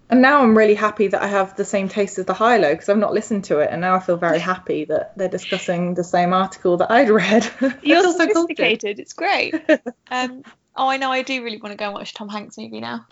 And 0.09 0.23
now 0.23 0.41
I'm 0.41 0.57
really 0.57 0.73
happy 0.73 1.07
that 1.07 1.21
I 1.21 1.27
have 1.27 1.55
the 1.55 1.65
same 1.65 1.87
taste 1.87 2.17
as 2.17 2.25
the 2.25 2.33
high 2.33 2.57
low 2.57 2.73
because 2.73 2.89
I've 2.89 2.97
not 2.97 3.13
listened 3.13 3.43
to 3.45 3.59
it 3.59 3.69
and 3.71 3.81
now 3.81 3.95
I 3.95 3.99
feel 3.99 4.17
very 4.17 4.39
happy 4.39 4.85
that 4.85 5.15
they're 5.15 5.29
discussing 5.29 5.93
the 5.93 6.03
same 6.03 6.33
article 6.33 6.77
that 6.77 6.89
I'd 6.89 7.09
read. 7.09 7.47
You're 7.83 8.01
so 8.01 8.17
sophisticated. 8.17 8.99
It's 8.99 9.13
great. 9.13 9.53
um, 10.09 10.43
oh, 10.75 10.87
I 10.87 10.97
know. 10.97 11.11
I 11.11 11.21
do 11.21 11.43
really 11.43 11.57
want 11.57 11.73
to 11.73 11.77
go 11.77 11.85
and 11.85 11.93
watch 11.93 12.15
Tom 12.15 12.27
Hanks 12.27 12.57
movie 12.57 12.79
now. 12.79 13.05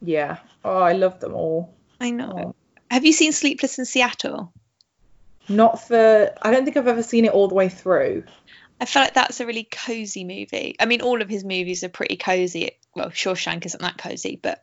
Yeah. 0.00 0.38
Oh, 0.64 0.78
I 0.78 0.92
love 0.92 1.18
them 1.18 1.34
all. 1.34 1.74
I 2.00 2.10
know. 2.10 2.32
Oh. 2.36 2.54
Have 2.88 3.04
you 3.04 3.12
seen 3.12 3.32
Sleepless 3.32 3.80
in 3.80 3.84
Seattle? 3.84 4.52
Not 5.48 5.86
for. 5.88 6.32
I 6.40 6.50
don't 6.52 6.64
think 6.64 6.76
I've 6.76 6.86
ever 6.86 7.02
seen 7.02 7.24
it 7.24 7.32
all 7.32 7.48
the 7.48 7.54
way 7.54 7.68
through. 7.68 8.24
I 8.80 8.84
feel 8.84 9.02
like 9.02 9.14
that's 9.14 9.40
a 9.40 9.46
really 9.46 9.64
cozy 9.64 10.22
movie. 10.22 10.76
I 10.78 10.86
mean, 10.86 11.00
all 11.00 11.20
of 11.20 11.28
his 11.28 11.44
movies 11.44 11.82
are 11.82 11.88
pretty 11.88 12.16
cozy. 12.16 12.70
Well, 12.94 13.10
Shawshank 13.10 13.66
isn't 13.66 13.82
that 13.82 13.98
cozy, 13.98 14.38
but 14.40 14.62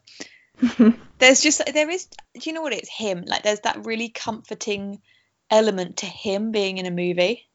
there's 1.20 1.42
just 1.42 1.62
there 1.74 1.90
is. 1.90 2.08
Do 2.34 2.42
you 2.44 2.54
know 2.54 2.62
what 2.62 2.74
it's 2.74 2.90
him? 2.90 3.24
Like, 3.26 3.44
there's 3.44 3.62
that 3.62 3.86
really 3.86 4.10
comforting 4.10 5.02
element 5.50 5.98
to 5.98 6.06
him 6.06 6.52
being 6.52 6.78
in 6.78 6.86
a 6.86 6.92
movie. 6.92 7.48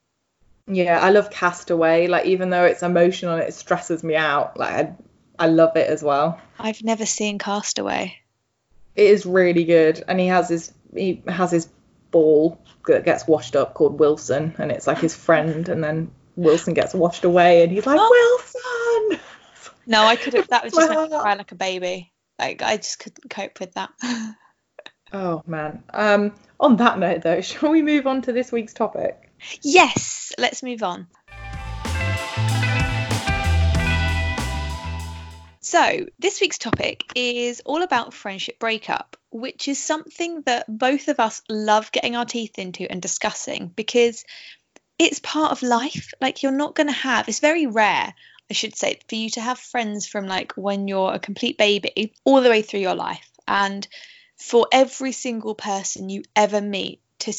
Yeah, 0.67 1.01
I 1.01 1.11
love 1.11 1.31
Castaway. 1.31 2.07
Like, 2.07 2.27
even 2.27 2.51
though 2.51 2.65
it's 2.65 2.83
emotional 2.83 3.35
and 3.35 3.43
it 3.43 3.55
stresses 3.55 4.05
me 4.05 4.17
out, 4.17 4.59
like 4.59 4.73
I, 4.73 4.95
I 5.39 5.47
love 5.49 5.77
it 5.77 5.89
as 5.89 6.03
well. 6.03 6.41
I've 6.59 6.83
never 6.83 7.07
seen 7.07 7.39
Castaway 7.39 8.21
it 8.97 9.07
is 9.07 9.27
really 9.27 9.65
good, 9.65 10.03
and 10.07 10.19
he 10.19 10.27
has 10.27 10.49
his 10.49 10.73
he 10.95 11.23
has 11.27 11.51
his 11.51 11.69
ball 12.11 12.61
that 12.87 13.05
gets 13.05 13.27
washed 13.27 13.57
up 13.57 13.75
called 13.75 13.99
Wilson, 13.99 14.55
and 14.59 14.71
it's 14.71 14.87
like 14.87 14.99
his 14.99 15.15
friend, 15.15 15.69
and 15.69 15.83
then 15.83 16.11
Wilson 16.37 16.75
gets 16.75 16.95
washed 16.95 17.25
away, 17.25 17.63
and 17.63 17.73
he's 17.73 17.87
like 17.87 17.99
oh. 18.01 19.09
Wilson. 19.09 19.21
No, 19.87 20.05
I 20.05 20.17
couldn't. 20.17 20.49
That 20.51 20.65
was 20.65 20.73
just 20.75 20.89
like 20.91 21.11
cry 21.11 21.35
like 21.35 21.53
a 21.53 21.55
baby. 21.55 22.10
Like 22.41 22.63
I 22.63 22.79
just 22.79 22.99
couldn't 22.99 23.29
cope 23.29 23.61
with 23.61 23.75
that. 23.75 23.91
oh 25.13 25.43
man. 25.47 25.83
Um. 25.93 26.35
On 26.59 26.77
that 26.77 26.99
note, 26.99 27.23
though, 27.23 27.41
shall 27.43 27.71
we 27.71 27.83
move 27.83 28.07
on 28.07 28.23
to 28.23 28.33
this 28.33 28.51
week's 28.51 28.73
topic? 28.73 29.31
Yes. 29.63 30.33
Let's 30.39 30.63
move 30.63 30.83
on. 30.83 31.07
So, 35.63 36.07
this 36.19 36.41
week's 36.41 36.59
topic 36.59 37.05
is 37.15 37.61
all 37.65 37.83
about 37.83 38.15
friendship 38.15 38.59
breakup, 38.59 39.17
which 39.31 39.69
is 39.69 39.81
something 39.81 40.43
that 40.43 40.65
both 40.67 41.09
of 41.09 41.21
us 41.21 41.43
love 41.49 41.93
getting 41.93 42.17
our 42.17 42.25
teeth 42.25 42.59
into 42.59 42.91
and 42.91 43.01
discussing 43.01 43.69
because 43.69 44.25
it's 44.99 45.21
part 45.21 45.53
of 45.53 45.63
life. 45.63 46.13
Like, 46.21 46.43
you're 46.43 46.51
not 46.51 46.75
going 46.75 46.89
to 46.89 46.93
have, 46.93 47.29
it's 47.29 47.41
very 47.41 47.67
rare, 47.67 48.15
I 48.51 48.53
should 48.53 48.77
say, 48.77 48.99
for 49.09 49.15
you 49.15 49.31
to 49.31 49.41
have 49.41 49.59
friends 49.59 50.07
from 50.07 50.27
like 50.27 50.53
when 50.57 50.89
you're 50.89 51.15
a 51.15 51.21
complete 51.21 51.57
baby 51.57 52.13
all 52.25 52.41
the 52.41 52.51
way 52.51 52.63
through 52.63 52.81
your 52.81 52.97
life. 52.97 53.31
And 53.47 53.87
for 54.37 54.67
every 54.73 55.13
single 55.13 55.55
person 55.55 56.09
you 56.09 56.23
ever 56.35 56.61
meet 56.61 57.01
to 57.21 57.33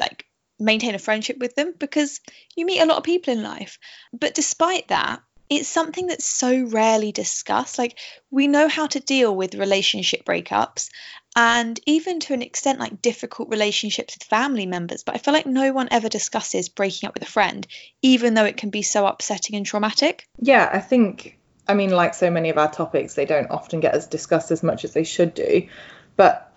like 0.00 0.26
maintain 0.58 0.94
a 0.94 0.98
friendship 0.98 1.38
with 1.38 1.54
them 1.54 1.74
because 1.78 2.20
you 2.56 2.66
meet 2.66 2.80
a 2.80 2.86
lot 2.86 2.98
of 2.98 3.04
people 3.04 3.32
in 3.32 3.42
life. 3.42 3.78
But 4.12 4.34
despite 4.34 4.88
that, 4.88 5.22
it's 5.48 5.68
something 5.68 6.06
that's 6.06 6.26
so 6.26 6.64
rarely 6.64 7.12
discussed. 7.12 7.78
Like, 7.78 7.98
we 8.30 8.48
know 8.48 8.68
how 8.68 8.86
to 8.88 9.00
deal 9.00 9.34
with 9.34 9.54
relationship 9.54 10.24
breakups 10.24 10.88
and 11.36 11.78
even 11.84 12.20
to 12.20 12.32
an 12.32 12.42
extent, 12.42 12.80
like 12.80 13.02
difficult 13.02 13.50
relationships 13.50 14.16
with 14.16 14.26
family 14.26 14.64
members. 14.66 15.04
But 15.04 15.14
I 15.14 15.18
feel 15.18 15.34
like 15.34 15.46
no 15.46 15.72
one 15.72 15.88
ever 15.90 16.08
discusses 16.08 16.70
breaking 16.70 17.06
up 17.06 17.14
with 17.14 17.22
a 17.22 17.30
friend, 17.30 17.66
even 18.00 18.34
though 18.34 18.46
it 18.46 18.56
can 18.56 18.70
be 18.70 18.82
so 18.82 19.06
upsetting 19.06 19.54
and 19.54 19.66
traumatic. 19.66 20.26
Yeah, 20.40 20.68
I 20.72 20.80
think, 20.80 21.38
I 21.68 21.74
mean, 21.74 21.90
like 21.90 22.14
so 22.14 22.30
many 22.30 22.48
of 22.48 22.56
our 22.56 22.70
topics, 22.70 23.14
they 23.14 23.26
don't 23.26 23.50
often 23.50 23.80
get 23.80 23.94
as 23.94 24.06
discussed 24.06 24.50
as 24.50 24.62
much 24.62 24.84
as 24.84 24.94
they 24.94 25.04
should 25.04 25.34
do. 25.34 25.68
But 26.16 26.50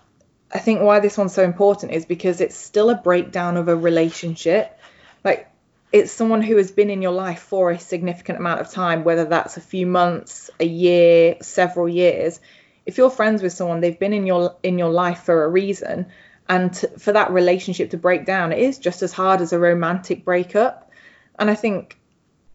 I 0.52 0.58
think 0.58 0.80
why 0.80 1.00
this 1.00 1.18
one's 1.18 1.34
so 1.34 1.44
important 1.44 1.92
is 1.92 2.06
because 2.06 2.40
it's 2.40 2.56
still 2.56 2.88
a 2.88 2.94
breakdown 2.94 3.58
of 3.58 3.68
a 3.68 3.76
relationship. 3.76 4.78
Like, 5.22 5.50
it's 5.92 6.12
someone 6.12 6.42
who 6.42 6.56
has 6.56 6.70
been 6.70 6.90
in 6.90 7.02
your 7.02 7.12
life 7.12 7.40
for 7.40 7.70
a 7.70 7.78
significant 7.78 8.38
amount 8.38 8.60
of 8.60 8.70
time, 8.70 9.02
whether 9.04 9.24
that's 9.24 9.56
a 9.56 9.60
few 9.60 9.86
months, 9.86 10.50
a 10.60 10.64
year, 10.64 11.36
several 11.42 11.88
years. 11.88 12.40
If 12.86 12.96
you're 12.96 13.10
friends 13.10 13.42
with 13.42 13.52
someone, 13.52 13.80
they've 13.80 13.98
been 13.98 14.12
in 14.12 14.26
your 14.26 14.56
in 14.62 14.78
your 14.78 14.90
life 14.90 15.20
for 15.20 15.44
a 15.44 15.48
reason, 15.48 16.06
and 16.48 16.72
to, 16.74 16.88
for 16.98 17.12
that 17.12 17.32
relationship 17.32 17.90
to 17.90 17.96
break 17.96 18.24
down, 18.24 18.52
it 18.52 18.58
is 18.58 18.78
just 18.78 19.02
as 19.02 19.12
hard 19.12 19.40
as 19.40 19.52
a 19.52 19.58
romantic 19.58 20.24
breakup. 20.24 20.90
And 21.38 21.50
I 21.50 21.54
think, 21.54 21.98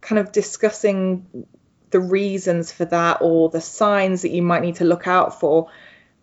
kind 0.01 0.19
of 0.19 0.31
discussing 0.31 1.45
the 1.91 1.99
reasons 1.99 2.71
for 2.71 2.85
that 2.85 3.19
or 3.21 3.49
the 3.49 3.61
signs 3.61 4.21
that 4.23 4.31
you 4.31 4.41
might 4.41 4.61
need 4.61 4.75
to 4.75 4.85
look 4.85 5.07
out 5.07 5.39
for, 5.39 5.69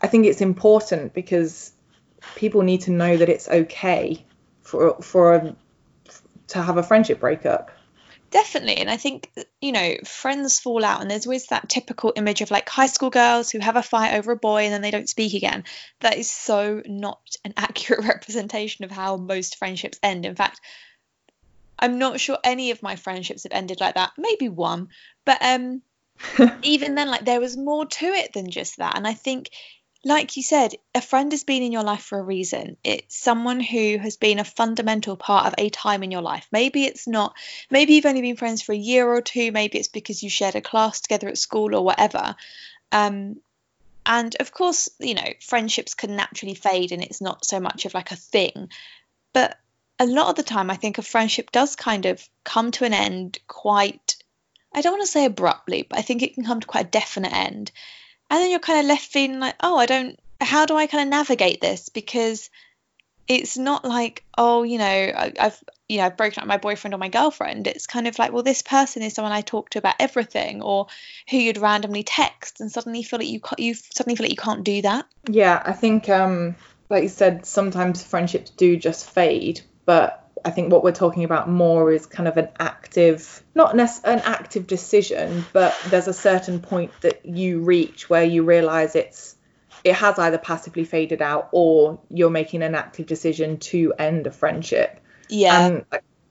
I 0.01 0.07
think 0.07 0.27
it's 0.27 0.41
important 0.41 1.15
because 1.15 1.73
people 2.37 2.63
need 2.63 2.83
to 2.83 2.91
know 2.91 3.17
that 3.17 3.29
it's 3.29 3.49
okay 3.49 4.25
for 4.63 4.97
for 5.03 5.35
a 5.35 5.57
to 6.53 6.63
have 6.63 6.77
a 6.77 6.83
friendship 6.83 7.21
breakup. 7.21 7.71
Definitely. 8.31 8.77
And 8.79 8.91
I 8.91 8.97
think, 8.97 9.31
you 9.61 9.73
know, 9.73 9.97
friends 10.07 10.59
fall 10.59 10.83
out, 10.85 11.03
and 11.03 11.11
there's 11.11 11.27
always 11.27 11.49
that 11.49 11.69
typical 11.69 12.15
image 12.17 12.41
of 12.41 12.51
like 12.51 12.67
high 12.67 12.87
school 12.87 13.11
girls 13.11 13.51
who 13.51 13.59
have 13.59 13.77
a 13.77 13.83
fight 13.83 14.15
over 14.15 14.33
a 14.33 14.37
boy 14.37 14.65
and 14.65 14.73
then 14.73 14.81
they 14.81 14.91
don't 14.91 15.09
speak 15.09 15.35
again. 15.35 15.65
That 16.01 16.17
is 16.17 16.31
so 16.31 16.83
not 16.87 17.21
an 17.45 17.53
accurate 17.57 18.07
representation 18.07 18.87
of 18.87 18.91
how 18.91 19.17
most 19.17 19.59
friendships 19.59 19.99
end. 20.03 20.25
In 20.25 20.35
fact, 20.35 20.61
I'm 21.79 21.99
not 21.99 22.21
sure 22.21 22.39
any 22.43 22.71
of 22.71 22.83
my 22.83 22.97
friendships 22.97 23.43
have 23.43 23.53
ended 23.53 23.81
like 23.81 23.97
that. 23.97 24.13
Maybe 24.17 24.49
one. 24.49 24.89
But 25.27 25.39
um 25.43 25.83
even 26.63 26.95
then, 26.95 27.09
like 27.09 27.27
there 27.27 27.41
was 27.41 27.57
more 27.57 27.85
to 27.85 28.07
it 28.07 28.33
than 28.33 28.51
just 28.51 28.79
that. 28.79 28.97
And 28.97 29.07
I 29.07 29.13
think 29.13 29.51
like 30.05 30.37
you 30.37 30.43
said, 30.43 30.75
a 30.95 31.01
friend 31.01 31.31
has 31.33 31.45
been 31.45 31.63
in 31.63 31.71
your 31.71 31.85
life 31.85 32.03
for 32.03 32.19
a 32.19 32.23
reason. 32.23 32.77
It's 32.83 33.17
someone 33.17 33.61
who 33.61 33.99
has 33.99 34.17
been 34.17 34.41
a 34.41 34.45
fundamental 34.45 35.17
part 35.17 35.47
of 35.47 35.55
a 35.59 35.71
time 35.71 36.03
in 36.03 36.11
your 36.11 36.23
life. 36.23 36.47
Maybe 36.51 36.85
it's 36.85 37.07
not, 37.07 37.35
maybe 37.71 37.95
you've 37.95 38.07
only 38.07 38.23
been 38.23 38.37
friends 38.37 38.63
for 38.63 38.73
a 38.73 38.77
year 38.77 39.07
or 39.07 39.23
two, 39.23 39.53
maybe 39.53 39.79
it's 39.79 39.89
because 39.89 40.23
you 40.23 40.29
shared 40.29 40.57
a 40.57 40.61
class 40.61 41.01
together 41.01 41.29
at 41.29 41.39
school 41.39 41.75
or 41.75 41.85
whatever. 41.85 42.35
Um, 42.91 43.37
and 44.05 44.35
of 44.41 44.51
course, 44.51 44.89
you 44.99 45.15
know, 45.15 45.29
friendships 45.41 45.95
can 45.95 46.17
naturally 46.17 46.55
fade 46.55 46.91
and 46.91 47.03
it's 47.03 47.21
not 47.21 47.45
so 47.45 47.61
much 47.61 47.85
of 47.85 47.95
like 47.95 48.11
a 48.11 48.17
thing. 48.17 48.71
But 49.33 49.57
a 50.01 50.07
lot 50.07 50.31
of 50.31 50.35
the 50.35 50.43
time, 50.43 50.69
I 50.69 50.77
think 50.77 50.99
a 50.99 51.03
friendship 51.03 51.53
does 51.53 51.77
kind 51.77 52.07
of 52.07 52.29
come 52.43 52.73
to 52.73 52.85
an 52.85 52.93
end 52.93 53.39
quite, 53.47 54.17
I 54.75 54.81
don't 54.81 54.95
want 54.95 55.05
to 55.05 55.13
say 55.13 55.27
abruptly, 55.27 55.87
but 55.89 56.01
I 56.01 56.03
think 56.03 56.23
it 56.23 56.35
can 56.35 56.45
come 56.45 56.59
to 56.59 56.67
quite 56.67 56.87
a 56.87 56.91
definite 56.91 57.33
end 57.33 57.71
and 58.33 58.41
then 58.41 58.51
you're 58.51 58.59
kind 58.59 58.81
of 58.81 58.87
left 58.87 59.13
feeling 59.13 59.39
like 59.39 59.55
oh 59.61 59.77
i 59.77 59.87
don't 59.87 60.19
how 60.43 60.67
do 60.67 60.77
i 60.77 60.87
kind 60.87 61.05
of 61.05 61.09
navigate 61.09 61.61
this? 61.61 61.89
Because 61.89 62.51
it's 63.29 63.57
not 63.57 63.85
like 63.85 64.25
oh 64.37 64.65
you 64.65 64.79
know 64.79 64.85
I, 64.85 65.33
have 65.39 65.63
you 65.89 65.99
know 65.99 66.07
i've 66.07 66.17
broken 66.17 66.41
up 66.41 66.45
with 66.45 66.49
my 66.49 66.57
boyfriend 66.57 66.95
or 66.95 66.99
my 66.99 67.09
girlfriend. 67.09 67.67
It's 67.67 67.87
kind 67.87 68.09
of 68.09 68.19
like 68.19 68.33
well 68.33 68.43
this 68.43 68.63
person 68.63 69.03
is 69.03 69.15
someone 69.15 69.33
i 69.33 69.41
talk 69.41 69.71
to 69.71 69.79
about 69.79 69.95
everything 70.01 70.61
or 70.63 70.89
who 71.31 71.37
you'd 71.37 71.59
randomly 71.59 72.03
text 72.03 72.61
and 72.61 72.71
suddenly 72.71 73.03
feel 73.03 73.21
like 73.21 73.29
you 73.29 73.41
you 73.59 73.75
suddenly 73.75 74.17
feel 74.17 74.25
like 74.25 74.33
you 74.33 74.37
can't 74.37 74.65
do 74.65 74.83
that. 74.83 75.07
Yeah 75.29 75.63
i 75.65 75.73
think 75.73 76.09
um 76.09 76.57
like 76.91 77.05
you 77.05 77.09
said 77.09 77.47
sometimes 77.47 78.03
friendships 78.03 78.51
do 78.51 78.77
just 78.77 79.09
fade 79.09 79.61
but 79.85 80.19
I 80.45 80.51
think 80.51 80.73
what 80.73 80.83
we're 80.83 80.93
talking 80.93 81.25
about 81.25 81.49
more 81.49 81.93
is 81.93 82.07
kind 82.07 82.29
of 82.29 82.37
an 82.37 82.49
active, 82.59 83.43
not 83.55 83.75
an 83.75 83.81
active 84.05 84.67
decision, 84.67 85.45
but 85.53 85.77
there's 85.87 86.09
a 86.09 86.13
certain 86.13 86.61
point 86.61 86.91
that 87.03 87.12
you 87.25 87.61
reach 87.61 88.09
where 88.09 88.25
you 88.25 88.43
realize 88.45 88.95
it's 88.95 89.37
it 89.85 89.95
has 89.95 90.19
either 90.19 90.39
passively 90.39 90.85
faded 90.85 91.23
out 91.23 91.49
or 91.53 91.99
you're 92.09 92.31
making 92.31 92.63
an 92.63 92.75
active 92.75 93.07
decision 93.07 93.59
to 93.59 93.93
end 93.99 94.27
a 94.27 94.31
friendship. 94.31 95.01
Yeah. 95.29 95.67
And 95.67 95.85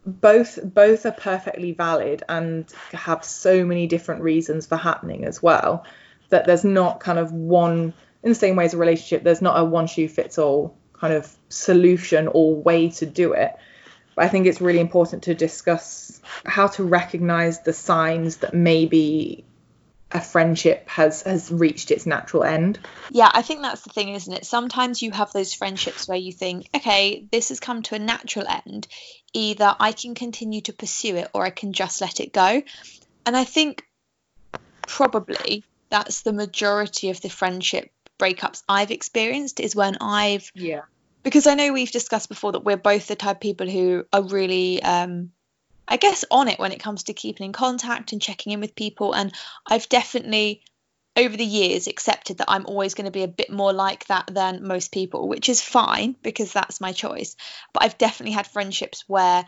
both 0.06 0.60
both 0.64 1.06
are 1.06 1.12
perfectly 1.12 1.74
valid 1.74 2.24
and 2.28 2.72
have 2.92 3.24
so 3.24 3.66
many 3.66 3.88
different 3.88 4.22
reasons 4.22 4.66
for 4.66 4.76
happening 4.76 5.26
as 5.26 5.42
well 5.44 5.86
that 6.30 6.46
there's 6.46 6.64
not 6.64 7.00
kind 7.00 7.20
of 7.20 7.32
one 7.32 7.94
in 8.24 8.30
the 8.30 8.36
same 8.36 8.56
way 8.56 8.66
as 8.66 8.74
a 8.74 8.78
relationship 8.78 9.24
there's 9.24 9.42
not 9.42 9.60
a 9.60 9.64
one 9.64 9.86
shoe 9.86 10.08
fits 10.08 10.40
all 10.40 10.76
kind 10.94 11.14
of 11.14 11.32
solution 11.50 12.28
or 12.28 12.56
way 12.56 12.90
to 12.90 13.06
do 13.06 13.34
it 13.34 13.56
but 14.16 14.26
I 14.26 14.28
think 14.28 14.48
it's 14.48 14.60
really 14.60 14.80
important 14.80 15.24
to 15.24 15.36
discuss 15.36 16.20
how 16.46 16.68
to 16.68 16.84
recognize 16.84 17.62
the 17.62 17.74
signs 17.74 18.38
that 18.38 18.54
maybe 18.54 19.46
a 20.14 20.22
friendship 20.22 20.88
has 20.90 21.24
has 21.24 21.52
reached 21.52 21.92
its 21.92 22.06
natural 22.06 22.44
end. 22.44 22.80
Yeah, 23.10 23.30
I 23.32 23.42
think 23.42 23.62
that's 23.62 23.82
the 23.82 23.90
thing, 23.90 24.10
isn't 24.10 24.34
it? 24.34 24.46
Sometimes 24.46 25.02
you 25.02 25.12
have 25.12 25.32
those 25.32 25.54
friendships 25.54 26.08
where 26.08 26.18
you 26.18 26.32
think, 26.32 26.70
okay, 26.76 27.26
this 27.32 27.50
has 27.50 27.60
come 27.60 27.82
to 27.84 27.96
a 27.96 28.00
natural 28.00 28.46
end. 28.48 28.88
Either 29.34 29.76
I 29.80 29.92
can 29.92 30.16
continue 30.16 30.62
to 30.62 30.74
pursue 30.74 31.16
it 31.16 31.30
or 31.34 31.46
I 31.46 31.50
can 31.50 31.74
just 31.74 32.02
let 32.02 32.20
it 32.20 32.34
go. 32.34 32.62
And 33.26 33.38
I 33.38 33.44
think 33.44 33.86
probably 34.88 35.64
that's 35.90 36.22
the 36.22 36.34
majority 36.34 37.10
of 37.10 37.22
the 37.22 37.30
friendship 37.30 37.92
breakups 38.20 38.64
I've 38.68 38.92
experienced 38.92 39.60
is 39.60 39.76
when 39.76 39.98
I've 40.00 40.52
yeah 40.54 40.82
because 41.24 41.48
I 41.48 41.56
know 41.56 41.74
we've 41.74 41.92
discussed 41.92 42.30
before 42.30 42.54
that 42.54 42.64
we're 42.64 42.78
both 42.78 43.08
the 43.08 43.16
type 43.16 43.38
of 43.38 43.42
people 43.42 43.70
who 43.70 44.06
are 44.12 44.24
really, 44.24 44.82
um, 44.82 45.32
I 45.92 45.98
guess, 45.98 46.24
on 46.32 46.48
it 46.48 46.58
when 46.58 46.72
it 46.72 46.80
comes 46.80 47.04
to 47.04 47.14
keeping 47.14 47.48
in 47.48 47.52
contact 47.52 48.14
and 48.14 48.22
checking 48.22 48.54
in 48.54 48.62
with 48.62 48.76
people. 48.76 49.12
And 49.14 49.34
I've 49.68 49.90
definitely, 49.90 50.64
over 51.18 51.36
the 51.36 51.44
years, 51.44 51.88
accepted 51.88 52.38
that 52.38 52.50
I'm 52.50 52.66
always 52.66 52.94
going 52.94 53.08
to 53.08 53.12
be 53.12 53.24
a 53.24 53.28
bit 53.28 53.52
more 53.52 53.74
like 53.74 54.08
that 54.08 54.34
than 54.34 54.66
most 54.66 54.94
people, 54.94 55.28
which 55.28 55.50
is 55.50 55.62
fine 55.62 56.16
because 56.24 56.54
that's 56.54 56.80
my 56.80 56.94
choice. 56.94 57.36
But 57.74 57.84
I've 57.84 57.98
definitely 57.98 58.32
had 58.32 58.48
friendships 58.48 59.04
where 59.08 59.44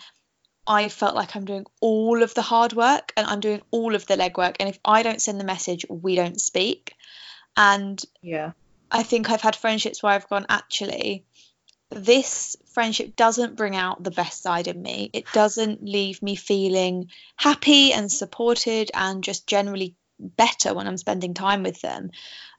I 0.68 0.90
felt 0.90 1.16
like 1.16 1.34
I'm 1.34 1.46
doing 1.46 1.66
all 1.80 2.22
of 2.22 2.34
the 2.34 2.42
hard 2.42 2.74
work 2.74 3.14
and 3.16 3.26
I'm 3.26 3.40
doing 3.40 3.62
all 3.72 3.96
of 3.96 4.06
the 4.06 4.18
legwork. 4.18 4.58
And 4.60 4.68
if 4.68 4.80
I 4.84 5.02
don't 5.02 5.22
send 5.22 5.40
the 5.40 5.46
message, 5.46 5.86
we 5.88 6.16
don't 6.16 6.42
speak. 6.42 6.94
And 7.56 8.04
yeah, 8.22 8.52
I 8.92 9.04
think 9.04 9.30
I've 9.30 9.40
had 9.40 9.56
friendships 9.56 10.04
where 10.04 10.12
I've 10.12 10.28
gone, 10.28 10.46
actually, 10.50 11.24
this 11.96 12.58
friendship 12.74 13.16
doesn't 13.16 13.56
bring 13.56 13.76
out 13.76 14.04
the 14.04 14.12
best 14.12 14.42
side 14.42 14.68
of 14.68 14.76
me. 14.76 15.10
It 15.14 15.26
doesn't 15.34 15.84
leave 15.84 16.22
me 16.22 16.36
feeling 16.36 17.10
happy 17.36 17.94
and 17.94 18.12
supported 18.12 18.92
and 18.94 19.24
just 19.24 19.48
generally 19.48 19.96
better 20.20 20.74
when 20.74 20.88
I'm 20.88 20.98
spending 20.98 21.34
time 21.34 21.64
with 21.64 21.82
them. 21.82 22.12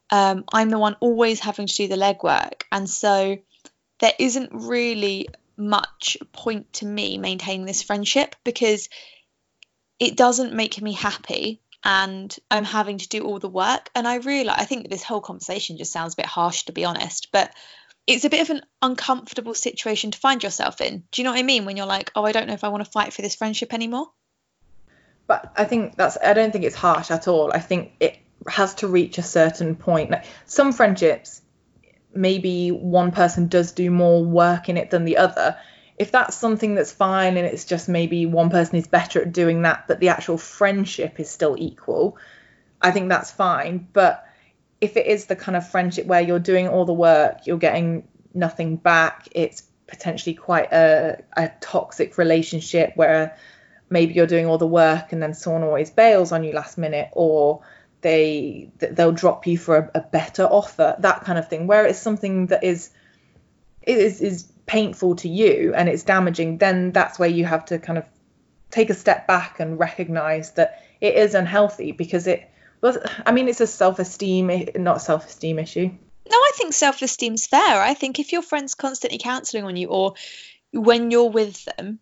Um, 0.09 0.45
I'm 0.53 0.69
the 0.69 0.79
one 0.79 0.95
always 0.99 1.39
having 1.39 1.67
to 1.67 1.73
do 1.73 1.87
the 1.87 1.95
legwork. 1.95 2.63
And 2.71 2.89
so 2.89 3.37
there 3.99 4.13
isn't 4.19 4.51
really 4.53 5.27
much 5.57 6.17
point 6.31 6.71
to 6.73 6.85
me 6.85 7.17
maintaining 7.17 7.65
this 7.65 7.81
friendship 7.81 8.35
because 8.43 8.89
it 9.99 10.17
doesn't 10.17 10.53
make 10.53 10.81
me 10.81 10.93
happy 10.93 11.61
and 11.83 12.35
I'm 12.49 12.65
having 12.65 12.97
to 12.97 13.07
do 13.07 13.23
all 13.23 13.39
the 13.39 13.47
work. 13.47 13.89
And 13.95 14.07
I 14.07 14.15
realize, 14.15 14.57
I 14.59 14.65
think 14.65 14.89
this 14.89 15.03
whole 15.03 15.21
conversation 15.21 15.77
just 15.77 15.93
sounds 15.93 16.13
a 16.13 16.17
bit 16.17 16.25
harsh 16.25 16.63
to 16.63 16.73
be 16.73 16.83
honest, 16.83 17.31
but 17.31 17.53
it's 18.07 18.25
a 18.25 18.29
bit 18.29 18.41
of 18.41 18.49
an 18.55 18.61
uncomfortable 18.81 19.53
situation 19.53 20.11
to 20.11 20.19
find 20.19 20.43
yourself 20.43 20.79
in. 20.81 21.03
Do 21.11 21.21
you 21.21 21.23
know 21.23 21.31
what 21.31 21.39
I 21.39 21.43
mean? 21.43 21.65
When 21.65 21.77
you're 21.77 21.85
like, 21.85 22.11
oh, 22.15 22.23
I 22.23 22.31
don't 22.31 22.47
know 22.47 22.53
if 22.53 22.63
I 22.63 22.69
want 22.69 22.85
to 22.85 22.91
fight 22.91 23.13
for 23.13 23.21
this 23.21 23.35
friendship 23.35 23.73
anymore. 23.73 24.07
But 25.27 25.51
I 25.55 25.65
think 25.65 25.95
that's, 25.95 26.17
I 26.23 26.33
don't 26.33 26.51
think 26.51 26.65
it's 26.65 26.75
harsh 26.75 27.09
at 27.09 27.27
all. 27.27 27.51
I 27.51 27.59
think 27.59 27.93
it 27.99 28.19
has 28.47 28.75
to 28.75 28.87
reach 28.87 29.17
a 29.17 29.23
certain 29.23 29.75
point. 29.75 30.11
Like 30.11 30.25
some 30.45 30.71
friendships, 30.71 31.41
maybe 32.13 32.69
one 32.69 33.11
person 33.11 33.47
does 33.47 33.71
do 33.71 33.89
more 33.89 34.23
work 34.23 34.69
in 34.69 34.77
it 34.77 34.91
than 34.91 35.05
the 35.05 35.17
other. 35.17 35.57
If 35.97 36.11
that's 36.11 36.35
something 36.35 36.75
that's 36.75 36.91
fine 36.91 37.37
and 37.37 37.47
it's 37.47 37.65
just 37.65 37.89
maybe 37.89 38.27
one 38.27 38.51
person 38.51 38.75
is 38.75 38.87
better 38.87 39.21
at 39.21 39.31
doing 39.31 39.63
that, 39.63 39.87
but 39.87 39.99
the 39.99 40.09
actual 40.09 40.37
friendship 40.37 41.19
is 41.19 41.29
still 41.29 41.55
equal, 41.57 42.17
I 42.79 42.91
think 42.91 43.09
that's 43.09 43.31
fine. 43.31 43.87
But 43.93 44.24
if 44.85 44.95
it 44.95 45.07
is 45.07 45.25
the 45.25 45.35
kind 45.35 45.55
of 45.55 45.67
friendship 45.67 46.05
where 46.05 46.21
you're 46.21 46.39
doing 46.39 46.67
all 46.67 46.85
the 46.85 46.93
work, 46.93 47.47
you're 47.47 47.57
getting 47.57 48.07
nothing 48.35 48.75
back, 48.75 49.27
it's 49.31 49.63
potentially 49.87 50.35
quite 50.35 50.71
a, 50.71 51.23
a 51.35 51.51
toxic 51.59 52.19
relationship 52.19 52.93
where 52.95 53.35
maybe 53.89 54.13
you're 54.13 54.27
doing 54.27 54.45
all 54.45 54.59
the 54.59 54.67
work 54.67 55.11
and 55.11 55.21
then 55.21 55.33
someone 55.33 55.63
always 55.63 55.89
bails 55.89 56.31
on 56.31 56.43
you 56.43 56.53
last 56.53 56.77
minute 56.77 57.09
or 57.13 57.61
they 58.01 58.69
they'll 58.77 59.11
drop 59.11 59.47
you 59.47 59.57
for 59.57 59.75
a, 59.77 59.91
a 59.95 60.01
better 60.01 60.43
offer 60.43 60.95
that 60.99 61.23
kind 61.23 61.39
of 61.39 61.49
thing. 61.49 61.65
Where 61.65 61.85
it's 61.85 61.99
something 61.99 62.47
that 62.47 62.63
is 62.63 62.91
is 63.81 64.21
is 64.21 64.51
painful 64.67 65.15
to 65.15 65.29
you 65.29 65.73
and 65.75 65.89
it's 65.89 66.03
damaging 66.03 66.57
then 66.57 66.91
that's 66.91 67.19
where 67.19 67.29
you 67.29 67.45
have 67.45 67.65
to 67.65 67.77
kind 67.77 67.97
of 67.99 68.05
take 68.71 68.89
a 68.89 68.95
step 68.95 69.27
back 69.27 69.59
and 69.59 69.79
recognize 69.79 70.51
that 70.53 70.83
it 71.01 71.15
is 71.15 71.35
unhealthy 71.35 71.91
because 71.91 72.25
it 72.25 72.49
well, 72.85 73.01
I 73.25 73.31
mean, 73.31 73.47
it's 73.47 73.61
a 73.61 73.67
self-esteem, 73.67 74.49
eh, 74.51 74.65
not 74.75 75.01
self-esteem 75.01 75.57
issue. 75.57 75.87
No, 75.87 76.37
I 76.37 76.51
think 76.55 76.71
self-esteem's 76.73 77.47
fair. 77.47 77.81
I 77.81 77.95
think 77.95 78.19
if 78.19 78.31
your 78.31 78.43
friend's 78.43 78.75
constantly 78.75 79.17
counselling 79.17 79.63
on 79.63 79.75
you, 79.75 79.87
or 79.87 80.13
when 80.71 81.09
you're 81.09 81.31
with 81.31 81.65
them, 81.65 81.97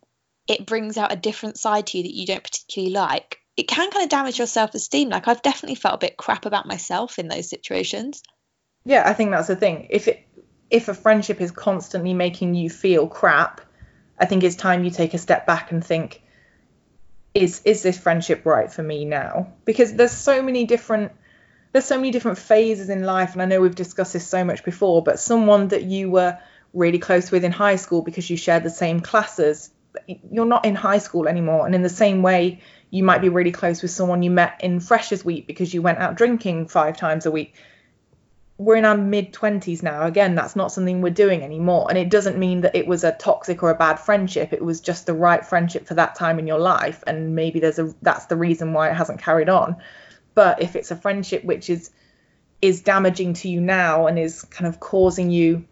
it 0.45 0.65
brings 0.65 0.97
out 0.97 1.13
a 1.13 1.15
different 1.15 1.57
side 1.57 1.87
to 1.87 1.97
you 1.97 2.03
that 2.03 2.13
you 2.13 2.25
don't 2.25 2.43
particularly 2.43 2.93
like. 2.93 3.39
It 3.55 3.69
can 3.69 3.91
kind 3.91 4.03
of 4.03 4.09
damage 4.09 4.39
your 4.39 4.47
self-esteem. 4.47 5.07
Like 5.07 5.29
I've 5.29 5.41
definitely 5.41 5.75
felt 5.75 5.95
a 5.95 6.05
bit 6.05 6.17
crap 6.17 6.45
about 6.45 6.67
myself 6.67 7.17
in 7.17 7.29
those 7.29 7.49
situations. 7.49 8.21
Yeah, 8.83 9.03
I 9.05 9.13
think 9.13 9.31
that's 9.31 9.47
the 9.47 9.55
thing. 9.55 9.87
If 9.89 10.09
it 10.09 10.27
if 10.69 10.89
a 10.89 10.93
friendship 10.93 11.39
is 11.39 11.51
constantly 11.51 12.13
making 12.13 12.55
you 12.55 12.69
feel 12.69 13.07
crap, 13.07 13.61
I 14.19 14.25
think 14.25 14.43
it's 14.43 14.57
time 14.57 14.83
you 14.83 14.91
take 14.91 15.13
a 15.13 15.17
step 15.17 15.47
back 15.47 15.71
and 15.71 15.85
think, 15.85 16.22
is 17.33 17.61
is 17.65 17.81
this 17.81 17.97
friendship 17.97 18.45
right 18.45 18.71
for 18.71 18.83
me 18.83 19.05
now? 19.05 19.53
Because 19.65 19.93
there's 19.93 20.11
so 20.11 20.41
many 20.41 20.65
different 20.65 21.11
there's 21.71 21.85
so 21.85 21.97
many 21.97 22.11
different 22.11 22.37
phases 22.37 22.89
in 22.89 23.03
life, 23.03 23.33
and 23.33 23.41
I 23.41 23.45
know 23.45 23.59
we've 23.59 23.73
discussed 23.73 24.13
this 24.13 24.27
so 24.27 24.43
much 24.43 24.63
before, 24.63 25.01
but 25.01 25.19
someone 25.19 25.69
that 25.69 25.83
you 25.83 26.09
were 26.09 26.37
really 26.73 26.99
close 26.99 27.31
with 27.31 27.43
in 27.43 27.51
high 27.51 27.77
school 27.77 28.01
because 28.01 28.29
you 28.29 28.37
shared 28.37 28.63
the 28.63 28.69
same 28.69 28.99
classes, 28.99 29.71
you're 30.07 30.45
not 30.45 30.65
in 30.65 30.75
high 30.75 30.99
school 30.99 31.27
anymore. 31.27 31.65
And 31.65 31.73
in 31.73 31.81
the 31.81 31.89
same 31.89 32.21
way, 32.21 32.61
you 32.89 33.03
might 33.03 33.21
be 33.21 33.29
really 33.29 33.51
close 33.51 33.81
with 33.81 33.91
someone 33.91 34.21
you 34.21 34.31
met 34.31 34.61
in 34.63 34.79
Freshers 34.79 35.25
Week 35.25 35.47
because 35.47 35.73
you 35.73 35.81
went 35.81 35.97
out 35.97 36.15
drinking 36.15 36.67
five 36.67 36.95
times 36.95 37.25
a 37.25 37.31
week. 37.31 37.55
We're 38.57 38.75
in 38.75 38.85
our 38.85 38.97
mid 38.97 39.33
20s 39.33 39.81
now. 39.81 40.05
Again 40.05 40.35
that's 40.35 40.55
not 40.55 40.71
something 40.71 41.01
we're 41.01 41.09
doing 41.09 41.41
anymore. 41.41 41.87
And 41.89 41.97
it 41.97 42.09
doesn't 42.09 42.37
mean 42.37 42.61
that 42.61 42.75
it 42.75 42.87
was 42.87 43.03
a 43.03 43.11
toxic 43.11 43.63
or 43.63 43.71
a 43.71 43.75
bad 43.75 43.99
friendship. 43.99 44.53
It 44.53 44.63
was 44.63 44.81
just 44.81 45.05
the 45.05 45.13
right 45.13 45.45
friendship 45.45 45.87
for 45.87 45.95
that 45.95 46.15
time 46.15 46.39
in 46.39 46.47
your 46.47 46.59
life. 46.59 47.03
And 47.07 47.35
maybe 47.35 47.59
there's 47.59 47.79
a 47.79 47.93
that's 48.01 48.25
the 48.27 48.37
reason 48.37 48.73
why 48.73 48.89
it 48.89 48.95
hasn't 48.95 49.21
carried 49.21 49.49
on. 49.49 49.77
But 50.35 50.61
if 50.61 50.75
it's 50.75 50.91
a 50.91 50.95
friendship 50.95 51.43
which 51.43 51.69
is 51.69 51.91
is 52.61 52.81
damaging 52.81 53.33
to 53.33 53.49
you 53.49 53.59
now 53.59 54.07
and 54.07 54.17
is 54.17 54.43
kind 54.43 54.67
of 54.67 54.79
causing 54.79 55.31
you 55.31 55.65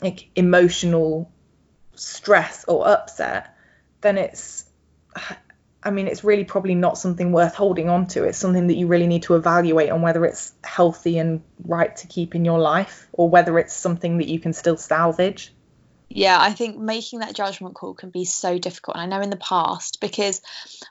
like 0.00 0.28
emotional 0.34 1.30
stress 1.94 2.64
or 2.66 2.88
upset 2.88 3.56
then 4.00 4.18
it's 4.18 4.64
I 5.84 5.90
mean, 5.90 6.08
it's 6.08 6.24
really 6.24 6.44
probably 6.44 6.74
not 6.74 6.96
something 6.96 7.30
worth 7.30 7.54
holding 7.54 7.90
on 7.90 8.06
to. 8.08 8.24
It's 8.24 8.38
something 8.38 8.68
that 8.68 8.76
you 8.76 8.86
really 8.86 9.06
need 9.06 9.24
to 9.24 9.34
evaluate 9.34 9.90
on 9.90 10.00
whether 10.00 10.24
it's 10.24 10.52
healthy 10.64 11.18
and 11.18 11.42
right 11.62 11.94
to 11.96 12.06
keep 12.06 12.34
in 12.34 12.44
your 12.46 12.58
life 12.58 13.06
or 13.12 13.28
whether 13.28 13.58
it's 13.58 13.74
something 13.74 14.16
that 14.18 14.28
you 14.28 14.40
can 14.40 14.54
still 14.54 14.78
salvage. 14.78 15.52
Yeah, 16.08 16.38
I 16.40 16.52
think 16.52 16.78
making 16.78 17.18
that 17.18 17.34
judgment 17.34 17.74
call 17.74 17.92
can 17.92 18.08
be 18.08 18.24
so 18.24 18.56
difficult. 18.58 18.96
And 18.96 19.02
I 19.02 19.16
know 19.16 19.22
in 19.22 19.30
the 19.30 19.36
past, 19.36 20.00
because 20.00 20.40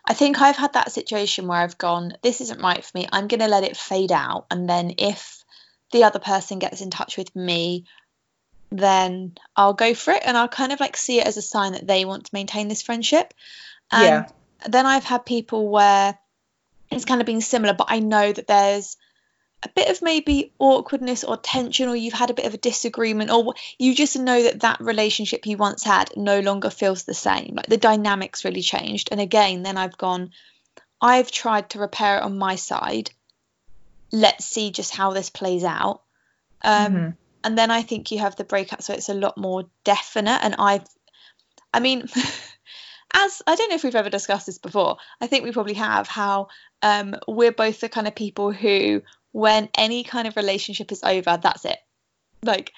I 0.06 0.13
think 0.13 0.39
I've 0.39 0.58
had 0.58 0.73
that 0.73 0.91
situation 0.91 1.47
where 1.47 1.60
I've 1.60 1.77
gone, 1.77 2.13
this 2.21 2.41
isn't 2.41 2.62
right 2.62 2.84
for 2.84 2.97
me. 2.97 3.08
I'm 3.12 3.27
going 3.27 3.39
to 3.39 3.47
let 3.47 3.63
it 3.63 3.75
fade 3.75 4.12
out. 4.12 4.45
And 4.51 4.69
then 4.69 4.93
if 4.99 5.43
the 5.91 6.03
other 6.03 6.19
person 6.19 6.60
gets 6.60 6.82
in 6.82 6.91
touch 6.91 7.17
with 7.17 7.36
me, 7.36 7.86
then 8.69 9.34
I'll 9.56 9.73
go 9.73 9.95
for 9.95 10.12
it. 10.12 10.23
And 10.23 10.38
I'll 10.38 10.47
kind 10.47 10.71
of 10.71 10.79
like 10.79 10.97
see 10.97 11.19
it 11.19 11.25
as 11.25 11.38
a 11.38 11.41
sign 11.41 11.71
that 11.71 11.88
they 11.88 12.06
want 12.06 12.25
to 12.25 12.34
maintain 12.34 12.67
this 12.67 12.84
friendship. 12.84 13.34
And 13.91 14.03
yeah 14.03 14.25
then 14.67 14.86
I've 14.86 15.04
had 15.04 15.26
people 15.26 15.69
where 15.69 16.17
it's 16.91 17.06
kind 17.06 17.21
of 17.21 17.28
been 17.28 17.41
similar, 17.41 17.73
but 17.73 17.88
I 17.89 17.99
know 17.99 18.32
that 18.32 18.47
there's 18.47 18.97
a 19.63 19.69
bit 19.69 19.89
of 19.89 20.02
maybe 20.02 20.52
awkwardness 20.60 21.23
or 21.23 21.38
tension, 21.38 21.88
or 21.88 21.95
you've 21.95 22.13
had 22.13 22.30
a 22.30 22.34
bit 22.34 22.45
of 22.45 22.54
a 22.54 22.58
disagreement, 22.58 23.32
or 23.32 23.54
you 23.80 23.95
just 23.95 24.17
know 24.17 24.43
that 24.43 24.62
that 24.62 24.82
relationship 24.82 25.45
you 25.45 25.58
once 25.58 25.84
had 25.84 26.15
no 26.15 26.39
longer 26.41 26.69
feels 26.69 27.04
the 27.04 27.13
same. 27.13 27.54
Like 27.56 27.67
the 27.67 27.78
dynamics 27.78 28.45
really 28.45 28.62
changed. 28.62 29.10
And 29.12 29.21
again, 29.21 29.63
then 29.63 29.78
I've 29.78 29.97
gone, 29.97 30.32
I've 31.02 31.32
tried 31.32 31.69
to 31.71 31.80
repair 31.80 32.17
it 32.17 32.23
on 32.23 32.38
my 32.38 32.56
side. 32.56 33.12
Let's 34.12 34.45
see 34.45 34.71
just 34.71 34.93
how 34.93 35.13
this 35.13 35.30
plays 35.30 35.63
out. 35.63 36.02
Um, 36.62 36.93
mm-hmm. 36.93 37.10
And 37.45 37.58
then 37.58 37.71
I 37.71 37.82
think 37.82 38.12
you 38.12 38.19
have 38.19 38.36
the 38.36 38.43
breakup, 38.43 38.82
so 38.82 38.93
it's 38.93 39.10
a 39.10 39.13
lot 39.13 39.38
more 39.38 39.65
definite. 39.84 40.39
And 40.43 40.56
I've, 40.60 40.86
I 41.73 41.80
mean, 41.80 42.08
as 43.13 43.41
I 43.45 43.56
don't 43.56 43.69
know 43.69 43.76
if 43.76 43.84
we've 43.84 43.95
ever 43.95 44.10
discussed 44.10 44.45
this 44.45 44.58
before, 44.58 44.97
I 45.21 45.28
think 45.28 45.43
we 45.43 45.52
probably 45.52 45.76
have, 45.76 46.08
how 46.08 46.47
um, 46.82 47.15
we're 47.28 47.52
both 47.52 47.80
the 47.80 47.89
kind 47.89 48.08
of 48.08 48.15
people 48.15 48.52
who, 48.52 49.02
when 49.32 49.69
any 49.78 50.04
kind 50.04 50.28
of 50.28 50.36
relationship 50.36 50.91
is 50.91 51.04
over, 51.04 51.39
that's 51.41 51.65
it. 51.65 51.78
Like, 52.41 52.73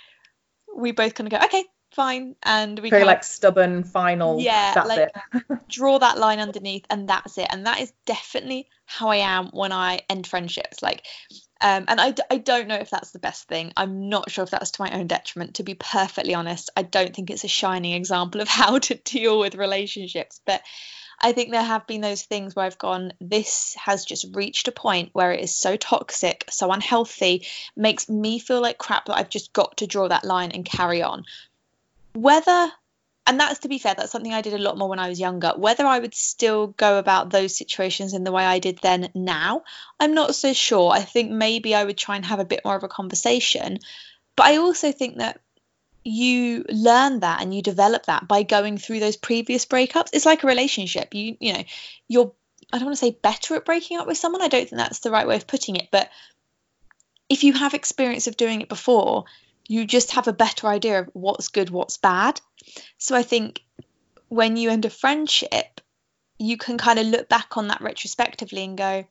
we 0.75 0.91
both 0.91 1.15
kind 1.15 1.31
of 1.31 1.39
go, 1.39 1.45
okay, 1.45 1.63
fine, 1.93 2.35
and 2.43 2.77
we 2.79 2.89
very 2.89 3.05
like 3.05 3.23
stubborn, 3.23 3.83
final. 3.83 4.39
Yeah, 4.39 4.73
that's 4.73 4.89
like 4.89 5.09
it. 5.33 5.59
draw 5.69 5.97
that 5.99 6.17
line 6.17 6.39
underneath, 6.39 6.85
and 6.89 7.07
that's 7.07 7.37
it. 7.37 7.47
And 7.51 7.65
that 7.65 7.79
is 7.79 7.93
definitely 8.05 8.67
how 8.85 9.09
I 9.09 9.17
am 9.17 9.47
when 9.47 9.71
I 9.71 10.01
end 10.09 10.27
friendships. 10.27 10.83
Like, 10.83 11.05
um, 11.61 11.85
and 11.87 12.01
I, 12.01 12.13
I 12.29 12.37
don't 12.37 12.67
know 12.67 12.75
if 12.75 12.89
that's 12.89 13.11
the 13.11 13.19
best 13.19 13.47
thing. 13.47 13.71
I'm 13.77 14.09
not 14.09 14.29
sure 14.29 14.43
if 14.43 14.49
that's 14.49 14.71
to 14.71 14.81
my 14.81 14.91
own 14.91 15.07
detriment, 15.07 15.55
to 15.55 15.63
be 15.63 15.73
perfectly 15.73 16.35
honest. 16.35 16.69
I 16.75 16.83
don't 16.83 17.15
think 17.15 17.29
it's 17.29 17.45
a 17.45 17.49
shining 17.49 17.93
example 17.93 18.41
of 18.41 18.47
how 18.49 18.79
to 18.79 18.95
deal 18.95 19.39
with 19.39 19.55
relationships. 19.55 20.41
But 20.45 20.61
I 21.19 21.31
think 21.31 21.51
there 21.51 21.63
have 21.63 21.87
been 21.87 22.01
those 22.01 22.23
things 22.23 22.55
where 22.55 22.65
I've 22.65 22.77
gone, 22.77 23.13
this 23.21 23.73
has 23.75 24.03
just 24.03 24.35
reached 24.35 24.67
a 24.67 24.73
point 24.73 25.11
where 25.13 25.31
it 25.31 25.39
is 25.39 25.55
so 25.55 25.77
toxic, 25.77 26.43
so 26.49 26.71
unhealthy, 26.71 27.47
makes 27.75 28.09
me 28.09 28.39
feel 28.39 28.61
like 28.61 28.77
crap 28.77 29.05
that 29.05 29.17
I've 29.17 29.29
just 29.29 29.53
got 29.53 29.77
to 29.77 29.87
draw 29.87 30.09
that 30.09 30.25
line 30.25 30.51
and 30.51 30.65
carry 30.65 31.01
on. 31.01 31.23
Whether 32.13 32.71
and 33.27 33.39
that's 33.39 33.59
to 33.59 33.67
be 33.67 33.79
fair 33.79 33.95
that's 33.95 34.11
something 34.11 34.33
i 34.33 34.41
did 34.41 34.53
a 34.53 34.57
lot 34.57 34.77
more 34.77 34.89
when 34.89 34.99
i 34.99 35.09
was 35.09 35.19
younger. 35.19 35.53
Whether 35.55 35.85
i 35.85 35.99
would 35.99 36.13
still 36.13 36.67
go 36.67 36.99
about 36.99 37.29
those 37.29 37.57
situations 37.57 38.13
in 38.13 38.23
the 38.23 38.31
way 38.31 38.45
i 38.45 38.59
did 38.59 38.79
then 38.81 39.09
now 39.13 39.63
i'm 39.99 40.13
not 40.13 40.35
so 40.35 40.53
sure. 40.53 40.91
I 40.91 41.01
think 41.01 41.31
maybe 41.31 41.75
i 41.75 41.83
would 41.83 41.97
try 41.97 42.15
and 42.15 42.25
have 42.25 42.39
a 42.39 42.45
bit 42.45 42.61
more 42.65 42.75
of 42.75 42.83
a 42.83 42.87
conversation. 42.87 43.79
But 44.35 44.47
i 44.47 44.57
also 44.57 44.91
think 44.91 45.17
that 45.17 45.39
you 46.03 46.63
learn 46.69 47.21
that 47.21 47.41
and 47.41 47.53
you 47.53 47.63
develop 47.63 48.05
that 48.05 48.27
by 48.27 48.43
going 48.43 48.77
through 48.77 48.99
those 48.99 49.17
previous 49.17 49.65
breakups. 49.65 50.09
It's 50.13 50.25
like 50.25 50.43
a 50.43 50.47
relationship. 50.47 51.13
You 51.13 51.35
you 51.39 51.53
know 51.53 51.63
you're 52.07 52.31
i 52.71 52.77
don't 52.77 52.85
want 52.85 52.97
to 52.97 53.05
say 53.05 53.17
better 53.21 53.55
at 53.55 53.65
breaking 53.65 53.97
up 53.97 54.07
with 54.07 54.17
someone. 54.17 54.41
I 54.41 54.47
don't 54.47 54.69
think 54.69 54.77
that's 54.77 54.99
the 54.99 55.11
right 55.11 55.27
way 55.27 55.35
of 55.35 55.47
putting 55.47 55.75
it. 55.75 55.89
But 55.91 56.09
if 57.27 57.43
you 57.43 57.53
have 57.53 57.73
experience 57.73 58.27
of 58.27 58.37
doing 58.37 58.61
it 58.61 58.69
before 58.69 59.25
you 59.67 59.85
just 59.85 60.11
have 60.11 60.27
a 60.27 60.33
better 60.33 60.67
idea 60.67 60.99
of 60.99 61.09
what's 61.13 61.47
good, 61.47 61.69
what's 61.69 61.97
bad. 61.97 62.39
So 62.97 63.15
I 63.15 63.23
think 63.23 63.61
when 64.29 64.57
you 64.57 64.69
end 64.69 64.85
a 64.85 64.89
friendship, 64.89 65.81
you 66.37 66.57
can 66.57 66.77
kind 66.77 66.99
of 66.99 67.07
look 67.07 67.29
back 67.29 67.57
on 67.57 67.69
that 67.69 67.81
retrospectively 67.81 68.63
and 68.63 68.77
go, 68.77 69.05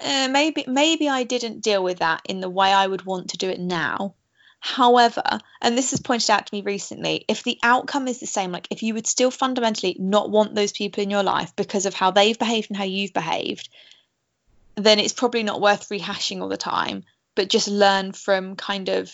eh, 0.00 0.28
maybe 0.28 0.64
maybe 0.66 1.08
I 1.08 1.24
didn't 1.24 1.62
deal 1.62 1.82
with 1.82 1.98
that 1.98 2.22
in 2.26 2.40
the 2.40 2.50
way 2.50 2.72
I 2.72 2.86
would 2.86 3.04
want 3.04 3.30
to 3.30 3.36
do 3.36 3.50
it 3.50 3.60
now. 3.60 4.14
However, 4.60 5.40
and 5.60 5.76
this 5.76 5.90
has 5.90 6.00
pointed 6.00 6.30
out 6.30 6.46
to 6.46 6.54
me 6.54 6.62
recently, 6.62 7.26
if 7.28 7.42
the 7.42 7.58
outcome 7.62 8.08
is 8.08 8.18
the 8.18 8.26
same, 8.26 8.50
like 8.50 8.66
if 8.70 8.82
you 8.82 8.94
would 8.94 9.06
still 9.06 9.30
fundamentally 9.30 9.94
not 9.98 10.30
want 10.30 10.54
those 10.54 10.72
people 10.72 11.02
in 11.02 11.10
your 11.10 11.22
life 11.22 11.54
because 11.54 11.84
of 11.84 11.92
how 11.92 12.12
they've 12.12 12.38
behaved 12.38 12.70
and 12.70 12.76
how 12.78 12.84
you've 12.84 13.12
behaved, 13.12 13.68
then 14.76 14.98
it's 14.98 15.12
probably 15.12 15.42
not 15.42 15.60
worth 15.60 15.90
rehashing 15.90 16.40
all 16.40 16.48
the 16.48 16.56
time, 16.56 17.04
but 17.34 17.50
just 17.50 17.68
learn 17.68 18.12
from 18.12 18.56
kind 18.56 18.88
of 18.88 19.12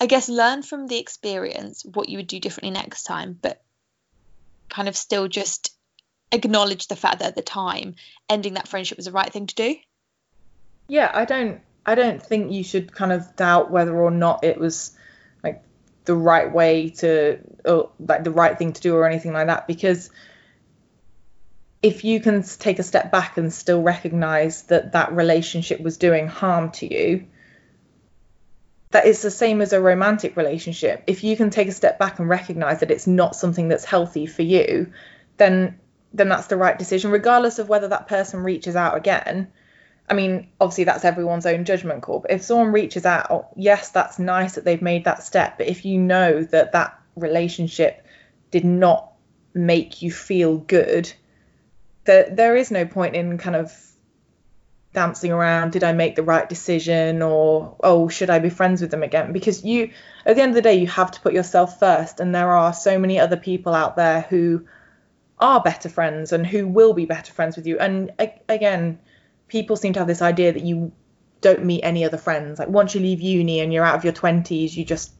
I 0.00 0.06
guess 0.06 0.28
learn 0.28 0.62
from 0.62 0.86
the 0.86 0.98
experience 0.98 1.84
what 1.84 2.08
you 2.08 2.18
would 2.18 2.26
do 2.26 2.40
differently 2.40 2.70
next 2.70 3.04
time, 3.04 3.38
but 3.40 3.62
kind 4.68 4.88
of 4.88 4.96
still 4.96 5.28
just 5.28 5.74
acknowledge 6.32 6.88
the 6.88 6.96
fact 6.96 7.20
that 7.20 7.28
at 7.28 7.36
the 7.36 7.42
time 7.42 7.94
ending 8.28 8.54
that 8.54 8.68
friendship 8.68 8.98
was 8.98 9.06
the 9.06 9.12
right 9.12 9.32
thing 9.32 9.46
to 9.46 9.54
do. 9.54 9.76
Yeah, 10.88 11.10
I 11.12 11.24
don't 11.24 11.60
I 11.84 11.94
don't 11.94 12.22
think 12.22 12.52
you 12.52 12.64
should 12.64 12.92
kind 12.92 13.12
of 13.12 13.36
doubt 13.36 13.70
whether 13.70 13.96
or 13.96 14.10
not 14.10 14.44
it 14.44 14.58
was 14.58 14.96
like 15.42 15.62
the 16.04 16.16
right 16.16 16.52
way 16.52 16.90
to 16.90 17.38
or 17.64 17.90
like 18.00 18.24
the 18.24 18.30
right 18.30 18.58
thing 18.58 18.72
to 18.72 18.80
do 18.80 18.94
or 18.94 19.06
anything 19.06 19.32
like 19.32 19.46
that 19.46 19.66
because 19.66 20.10
if 21.82 22.02
you 22.04 22.18
can 22.20 22.42
take 22.42 22.78
a 22.78 22.82
step 22.82 23.12
back 23.12 23.36
and 23.36 23.52
still 23.52 23.82
recognize 23.82 24.64
that 24.64 24.92
that 24.92 25.12
relationship 25.12 25.80
was 25.80 25.98
doing 25.98 26.26
harm 26.26 26.70
to 26.72 26.92
you 26.92 27.26
that 28.96 29.04
is 29.04 29.20
the 29.20 29.30
same 29.30 29.60
as 29.60 29.74
a 29.74 29.80
romantic 29.80 30.38
relationship. 30.38 31.04
If 31.06 31.22
you 31.22 31.36
can 31.36 31.50
take 31.50 31.68
a 31.68 31.72
step 31.72 31.98
back 31.98 32.18
and 32.18 32.26
recognize 32.26 32.80
that 32.80 32.90
it's 32.90 33.06
not 33.06 33.36
something 33.36 33.68
that's 33.68 33.84
healthy 33.84 34.24
for 34.24 34.40
you, 34.40 34.90
then 35.36 35.78
then 36.14 36.30
that's 36.30 36.46
the 36.46 36.56
right 36.56 36.78
decision, 36.78 37.10
regardless 37.10 37.58
of 37.58 37.68
whether 37.68 37.88
that 37.88 38.08
person 38.08 38.42
reaches 38.42 38.74
out 38.74 38.96
again. 38.96 39.48
I 40.08 40.14
mean, 40.14 40.48
obviously 40.58 40.84
that's 40.84 41.04
everyone's 41.04 41.44
own 41.44 41.66
judgment 41.66 42.02
call. 42.04 42.20
But 42.20 42.30
if 42.30 42.42
someone 42.42 42.72
reaches 42.72 43.04
out, 43.04 43.48
yes, 43.54 43.90
that's 43.90 44.18
nice 44.18 44.54
that 44.54 44.64
they've 44.64 44.80
made 44.80 45.04
that 45.04 45.22
step. 45.22 45.58
But 45.58 45.66
if 45.66 45.84
you 45.84 45.98
know 45.98 46.42
that 46.44 46.72
that 46.72 46.98
relationship 47.16 48.02
did 48.50 48.64
not 48.64 49.12
make 49.52 50.00
you 50.00 50.10
feel 50.10 50.56
good, 50.56 51.12
that 52.04 52.34
there 52.34 52.56
is 52.56 52.70
no 52.70 52.86
point 52.86 53.14
in 53.14 53.36
kind 53.36 53.56
of 53.56 53.70
dancing 54.96 55.30
around 55.30 55.72
did 55.72 55.84
i 55.84 55.92
make 55.92 56.16
the 56.16 56.22
right 56.22 56.48
decision 56.48 57.20
or 57.20 57.76
oh 57.80 58.08
should 58.08 58.30
i 58.30 58.38
be 58.38 58.48
friends 58.48 58.80
with 58.80 58.90
them 58.90 59.02
again? 59.02 59.30
Because 59.30 59.62
you 59.62 59.90
at 60.24 60.36
the 60.36 60.42
end 60.42 60.52
of 60.52 60.54
the 60.54 60.62
day 60.62 60.76
you 60.76 60.86
have 60.86 61.10
to 61.10 61.20
put 61.20 61.34
yourself 61.34 61.78
first 61.78 62.18
and 62.18 62.34
there 62.34 62.50
are 62.50 62.72
so 62.72 62.98
many 62.98 63.20
other 63.20 63.36
people 63.36 63.74
out 63.74 63.96
there 63.96 64.22
who 64.22 64.66
are 65.38 65.62
better 65.62 65.90
friends 65.90 66.32
and 66.32 66.46
who 66.46 66.66
will 66.66 66.94
be 66.94 67.04
better 67.04 67.30
friends 67.30 67.56
with 67.56 67.66
you. 67.66 67.78
And 67.78 68.10
again 68.48 68.98
people 69.48 69.76
seem 69.76 69.92
to 69.92 69.98
have 69.98 70.08
this 70.08 70.22
idea 70.22 70.54
that 70.54 70.64
you 70.64 70.92
don't 71.42 71.66
meet 71.66 71.82
any 71.82 72.06
other 72.06 72.16
friends. 72.16 72.58
Like 72.58 72.68
once 72.68 72.94
you 72.94 73.02
leave 73.02 73.20
uni 73.20 73.60
and 73.60 73.70
you're 73.70 73.84
out 73.84 73.96
of 73.96 74.04
your 74.04 74.14
20s 74.14 74.74
you 74.74 74.84
just 74.86 75.12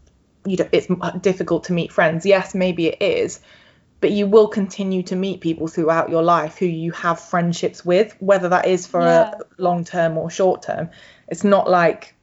you 0.47 0.57
don't, 0.57 0.71
it's 0.73 0.89
difficult 1.21 1.65
to 1.65 1.75
meet 1.75 1.93
friends. 1.93 2.25
Yes 2.25 2.55
maybe 2.55 2.87
it 2.87 3.03
is 3.03 3.41
but 4.01 4.11
you 4.11 4.27
will 4.27 4.49
continue 4.49 5.03
to 5.05 5.17
meet 5.17 5.41
people 5.41 5.69
throughout 5.69 6.11
your 6.11 6.23
life 6.23 6.59
who 6.59 6.67
you 6.67 6.93
have 6.93 7.21
friendships 7.21 7.85
with, 7.85 8.15
whether 8.21 8.49
that 8.51 8.67
is 8.67 8.87
for 8.87 9.01
yeah. 9.01 9.35
a 9.35 9.63
long 9.63 9.85
term 9.85 10.19
or 10.19 10.31
short 10.31 10.63
term. 10.63 10.91
It's 11.29 11.45
not 11.45 11.69
like 11.69 12.15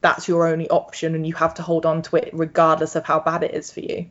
that's 0.00 0.28
your 0.28 0.46
only 0.46 0.68
option 0.70 1.14
and 1.14 1.26
you 1.26 1.34
have 1.34 1.54
to 1.54 1.62
hold 1.62 1.84
on 1.84 2.02
to 2.02 2.16
it 2.16 2.30
regardless 2.32 2.94
of 2.94 3.04
how 3.04 3.20
bad 3.20 3.42
it 3.42 3.54
is 3.54 3.72
for 3.72 3.80
you. 3.80 4.06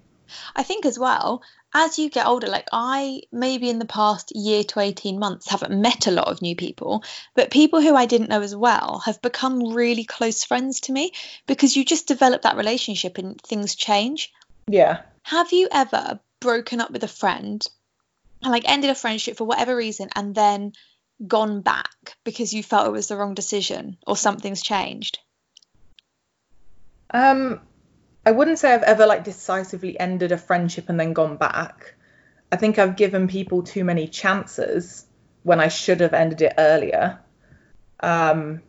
I 0.56 0.64
think 0.64 0.86
as 0.86 0.98
well, 0.98 1.44
as 1.74 2.00
you 2.00 2.10
get 2.10 2.26
older, 2.26 2.48
like 2.48 2.68
I 2.72 3.22
maybe 3.32 3.70
in 3.70 3.80
the 3.80 3.86
past 3.86 4.36
year 4.36 4.64
to 4.64 4.80
18 4.80 5.20
months 5.20 5.50
haven't 5.50 5.80
met 5.80 6.08
a 6.08 6.12
lot 6.12 6.28
of 6.28 6.42
new 6.42 6.56
people, 6.56 7.04
but 7.36 7.52
people 7.52 7.82
who 7.82 7.96
I 7.96 8.08
didn't 8.08 8.30
know 8.30 8.42
as 8.42 8.56
well 8.56 9.04
have 9.06 9.22
become 9.22 9.74
really 9.74 10.04
close 10.04 10.44
friends 10.44 10.82
to 10.82 10.92
me 10.92 11.12
because 11.48 11.76
you 11.78 11.86
just 11.86 12.08
develop 12.08 12.42
that 12.42 12.58
relationship 12.58 13.18
and 13.18 13.40
things 13.42 13.76
change. 13.76 14.34
Yeah. 14.68 15.02
Have 15.26 15.52
you 15.52 15.68
ever 15.72 16.20
broken 16.40 16.80
up 16.80 16.92
with 16.92 17.04
a 17.04 17.08
friend 17.08 17.66
and 18.44 18.52
like 18.52 18.70
ended 18.70 18.92
a 18.92 18.96
friendship 18.96 19.38
for 19.38 19.44
whatever 19.44 19.76
reason 19.76 20.10
and 20.16 20.36
then 20.36 20.74
gone 21.26 21.62
back 21.62 21.90
because 22.24 22.54
you 22.54 22.62
felt 22.62 22.88
it 22.88 22.92
was 22.92 23.08
the 23.08 23.18
wrong 23.18 23.34
decision 23.34 23.98
or 24.06 24.16
something's 24.16 24.62
changed? 24.62 25.18
Um, 27.10 27.60
I 28.24 28.34
wouldn't 28.34 28.60
say 28.60 28.72
I've 28.72 28.84
ever 28.84 29.08
like 29.08 29.24
decisively 29.24 30.00
ended 30.00 30.32
a 30.32 30.38
friendship 30.38 30.90
and 30.90 31.00
then 31.00 31.14
gone 31.14 31.38
back. 31.38 31.96
I 32.52 32.58
think 32.58 32.78
I've 32.78 32.96
given 32.96 33.28
people 33.28 33.64
too 33.64 33.84
many 33.84 34.08
chances 34.08 35.08
when 35.42 35.60
I 35.60 35.70
should 35.70 36.02
have 36.02 36.14
ended 36.14 36.44
it 36.44 36.54
earlier. 36.56 37.20
Um, 38.00 38.62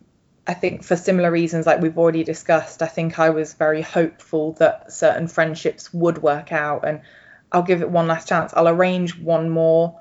I 0.46 0.54
think 0.54 0.85
for 0.85 0.96
similar 0.96 1.30
reasons, 1.30 1.66
like 1.66 1.80
we've 1.80 1.98
already 1.98 2.22
discussed, 2.22 2.80
I 2.82 2.87
think 2.87 3.18
I 3.18 3.30
was 3.30 3.54
very 3.54 3.82
hopeful 3.82 4.52
that 4.54 4.92
certain 4.92 5.26
friendships 5.26 5.92
would 5.92 6.18
work 6.18 6.52
out, 6.52 6.87
and 6.87 7.00
I'll 7.50 7.64
give 7.64 7.82
it 7.82 7.90
one 7.90 8.06
last 8.06 8.28
chance. 8.28 8.52
I'll 8.54 8.68
arrange 8.68 9.18
one 9.18 9.50
more 9.50 10.00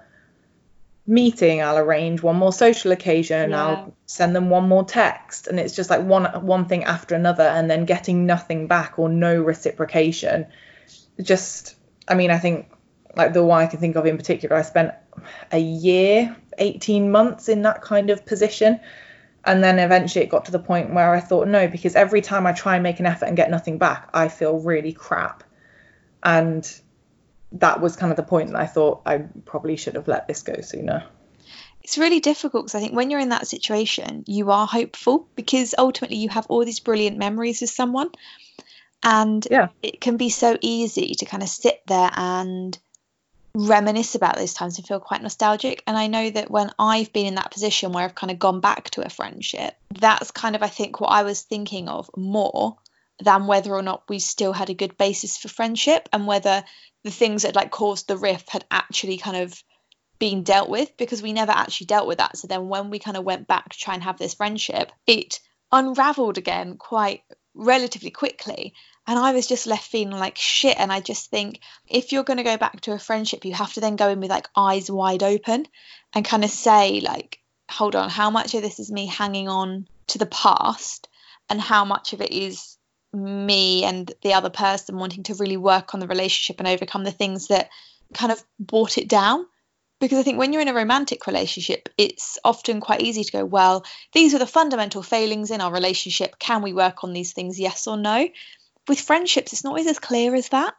meeting, 1.08 1.62
I'll 1.62 1.78
arrange 1.78 2.22
one 2.22 2.36
more 2.36 2.54
social 2.54 2.92
occasion, 2.92 3.52
Yeah. 3.52 3.66
I'll 3.66 3.96
send 4.06 4.36
them 4.36 4.50
one 4.50 4.68
more 4.68 4.84
text, 4.84 5.48
and 5.48 5.60
it's 5.60 5.76
just 5.76 5.90
like 5.90 6.04
one 6.04 6.26
one 6.46 6.66
thing 6.66 6.84
after 6.84 7.16
another, 7.16 7.44
and 7.44 7.70
then 7.70 7.86
getting 7.86 8.26
nothing 8.26 8.68
back 8.68 9.00
or 9.00 9.10
no 9.10 9.42
reciprocation. 9.42 10.48
Just, 11.22 11.76
I 12.08 12.16
mean, 12.16 12.30
I 12.30 12.38
think 12.38 12.70
like 13.16 13.34
the 13.34 13.44
one 13.44 13.62
I 13.62 13.68
can 13.68 13.80
think 13.80 13.96
of 13.96 14.06
in 14.06 14.18
particular, 14.18 14.56
I 14.56 14.62
spent 14.62 14.94
a 15.52 15.60
year, 15.60 16.36
18 16.58 17.12
months 17.12 17.50
in 17.50 17.64
that 17.64 17.82
kind 17.82 18.10
of 18.10 18.26
position. 18.26 18.80
And 19.46 19.64
then 19.64 19.78
eventually 19.78 20.26
it 20.26 20.30
got 20.30 20.46
to 20.46 20.52
the 20.52 20.60
point 20.60 20.94
where 20.94 21.14
I 21.14 21.20
thought, 21.20 21.48
no, 21.48 21.68
because 21.68 21.96
every 21.96 22.22
time 22.22 22.48
I 22.48 22.52
try 22.52 22.76
and 22.76 22.84
make 22.84 23.00
an 23.00 23.06
effort 23.06 23.26
and 23.26 23.38
get 23.38 23.52
nothing 23.52 23.78
back, 23.78 24.10
I 24.14 24.28
feel 24.28 24.58
really 24.58 24.92
crap. 24.92 25.44
And 26.24 26.68
that 27.52 27.80
was 27.80 27.96
kind 27.96 28.12
of 28.12 28.18
the 28.18 28.24
point 28.24 28.52
that 28.52 28.60
I 28.60 28.66
thought 28.66 29.04
I 29.06 29.20
probably 29.46 29.78
should 29.78 29.96
have 29.96 30.08
let 30.08 30.28
this 30.28 30.42
go 30.42 30.60
sooner. 30.62 31.06
It's 31.84 32.00
really 32.00 32.20
difficult 32.20 32.66
because 32.66 32.76
I 32.76 32.80
think 32.80 32.94
when 32.94 33.12
you're 33.12 33.20
in 33.20 33.30
that 33.30 33.48
situation, 33.48 34.24
you 34.26 34.50
are 34.50 34.66
hopeful 34.66 35.30
because 35.36 35.76
ultimately 35.78 36.18
you 36.18 36.30
have 36.30 36.48
all 36.50 36.66
these 36.66 36.80
brilliant 36.80 37.18
memories 37.20 37.62
with 37.62 37.70
someone. 37.70 38.10
And 39.04 39.48
Yeah. 39.50 39.68
it 39.84 40.02
can 40.02 40.18
be 40.18 40.30
so 40.30 40.58
easy 40.62 41.14
to 41.20 41.26
kind 41.26 41.44
of 41.44 41.50
sit 41.50 41.82
there 41.86 42.10
and 42.16 42.76
reminisce 43.56 44.16
about 44.16 44.36
those 44.36 44.54
times 44.54 44.78
and 44.78 44.86
feel 44.86 45.00
quite 45.00 45.22
nostalgic. 45.22 45.82
And 45.88 45.98
I 45.98 46.08
know 46.08 46.30
that 46.30 46.52
when 46.52 46.72
I've 46.78 47.14
been 47.14 47.26
in 47.26 47.36
that 47.36 47.52
position 47.52 47.92
where 47.92 48.04
I've 48.04 48.16
kind 48.16 48.32
of 48.32 48.38
gone 48.38 48.60
back 48.60 48.90
to 48.92 49.06
a 49.06 49.10
friendship, 49.10 49.74
that's 49.98 50.32
kind 50.32 50.56
of, 50.56 50.62
I 50.64 50.68
think, 50.68 51.00
what 51.00 51.12
I 51.12 51.24
was 51.24 51.42
thinking 51.42 51.88
of 51.88 52.10
more 52.18 52.78
than 53.24 53.48
whether 53.48 53.74
or 53.74 53.82
not 53.82 54.04
we 54.10 54.20
still 54.20 54.52
had 54.52 54.70
a 54.70 54.74
good 54.74 54.98
basis 54.98 55.38
for 55.38 55.48
friendship 55.48 56.10
and 56.12 56.28
whether 56.28 56.64
the 57.04 57.12
things 57.12 57.44
that 57.44 57.56
like 57.56 57.72
caused 57.72 58.08
the 58.08 58.18
rift 58.18 58.50
had 58.50 58.66
actually 58.70 59.18
kind 59.18 59.38
of 59.38 59.64
been 60.20 60.44
dealt 60.44 60.70
with 60.70 60.96
because 60.98 61.22
we 61.22 61.34
never 61.34 61.52
actually 61.52 61.88
dealt 61.88 62.08
with 62.08 62.18
that. 62.18 62.38
So 62.38 62.48
then 62.48 62.68
when 62.68 62.90
we 62.90 63.00
kind 63.00 63.16
of 63.16 63.24
went 63.24 63.48
back 63.48 63.70
to 63.70 63.78
try 63.78 63.94
and 63.94 64.04
have 64.04 64.18
this 64.18 64.34
friendship, 64.34 64.92
it 65.08 65.40
unraveled 65.72 66.38
again 66.38 66.76
quite 66.78 67.22
relatively 67.54 68.12
quickly. 68.12 68.74
And 69.08 69.20
I 69.20 69.34
was 69.34 69.46
just 69.46 69.68
left 69.68 69.88
feeling 69.88 70.18
like 70.18 70.38
shit. 70.38 70.78
And 70.80 70.92
I 70.92 71.00
just 71.00 71.30
think 71.30 71.60
if 71.88 72.12
you're 72.12 72.24
going 72.24 72.38
to 72.38 72.44
go 72.44 72.58
back 72.58 72.82
to 72.82 72.94
a 72.94 73.00
friendship, 73.00 73.46
you 73.46 73.54
have 73.54 73.74
to 73.74 73.80
then 73.80 73.96
go 73.96 74.10
in 74.10 74.20
with 74.20 74.30
like 74.30 74.50
eyes 74.56 74.90
wide 74.90 75.24
open 75.24 75.68
and 76.14 76.26
kind 76.26 76.44
of 76.44 76.50
say, 76.50 77.02
like, 77.02 77.40
hold 77.70 77.96
on, 77.96 78.10
how 78.10 78.30
much 78.30 78.54
of 78.56 78.62
this 78.62 78.80
is 78.80 78.92
me 78.92 79.06
hanging 79.06 79.48
on 79.48 79.88
to 80.08 80.18
the 80.18 80.26
past 80.26 81.08
and 81.50 81.62
how 81.62 81.86
much 81.86 82.14
of 82.14 82.22
it 82.22 82.32
is 82.32 82.78
me 83.14 83.84
and 83.84 84.12
the 84.24 84.34
other 84.34 84.50
person 84.50 84.98
wanting 84.98 85.24
to 85.24 85.36
really 85.36 85.58
work 85.58 85.94
on 85.94 86.00
the 86.00 86.08
relationship 86.08 86.60
and 86.60 86.68
overcome 86.68 87.04
the 87.04 87.12
things 87.12 87.48
that 87.48 87.70
kind 88.14 88.32
of 88.32 88.44
brought 88.60 88.98
it 88.98 89.08
down 89.08 89.46
because 90.00 90.20
I 90.20 90.24
think 90.24 90.38
when 90.38 90.52
you're 90.52 90.62
in 90.62 90.68
a 90.68 90.74
romantic 90.74 91.26
relationship, 91.26 91.90
it's 91.98 92.38
often 92.44 92.82
quite 92.82 93.02
easy 93.02 93.24
to 93.24 93.32
go, 93.32 93.46
well, 93.46 93.86
these 94.14 94.36
are 94.36 94.40
the 94.40 94.46
fundamental 94.46 95.02
failings 95.02 95.52
in 95.52 95.62
our 95.62 95.72
relationship. 95.72 96.38
Can 96.38 96.62
we 96.62 96.74
work 96.74 97.04
on 97.04 97.14
these 97.14 97.32
things, 97.32 97.60
yes 97.60 97.88
or 97.88 97.96
no? 97.96 98.28
With 98.88 99.00
friendships, 99.00 99.54
it's 99.54 99.64
not 99.64 99.72
always 99.72 99.88
as 99.88 100.00
clear 100.00 100.36
as 100.36 100.50
that. 100.50 100.76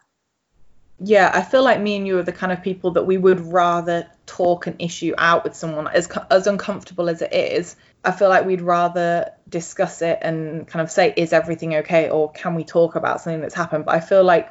Yeah, 0.98 1.30
I 1.32 1.42
feel 1.42 1.62
like 1.62 1.80
me 1.80 1.96
and 1.96 2.06
you 2.06 2.18
are 2.18 2.22
the 2.22 2.32
kind 2.32 2.52
of 2.52 2.62
people 2.62 2.92
that 2.92 3.04
we 3.04 3.18
would 3.18 3.40
rather 3.52 4.08
talk 4.24 4.66
an 4.66 4.76
issue 4.78 5.14
out 5.18 5.44
with 5.44 5.54
someone 5.54 5.88
as 5.88 6.08
as 6.30 6.46
uncomfortable 6.46 7.10
as 7.10 7.20
it 7.20 7.34
is. 7.34 7.76
I 8.02 8.12
feel 8.12 8.30
like 8.30 8.46
we'd 8.46 8.62
rather 8.62 9.32
discuss 9.48 10.00
it 10.00 10.18
and 10.22 10.66
kind 10.66 10.82
of 10.82 10.90
say 10.90 11.12
is 11.16 11.32
everything 11.32 11.74
okay 11.76 12.08
or 12.08 12.32
can 12.32 12.54
we 12.54 12.64
talk 12.64 12.94
about 12.94 13.20
something 13.20 13.42
that's 13.42 13.54
happened. 13.54 13.84
But 13.84 13.94
I 13.96 14.00
feel 14.00 14.24
like 14.24 14.48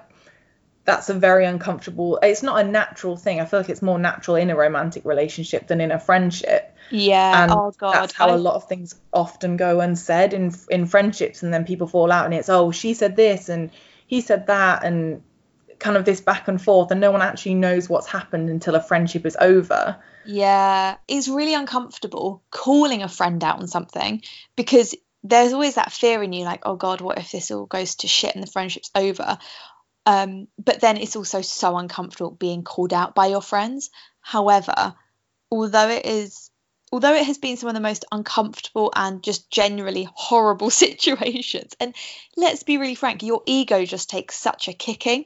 that's 0.85 1.09
a 1.09 1.13
very 1.13 1.45
uncomfortable 1.45 2.19
it's 2.21 2.43
not 2.43 2.63
a 2.63 2.63
natural 2.63 3.17
thing. 3.17 3.41
I 3.41 3.45
feel 3.45 3.59
like 3.59 3.69
it's 3.69 3.81
more 3.81 3.99
natural 3.99 4.37
in 4.37 4.49
a 4.49 4.55
romantic 4.55 5.03
relationship 5.03 5.67
than 5.67 5.81
in 5.81 5.91
a 5.91 5.99
friendship. 5.99 6.75
Yeah. 6.91 7.43
And 7.43 7.51
oh 7.51 7.73
God. 7.77 7.93
that's 7.93 8.13
how 8.13 8.29
I- 8.29 8.35
a 8.35 8.37
lot 8.37 8.55
of 8.55 8.67
things 8.67 8.95
often 9.11 9.57
go 9.57 9.79
unsaid 9.79 10.33
in 10.33 10.53
in 10.69 10.85
friendships 10.85 11.43
and 11.43 11.53
then 11.53 11.65
people 11.65 11.87
fall 11.87 12.11
out 12.11 12.25
and 12.25 12.33
it's 12.33 12.49
oh 12.49 12.71
she 12.71 12.93
said 12.93 13.15
this 13.15 13.49
and 13.49 13.71
he 14.07 14.21
said 14.21 14.47
that 14.47 14.83
and 14.83 15.23
kind 15.79 15.97
of 15.97 16.05
this 16.05 16.21
back 16.21 16.47
and 16.47 16.61
forth 16.61 16.91
and 16.91 17.01
no 17.01 17.11
one 17.11 17.21
actually 17.21 17.55
knows 17.55 17.89
what's 17.89 18.07
happened 18.07 18.49
until 18.49 18.75
a 18.75 18.81
friendship 18.81 19.25
is 19.25 19.35
over. 19.39 19.97
Yeah, 20.27 20.97
it's 21.07 21.27
really 21.27 21.53
uncomfortable 21.53 22.43
calling 22.49 23.03
a 23.03 23.07
friend 23.07 23.43
out 23.43 23.59
on 23.59 23.67
something 23.67 24.23
because 24.55 24.95
there's 25.23 25.53
always 25.53 25.75
that 25.75 25.91
fear 25.91 26.21
in 26.23 26.33
you, 26.33 26.45
like, 26.45 26.61
oh 26.65 26.75
God, 26.75 27.01
what 27.01 27.17
if 27.17 27.31
this 27.31 27.51
all 27.51 27.65
goes 27.65 27.95
to 27.97 28.07
shit 28.07 28.35
and 28.35 28.43
the 28.43 28.51
friendship's 28.51 28.91
over? 28.95 29.37
Um, 30.05 30.47
but 30.63 30.81
then 30.81 30.97
it's 30.97 31.15
also 31.15 31.41
so 31.41 31.77
uncomfortable 31.77 32.31
being 32.31 32.63
called 32.63 32.93
out 32.93 33.15
by 33.15 33.27
your 33.27 33.41
friends. 33.41 33.89
However, 34.21 34.95
although 35.51 35.89
it 35.89 36.05
is, 36.05 36.51
although 36.91 37.13
it 37.13 37.25
has 37.25 37.37
been 37.37 37.57
some 37.57 37.69
of 37.69 37.75
the 37.75 37.81
most 37.81 38.05
uncomfortable 38.11 38.91
and 38.95 39.23
just 39.23 39.49
generally 39.49 40.07
horrible 40.13 40.69
situations, 40.85 41.75
and 41.79 41.95
let's 42.37 42.63
be 42.63 42.77
really 42.77 42.95
frank, 42.95 43.23
your 43.23 43.41
ego 43.45 43.85
just 43.85 44.09
takes 44.09 44.35
such 44.35 44.67
a 44.67 44.73
kicking. 44.73 45.25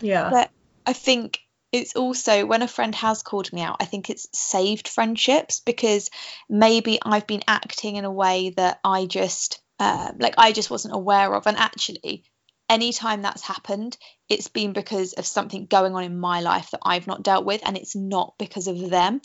Yeah. 0.00 0.30
But 0.30 0.50
I 0.86 0.92
think 0.92 1.40
it's 1.72 1.94
also 1.94 2.46
when 2.46 2.62
a 2.62 2.68
friend 2.68 2.94
has 2.96 3.22
called 3.22 3.52
me 3.52 3.62
out, 3.62 3.76
I 3.80 3.84
think 3.84 4.10
it's 4.10 4.26
saved 4.32 4.88
friendships 4.88 5.60
because 5.60 6.10
maybe 6.48 6.98
I've 7.04 7.26
been 7.26 7.42
acting 7.46 7.96
in 7.96 8.04
a 8.04 8.12
way 8.12 8.50
that 8.50 8.80
I 8.84 9.06
just 9.06 9.60
uh, 9.78 10.12
like 10.18 10.34
I 10.36 10.52
just 10.52 10.70
wasn't 10.70 10.94
aware 10.94 11.34
of, 11.34 11.46
and 11.46 11.56
actually. 11.56 12.24
Anytime 12.70 13.22
that's 13.22 13.42
happened, 13.42 13.98
it's 14.28 14.48
been 14.48 14.72
because 14.72 15.12
of 15.14 15.26
something 15.26 15.66
going 15.66 15.94
on 15.94 16.04
in 16.04 16.18
my 16.18 16.40
life 16.40 16.70
that 16.70 16.80
I've 16.84 17.08
not 17.08 17.24
dealt 17.24 17.44
with, 17.44 17.62
and 17.66 17.76
it's 17.76 17.96
not 17.96 18.34
because 18.38 18.68
of 18.68 18.88
them. 18.88 19.20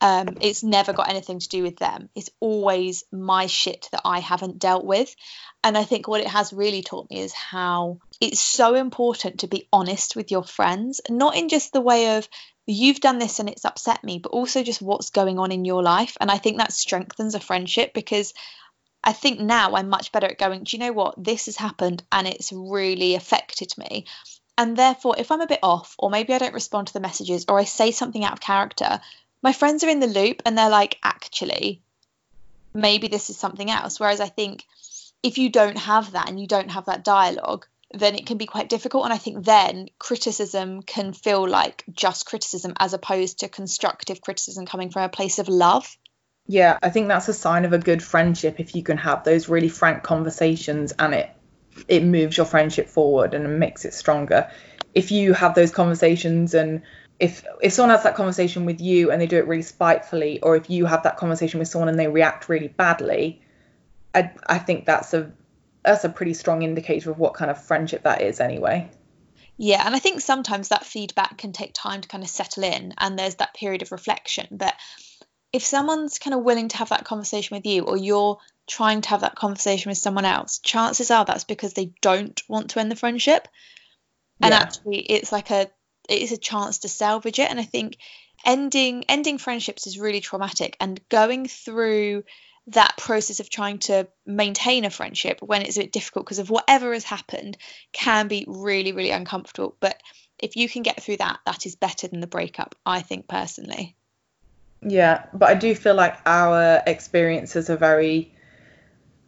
Um, 0.00 0.36
it's 0.40 0.62
never 0.62 0.92
got 0.92 1.08
anything 1.08 1.40
to 1.40 1.48
do 1.48 1.62
with 1.62 1.78
them. 1.78 2.10
It's 2.14 2.30
always 2.38 3.02
my 3.10 3.46
shit 3.46 3.88
that 3.92 4.02
I 4.04 4.20
haven't 4.20 4.60
dealt 4.60 4.84
with. 4.84 5.14
And 5.64 5.76
I 5.76 5.84
think 5.84 6.06
what 6.06 6.20
it 6.20 6.28
has 6.28 6.52
really 6.52 6.82
taught 6.82 7.10
me 7.10 7.20
is 7.20 7.32
how 7.32 7.98
it's 8.20 8.40
so 8.40 8.74
important 8.74 9.40
to 9.40 9.48
be 9.48 9.68
honest 9.72 10.14
with 10.14 10.30
your 10.30 10.44
friends, 10.44 11.00
not 11.08 11.34
in 11.34 11.48
just 11.48 11.72
the 11.72 11.80
way 11.80 12.18
of 12.18 12.28
you've 12.66 13.00
done 13.00 13.18
this 13.18 13.38
and 13.38 13.48
it's 13.48 13.64
upset 13.64 14.04
me, 14.04 14.18
but 14.18 14.32
also 14.32 14.62
just 14.62 14.82
what's 14.82 15.10
going 15.10 15.38
on 15.38 15.50
in 15.50 15.64
your 15.64 15.82
life. 15.82 16.16
And 16.20 16.30
I 16.30 16.38
think 16.38 16.58
that 16.58 16.72
strengthens 16.72 17.34
a 17.34 17.40
friendship 17.40 17.94
because 17.94 18.34
I 19.06 19.12
think 19.12 19.38
now 19.38 19.76
I'm 19.76 19.88
much 19.88 20.10
better 20.10 20.26
at 20.26 20.36
going, 20.36 20.64
do 20.64 20.76
you 20.76 20.80
know 20.80 20.92
what? 20.92 21.14
This 21.16 21.46
has 21.46 21.56
happened 21.56 22.02
and 22.10 22.26
it's 22.26 22.52
really 22.52 23.14
affected 23.14 23.72
me. 23.78 24.06
And 24.58 24.76
therefore, 24.76 25.14
if 25.16 25.30
I'm 25.30 25.40
a 25.40 25.46
bit 25.46 25.60
off, 25.62 25.94
or 25.96 26.10
maybe 26.10 26.34
I 26.34 26.38
don't 26.38 26.54
respond 26.54 26.88
to 26.88 26.92
the 26.92 27.00
messages, 27.00 27.44
or 27.48 27.58
I 27.58 27.64
say 27.64 27.92
something 27.92 28.24
out 28.24 28.32
of 28.32 28.40
character, 28.40 29.00
my 29.42 29.52
friends 29.52 29.84
are 29.84 29.88
in 29.88 30.00
the 30.00 30.08
loop 30.08 30.42
and 30.44 30.58
they're 30.58 30.68
like, 30.68 30.98
actually, 31.04 31.82
maybe 32.74 33.06
this 33.06 33.30
is 33.30 33.36
something 33.36 33.70
else. 33.70 34.00
Whereas 34.00 34.20
I 34.20 34.28
think 34.28 34.64
if 35.22 35.38
you 35.38 35.50
don't 35.50 35.78
have 35.78 36.12
that 36.12 36.28
and 36.28 36.40
you 36.40 36.48
don't 36.48 36.72
have 36.72 36.86
that 36.86 37.04
dialogue, 37.04 37.66
then 37.92 38.16
it 38.16 38.26
can 38.26 38.38
be 38.38 38.46
quite 38.46 38.68
difficult. 38.68 39.04
And 39.04 39.12
I 39.12 39.18
think 39.18 39.44
then 39.44 39.88
criticism 40.00 40.82
can 40.82 41.12
feel 41.12 41.48
like 41.48 41.84
just 41.92 42.26
criticism 42.26 42.74
as 42.80 42.92
opposed 42.92 43.40
to 43.40 43.48
constructive 43.48 44.20
criticism 44.20 44.66
coming 44.66 44.90
from 44.90 45.04
a 45.04 45.08
place 45.08 45.38
of 45.38 45.48
love. 45.48 45.96
Yeah, 46.48 46.78
I 46.82 46.90
think 46.90 47.08
that's 47.08 47.28
a 47.28 47.34
sign 47.34 47.64
of 47.64 47.72
a 47.72 47.78
good 47.78 48.02
friendship 48.02 48.60
if 48.60 48.74
you 48.74 48.82
can 48.82 48.98
have 48.98 49.24
those 49.24 49.48
really 49.48 49.68
frank 49.68 50.02
conversations 50.02 50.92
and 50.92 51.14
it 51.14 51.30
it 51.88 52.02
moves 52.02 52.36
your 52.36 52.46
friendship 52.46 52.88
forward 52.88 53.34
and 53.34 53.58
makes 53.58 53.84
it 53.84 53.92
stronger. 53.92 54.50
If 54.94 55.10
you 55.10 55.34
have 55.34 55.54
those 55.54 55.70
conversations 55.72 56.54
and 56.54 56.82
if 57.18 57.44
if 57.60 57.72
someone 57.72 57.94
has 57.94 58.04
that 58.04 58.14
conversation 58.14 58.64
with 58.64 58.80
you 58.80 59.10
and 59.10 59.20
they 59.20 59.26
do 59.26 59.38
it 59.38 59.46
really 59.46 59.62
spitefully, 59.62 60.40
or 60.40 60.56
if 60.56 60.70
you 60.70 60.86
have 60.86 61.02
that 61.02 61.16
conversation 61.16 61.58
with 61.58 61.68
someone 61.68 61.88
and 61.88 61.98
they 61.98 62.08
react 62.08 62.48
really 62.48 62.68
badly, 62.68 63.42
I 64.14 64.30
I 64.46 64.58
think 64.58 64.86
that's 64.86 65.14
a 65.14 65.32
that's 65.82 66.04
a 66.04 66.08
pretty 66.08 66.34
strong 66.34 66.62
indicator 66.62 67.10
of 67.10 67.18
what 67.18 67.34
kind 67.34 67.50
of 67.50 67.62
friendship 67.62 68.02
that 68.04 68.20
is 68.22 68.40
anyway. 68.40 68.90
Yeah, 69.58 69.82
and 69.86 69.94
I 69.94 69.98
think 69.98 70.20
sometimes 70.20 70.68
that 70.68 70.84
feedback 70.84 71.38
can 71.38 71.52
take 71.52 71.72
time 71.72 72.02
to 72.02 72.08
kind 72.08 72.22
of 72.22 72.28
settle 72.28 72.64
in, 72.64 72.92
and 72.98 73.18
there's 73.18 73.36
that 73.36 73.54
period 73.54 73.82
of 73.82 73.92
reflection. 73.92 74.46
But 74.50 74.74
if 75.56 75.64
someone's 75.64 76.18
kind 76.18 76.34
of 76.34 76.42
willing 76.42 76.68
to 76.68 76.76
have 76.76 76.90
that 76.90 77.04
conversation 77.06 77.56
with 77.56 77.64
you, 77.64 77.82
or 77.84 77.96
you're 77.96 78.38
trying 78.66 79.00
to 79.00 79.08
have 79.08 79.22
that 79.22 79.36
conversation 79.36 79.88
with 79.88 79.98
someone 79.98 80.26
else, 80.26 80.58
chances 80.58 81.10
are 81.10 81.24
that's 81.24 81.44
because 81.44 81.72
they 81.72 81.92
don't 82.02 82.42
want 82.46 82.70
to 82.70 82.80
end 82.80 82.90
the 82.90 82.96
friendship. 82.96 83.48
And 84.42 84.52
Yeah. 84.52 84.60
actually, 84.60 84.98
it's 84.98 85.32
like 85.32 85.50
a 85.50 85.70
it's 86.08 86.32
a 86.32 86.36
chance 86.36 86.80
to 86.80 86.88
salvage 86.88 87.38
it. 87.38 87.50
And 87.50 87.58
I 87.58 87.64
think 87.64 87.96
ending 88.44 89.04
ending 89.08 89.38
friendships 89.38 89.86
is 89.86 89.98
really 89.98 90.20
traumatic, 90.20 90.76
and 90.78 91.00
going 91.08 91.48
through 91.48 92.24
that 92.68 92.96
process 92.98 93.40
of 93.40 93.48
trying 93.48 93.78
to 93.78 94.08
maintain 94.26 94.84
a 94.84 94.90
friendship 94.90 95.40
when 95.40 95.62
it's 95.62 95.78
a 95.78 95.80
bit 95.80 95.92
difficult 95.92 96.26
because 96.26 96.40
of 96.40 96.50
whatever 96.50 96.92
has 96.92 97.04
happened 97.04 97.56
can 97.92 98.28
be 98.28 98.44
really 98.48 98.90
really 98.92 99.12
uncomfortable 99.12 99.76
but 99.78 100.02
if 100.40 100.56
you 100.56 100.68
can 100.68 100.82
get 100.82 101.00
through 101.00 101.16
that 101.16 101.38
that 101.46 101.64
is 101.64 101.76
better 101.76 102.08
than 102.08 102.18
the 102.18 102.26
breakup 102.26 102.74
i 102.84 103.02
think 103.02 103.28
personally 103.28 103.94
yeah 104.82 105.26
but 105.32 105.48
i 105.48 105.54
do 105.54 105.74
feel 105.74 105.94
like 105.94 106.16
our 106.26 106.82
experiences 106.86 107.70
are 107.70 107.76
very 107.76 108.32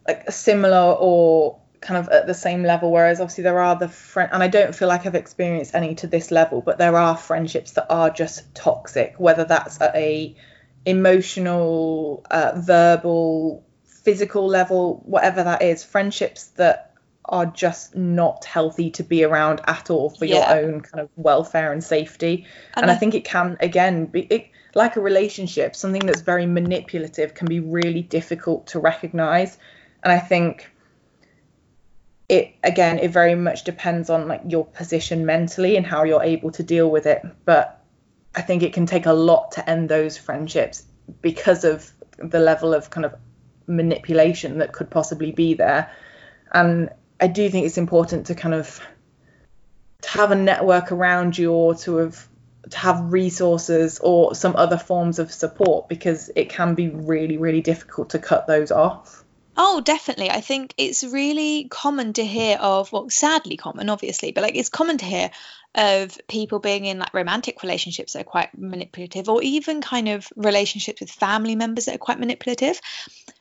like 0.07 0.29
similar 0.31 0.93
or 0.93 1.59
kind 1.81 1.97
of 1.97 2.09
at 2.09 2.27
the 2.27 2.33
same 2.33 2.63
level 2.63 2.91
whereas 2.91 3.21
obviously 3.21 3.43
there 3.43 3.59
are 3.59 3.77
the 3.77 3.87
friend 3.87 4.29
and 4.33 4.43
I 4.43 4.47
don't 4.47 4.75
feel 4.75 4.87
like 4.87 5.05
I've 5.05 5.15
experienced 5.15 5.75
any 5.75 5.95
to 5.95 6.07
this 6.07 6.31
level 6.31 6.61
but 6.61 6.77
there 6.77 6.97
are 6.97 7.15
friendships 7.15 7.71
that 7.73 7.85
are 7.89 8.09
just 8.09 8.53
toxic 8.53 9.15
whether 9.17 9.45
that's 9.45 9.79
at 9.79 9.95
a 9.95 10.35
emotional 10.85 12.25
uh, 12.29 12.53
verbal 12.57 13.63
physical 13.85 14.47
level 14.47 15.01
whatever 15.05 15.43
that 15.43 15.61
is 15.61 15.83
friendships 15.83 16.47
that 16.57 16.88
are 17.29 17.45
just 17.45 17.95
not 17.95 18.45
healthy 18.45 18.89
to 18.91 19.03
be 19.03 19.23
around 19.23 19.61
at 19.67 19.89
all 19.89 20.09
for 20.09 20.25
yeah. 20.25 20.53
your 20.53 20.65
own 20.65 20.81
kind 20.81 21.01
of 21.01 21.09
welfare 21.15 21.71
and 21.71 21.83
safety. 21.83 22.45
And, 22.75 22.83
and 22.83 22.91
I, 22.91 22.95
I, 22.95 22.97
think 22.97 23.15
it 23.15 23.23
can 23.23 23.57
again 23.59 24.05
be 24.05 24.21
it, 24.21 24.49
like 24.75 24.95
a 24.95 25.01
relationship 25.01 25.75
something 25.75 26.05
that's 26.05 26.21
very 26.21 26.45
manipulative 26.45 27.33
can 27.33 27.47
be 27.47 27.59
really 27.59 28.01
difficult 28.01 28.67
to 28.67 28.79
recognize. 28.79 29.57
And 30.03 30.11
I 30.11 30.19
think 30.19 30.69
it 32.27 32.53
again 32.63 32.99
it 32.99 33.11
very 33.11 33.35
much 33.35 33.63
depends 33.63 34.09
on 34.09 34.27
like 34.27 34.41
your 34.47 34.65
position 34.65 35.25
mentally 35.25 35.75
and 35.75 35.85
how 35.85 36.03
you're 36.03 36.23
able 36.23 36.51
to 36.51 36.63
deal 36.63 36.89
with 36.89 37.05
it. 37.05 37.21
But 37.45 37.75
i 38.35 38.41
think 38.41 38.61
it 38.61 38.73
can 38.73 38.85
take 38.85 39.07
a 39.07 39.13
lot 39.13 39.53
to 39.53 39.67
end 39.67 39.89
those 39.89 40.15
friendships 40.15 40.83
because 41.19 41.63
of 41.63 41.91
the 42.19 42.39
level 42.39 42.75
of 42.75 42.91
kind 42.91 43.03
of 43.03 43.15
manipulation 43.65 44.59
that 44.59 44.73
could 44.73 44.89
possibly 44.89 45.31
be 45.31 45.53
there. 45.53 45.91
And 46.53 46.89
i 47.19 47.27
do 47.27 47.49
think 47.49 47.65
it's 47.65 47.77
important 47.77 48.27
to 48.27 48.35
kind 48.35 48.55
of 48.55 48.79
to 50.01 50.09
have 50.09 50.31
a 50.31 50.35
network 50.35 50.91
around 50.91 51.37
you 51.37 51.51
or 51.51 51.75
to 51.75 51.97
have 51.97 52.27
to 52.69 52.77
have 52.77 53.11
resources 53.11 53.99
or 53.99 54.35
some 54.35 54.55
other 54.55 54.77
forms 54.77 55.17
of 55.19 55.31
support 55.31 55.89
because 55.89 56.29
it 56.35 56.49
can 56.49 56.75
be 56.75 56.89
really 56.89 57.37
really 57.37 57.61
difficult 57.61 58.11
to 58.11 58.19
cut 58.19 58.47
those 58.47 58.71
off 58.71 59.23
Oh, 59.61 59.81
definitely. 59.81 60.29
I 60.29 60.39
think 60.39 60.73
it's 60.77 61.03
really 61.03 61.67
common 61.69 62.13
to 62.13 62.25
hear 62.25 62.57
of, 62.61 62.93
well, 62.93 63.09
sadly 63.09 63.57
common, 63.57 63.89
obviously, 63.89 64.31
but 64.31 64.41
like 64.41 64.55
it's 64.55 64.69
common 64.69 64.97
to 64.99 65.05
hear 65.05 65.31
of 65.75 66.17
people 66.29 66.59
being 66.59 66.85
in 66.85 66.99
like 66.99 67.13
romantic 67.13 67.61
relationships 67.61 68.13
that 68.13 68.21
are 68.21 68.23
quite 68.23 68.57
manipulative, 68.57 69.27
or 69.27 69.43
even 69.43 69.81
kind 69.81 70.07
of 70.07 70.29
relationships 70.37 71.01
with 71.01 71.11
family 71.11 71.57
members 71.57 71.85
that 71.85 71.95
are 71.95 71.99
quite 71.99 72.21
manipulative. 72.21 72.79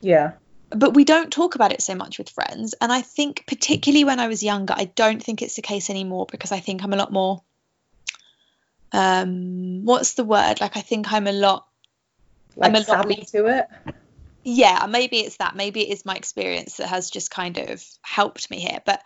Yeah. 0.00 0.32
But 0.70 0.94
we 0.94 1.04
don't 1.04 1.32
talk 1.32 1.54
about 1.54 1.72
it 1.72 1.82
so 1.82 1.94
much 1.94 2.18
with 2.18 2.28
friends. 2.28 2.74
And 2.80 2.92
I 2.92 3.00
think, 3.00 3.44
particularly 3.46 4.04
when 4.04 4.20
I 4.20 4.28
was 4.28 4.42
younger, 4.42 4.74
I 4.76 4.84
don't 4.84 5.22
think 5.22 5.40
it's 5.40 5.56
the 5.56 5.62
case 5.62 5.88
anymore 5.88 6.26
because 6.30 6.52
I 6.52 6.60
think 6.60 6.82
I'm 6.82 6.92
a 6.92 6.96
lot 6.96 7.12
more. 7.12 7.42
Um, 8.92 9.84
what's 9.84 10.14
the 10.14 10.24
word? 10.24 10.60
Like, 10.60 10.76
I 10.76 10.80
think 10.80 11.12
I'm 11.12 11.26
a 11.26 11.32
lot. 11.32 11.66
Like 12.56 12.70
I'm 12.70 12.74
a 12.74 12.84
savvy 12.84 13.16
lot 13.16 13.28
to 13.28 13.46
it 13.46 13.94
yeah, 14.48 14.86
maybe 14.88 15.18
it's 15.18 15.36
that. 15.36 15.56
Maybe 15.56 15.82
it 15.82 15.92
is 15.92 16.06
my 16.06 16.14
experience 16.14 16.78
that 16.78 16.88
has 16.88 17.10
just 17.10 17.30
kind 17.30 17.58
of 17.58 17.84
helped 18.00 18.50
me 18.50 18.58
here. 18.60 18.78
But 18.84 19.02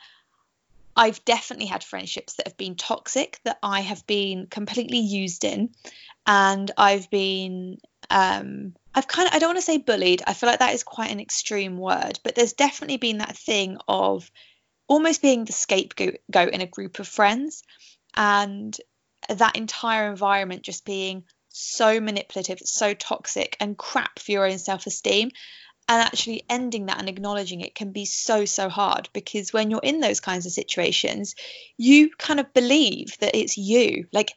I've 0.94 1.24
definitely 1.24 1.66
had 1.66 1.82
friendships 1.82 2.34
that 2.34 2.46
have 2.46 2.56
been 2.56 2.76
toxic, 2.76 3.40
that 3.44 3.58
I 3.62 3.80
have 3.80 4.06
been 4.06 4.46
completely 4.46 4.98
used 4.98 5.44
in, 5.44 5.70
and 6.26 6.70
I've 6.76 7.10
been, 7.10 7.78
um, 8.08 8.74
I've 8.94 9.08
kind 9.08 9.28
of, 9.28 9.34
I 9.34 9.38
don't 9.38 9.50
want 9.50 9.58
to 9.58 9.62
say 9.62 9.78
bullied. 9.78 10.22
I 10.26 10.34
feel 10.34 10.48
like 10.48 10.58
that 10.58 10.74
is 10.74 10.82
quite 10.82 11.10
an 11.10 11.20
extreme 11.20 11.78
word, 11.78 12.20
but 12.22 12.34
there's 12.34 12.52
definitely 12.52 12.98
been 12.98 13.18
that 13.18 13.36
thing 13.36 13.78
of 13.88 14.30
almost 14.86 15.22
being 15.22 15.44
the 15.44 15.52
scapegoat 15.52 16.18
in 16.34 16.60
a 16.60 16.66
group 16.66 16.98
of 16.98 17.08
friends, 17.08 17.62
and 18.14 18.76
that 19.28 19.56
entire 19.56 20.10
environment 20.10 20.62
just 20.62 20.84
being 20.84 21.24
so 21.48 22.00
manipulative, 22.00 22.58
so 22.60 22.92
toxic, 22.92 23.56
and 23.60 23.78
crap 23.78 24.18
for 24.18 24.32
your 24.32 24.46
own 24.46 24.58
self 24.58 24.86
esteem. 24.86 25.30
And 25.88 26.00
actually 26.00 26.44
ending 26.48 26.86
that 26.86 27.00
and 27.00 27.08
acknowledging 27.08 27.60
it 27.60 27.74
can 27.74 27.90
be 27.90 28.04
so, 28.04 28.44
so 28.44 28.68
hard 28.68 29.08
because 29.12 29.52
when 29.52 29.70
you're 29.70 29.80
in 29.82 29.98
those 29.98 30.20
kinds 30.20 30.46
of 30.46 30.52
situations, 30.52 31.34
you 31.76 32.10
kind 32.16 32.38
of 32.38 32.54
believe 32.54 33.18
that 33.18 33.34
it's 33.34 33.58
you. 33.58 34.06
Like, 34.12 34.32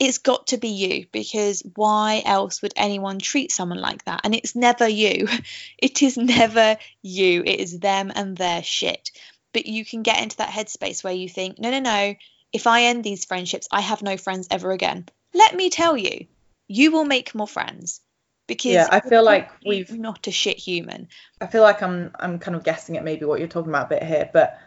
it's 0.00 0.16
got 0.16 0.48
to 0.48 0.56
be 0.56 0.68
you 0.68 1.06
because 1.12 1.62
why 1.76 2.22
else 2.24 2.62
would 2.62 2.72
anyone 2.74 3.18
treat 3.18 3.52
someone 3.52 3.80
like 3.80 4.02
that? 4.06 4.22
And 4.24 4.34
it's 4.34 4.56
never 4.56 4.88
you. 4.88 5.28
It 5.78 6.02
is 6.02 6.16
never 6.16 6.76
you. 7.02 7.42
It 7.44 7.60
is 7.60 7.78
them 7.78 8.12
and 8.14 8.36
their 8.36 8.62
shit. 8.62 9.10
But 9.52 9.66
you 9.66 9.84
can 9.84 10.02
get 10.02 10.22
into 10.22 10.38
that 10.38 10.50
headspace 10.50 11.02
where 11.02 11.12
you 11.12 11.28
think, 11.28 11.58
no, 11.58 11.70
no, 11.70 11.80
no. 11.80 12.14
If 12.52 12.66
I 12.66 12.84
end 12.84 13.04
these 13.04 13.24
friendships, 13.24 13.68
I 13.70 13.80
have 13.80 14.02
no 14.02 14.16
friends 14.16 14.48
ever 14.50 14.72
again. 14.72 15.06
Let 15.34 15.54
me 15.54 15.70
tell 15.70 15.96
you, 15.96 16.26
you 16.66 16.92
will 16.92 17.04
make 17.04 17.34
more 17.34 17.48
friends 17.48 18.00
because 18.46 18.72
yeah, 18.72 18.88
I 18.90 19.00
feel 19.00 19.24
like 19.24 19.50
we've 19.64 19.96
not 19.96 20.26
a 20.26 20.30
shit 20.30 20.58
human. 20.58 21.08
I 21.40 21.46
feel 21.46 21.62
like 21.62 21.82
I'm 21.82 22.10
I'm 22.18 22.38
kind 22.38 22.56
of 22.56 22.64
guessing 22.64 22.96
at 22.96 23.04
maybe 23.04 23.24
what 23.24 23.38
you're 23.38 23.48
talking 23.48 23.70
about 23.70 23.86
a 23.86 23.96
bit 23.96 24.02
here, 24.02 24.28
but 24.32 24.58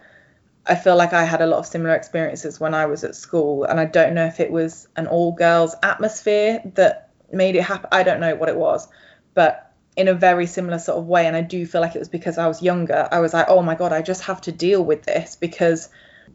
I 0.66 0.76
feel 0.76 0.95
like 0.95 1.14
I 1.14 1.26
had 1.26 1.41
a 1.41 1.45
lot 1.45 1.59
of 1.59 1.66
similar 1.66 1.93
experiences 1.93 2.59
when 2.59 2.74
I 2.74 2.86
was 2.86 3.03
at 3.03 3.16
school, 3.16 3.66
and 3.66 3.80
I 3.80 3.86
don't 3.86 4.14
know 4.14 4.26
if 4.26 4.39
it 4.39 4.51
was 4.51 4.88
an 4.95 5.07
all 5.07 5.34
girls 5.34 5.76
atmosphere 5.84 6.61
that 6.76 7.09
made 7.32 7.55
it 7.55 7.64
happen. 7.64 7.89
I 7.91 8.03
don't 8.03 8.20
know 8.20 8.36
what 8.36 8.49
it 8.49 8.55
was, 8.55 8.88
but 9.34 9.74
in 9.95 10.07
a 10.07 10.14
very 10.14 10.47
similar 10.47 10.80
sort 10.80 10.97
of 10.97 11.05
way. 11.05 11.28
And 11.28 11.36
I 11.36 11.41
do 11.41 11.66
feel 11.66 11.82
like 11.82 11.95
it 11.95 11.99
was 11.99 12.09
because 12.09 12.38
I 12.38 12.47
was 12.47 12.61
younger. 12.61 13.07
I 13.11 13.20
was 13.20 13.34
like, 13.34 13.47
oh 13.49 13.61
my 13.61 13.76
god, 13.76 13.93
I 13.93 14.01
just 14.01 14.24
have 14.24 14.41
to 14.41 14.51
deal 14.51 14.84
with 14.84 15.03
this 15.03 15.36
because 15.36 15.89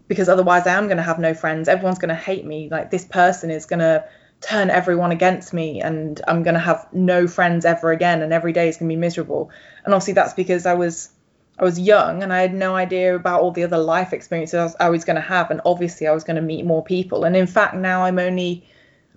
because 0.07 0.29
otherwise 0.29 0.67
I 0.67 0.75
am 0.75 0.87
going 0.87 0.97
to 0.97 1.03
have 1.03 1.19
no 1.19 1.35
friends. 1.35 1.69
Everyone's 1.69 1.99
going 1.99 2.09
to 2.11 2.15
hate 2.15 2.45
me. 2.45 2.69
Like 2.71 2.91
this 2.91 3.05
person 3.05 3.51
is 3.51 3.67
going 3.67 3.81
to 3.81 4.07
turn 4.41 4.71
everyone 4.71 5.11
against 5.11 5.53
me 5.53 5.83
and 5.83 6.21
I'm 6.27 6.43
going 6.43 6.55
to 6.55 6.61
have 6.61 6.87
no 6.93 7.27
friends 7.27 7.65
ever 7.65 7.91
again 7.91 8.23
and 8.23 8.33
every 8.33 8.53
day 8.53 8.69
is 8.69 8.77
going 8.77 8.89
to 8.89 8.95
be 8.95 9.01
miserable. 9.01 9.51
And 9.85 9.93
obviously 9.93 10.15
that's 10.15 10.33
because 10.33 10.65
I 10.65 10.75
was 10.75 11.11
I 11.59 11.65
was 11.65 11.79
young 11.79 12.23
and 12.23 12.33
I 12.33 12.41
had 12.41 12.55
no 12.55 12.77
idea 12.77 13.17
about 13.17 13.41
all 13.41 13.51
the 13.51 13.65
other 13.65 13.79
life 13.79 14.13
experiences 14.13 14.77
I 14.79 14.89
was, 14.89 14.99
was 14.99 15.05
going 15.05 15.17
to 15.17 15.23
have 15.23 15.51
and 15.51 15.61
obviously 15.65 16.07
I 16.07 16.13
was 16.13 16.25
going 16.25 16.37
to 16.37 16.43
meet 16.43 16.65
more 16.65 16.85
people. 16.85 17.25
And 17.25 17.37
in 17.37 17.47
fact 17.47 17.75
now 17.75 18.05
I'm 18.05 18.19
only 18.19 18.65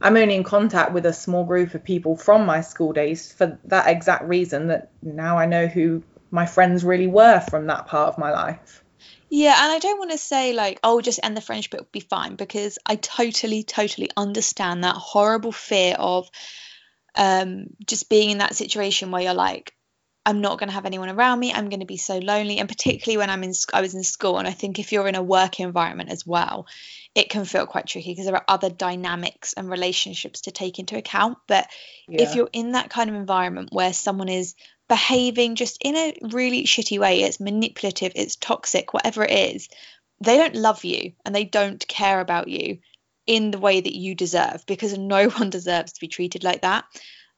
I'm 0.02 0.18
only 0.18 0.36
in 0.36 0.44
contact 0.44 0.94
with 0.94 1.06
a 1.06 1.14
small 1.14 1.44
group 1.44 1.76
of 1.76 1.84
people 1.84 2.18
from 2.18 2.46
my 2.46 2.62
school 2.62 2.92
days 2.92 3.32
for 3.32 3.60
that 3.66 3.88
exact 3.88 4.24
reason 4.24 4.68
that 4.68 4.90
now 5.04 5.38
I 5.38 5.46
know 5.46 5.68
who 5.68 6.04
my 6.32 6.48
friends 6.48 6.84
really 6.84 7.08
were 7.08 7.40
from 7.40 7.68
that 7.68 7.86
part 7.86 8.08
of 8.10 8.18
my 8.18 8.32
life. 8.32 8.84
Yeah, 9.30 9.56
and 9.58 9.72
I 9.72 9.80
don't 9.80 10.00
want 10.00 10.12
to 10.12 10.18
say 10.18 10.54
like, 10.54 10.80
oh, 10.84 11.02
just 11.02 11.20
end 11.24 11.38
the 11.38 11.42
friendship, 11.42 11.74
it'll 11.74 11.88
be 11.92 12.02
fine, 12.02 12.36
because 12.36 12.80
I 12.86 12.96
totally, 12.96 13.64
totally 13.64 14.10
understand 14.18 14.84
that 14.84 14.96
horrible 14.96 15.52
fear 15.52 15.96
of 15.98 16.30
um, 17.16 17.68
just 17.86 18.10
being 18.10 18.32
in 18.32 18.38
that 18.40 18.56
situation 18.56 19.12
where 19.12 19.22
you're 19.22 19.34
like, 19.34 19.74
I'm 20.26 20.42
not 20.42 20.60
going 20.60 20.70
to 20.70 20.74
have 20.74 20.86
anyone 20.86 21.10
around 21.10 21.40
me. 21.40 21.52
I'm 21.52 21.70
going 21.70 21.80
to 21.80 21.86
be 21.86 21.98
so 21.98 22.20
lonely, 22.20 22.60
and 22.60 22.70
particularly 22.70 23.18
when 23.18 23.30
I'm 23.30 23.44
in, 23.44 23.54
I 23.74 23.82
was 23.82 23.96
in 23.96 24.04
school, 24.04 24.38
and 24.38 24.48
I 24.48 24.52
think 24.52 24.78
if 24.78 24.92
you're 24.92 25.08
in 25.08 25.16
a 25.16 25.24
work 25.24 25.60
environment 25.60 26.12
as 26.12 26.26
well, 26.26 26.68
it 27.16 27.30
can 27.30 27.44
feel 27.46 27.66
quite 27.66 27.88
tricky 27.88 28.12
because 28.12 28.26
there 28.26 28.36
are 28.36 28.46
other 28.48 28.70
dynamics 28.70 29.54
and 29.54 29.70
relationships 29.70 30.42
to 30.42 30.52
take 30.52 30.80
into 30.80 30.98
account. 30.98 31.38
But 31.48 31.68
yeah. 32.08 32.22
if 32.22 32.36
you're 32.36 32.50
in 32.54 32.74
that 32.74 32.90
kind 32.90 33.10
of 33.10 33.16
environment 33.16 33.70
where 33.72 33.94
someone 33.94 34.30
is 34.30 34.56
behaving 34.88 35.56
just 35.56 35.78
in 35.84 35.96
a 35.96 36.18
really 36.22 36.64
shitty 36.64 37.00
way, 37.00 37.24
it's 37.24 37.40
manipulative, 37.40 38.12
it's 38.16 38.36
toxic, 38.36 38.94
whatever 38.94 39.24
it 39.24 39.32
is, 39.32 39.70
they 40.20 40.38
don't 40.38 40.56
love 40.56 40.84
you 40.84 41.14
and 41.26 41.34
they 41.34 41.46
don't 41.46 41.86
care 41.88 42.20
about 42.20 42.48
you 42.48 42.78
in 43.26 43.52
the 43.52 43.60
way 43.60 43.82
that 43.82 43.96
you 43.96 44.16
deserve 44.16 44.66
because 44.66 44.98
no 44.98 45.30
one 45.40 45.50
deserves 45.50 45.94
to 45.94 46.02
be 46.02 46.08
treated 46.08 46.44
like 46.44 46.62
that. 46.62 46.86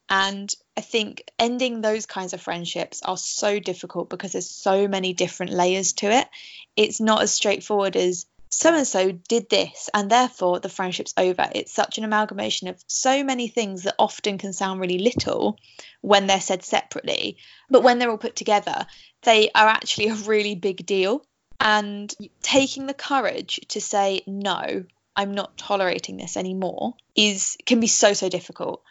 And 0.09 0.53
I 0.75 0.81
think 0.81 1.31
ending 1.37 1.81
those 1.81 2.05
kinds 2.05 2.33
of 2.33 2.41
friendships 2.41 3.01
are 3.03 3.17
so 3.17 3.59
difficult 3.59 4.09
because 4.09 4.31
there's 4.31 4.49
so 4.49 4.87
many 4.87 5.13
different 5.13 5.53
layers 5.53 5.93
to 5.93 6.11
it. 6.11 6.27
It's 6.75 6.99
not 6.99 7.21
as 7.21 7.33
straightforward 7.33 7.95
as 7.95 8.25
so 8.49 8.73
and 8.73 8.87
so 8.87 9.11
did 9.11 9.49
this 9.49 9.89
and 9.93 10.09
therefore 10.09 10.59
the 10.59 10.69
friendship's 10.69 11.13
over. 11.17 11.49
It's 11.53 11.71
such 11.71 11.97
an 11.97 12.03
amalgamation 12.03 12.67
of 12.67 12.83
so 12.87 13.23
many 13.23 13.47
things 13.47 13.83
that 13.83 13.95
often 13.97 14.37
can 14.37 14.53
sound 14.53 14.79
really 14.79 14.99
little 14.99 15.57
when 16.01 16.27
they're 16.27 16.41
said 16.41 16.63
separately, 16.63 17.37
but 17.69 17.83
when 17.83 17.97
they're 17.97 18.11
all 18.11 18.17
put 18.17 18.35
together, 18.35 18.85
they 19.23 19.49
are 19.55 19.67
actually 19.67 20.09
a 20.09 20.15
really 20.15 20.55
big 20.55 20.85
deal. 20.85 21.25
And 21.59 22.13
taking 22.41 22.87
the 22.87 22.93
courage 22.93 23.59
to 23.69 23.81
say, 23.81 24.21
no, 24.27 24.85
I'm 25.15 25.33
not 25.33 25.57
tolerating 25.57 26.17
this 26.17 26.37
anymore 26.37 26.93
is 27.15 27.57
can 27.65 27.79
be 27.79 27.87
so 27.87 28.13
so 28.13 28.29
difficult 28.29 28.83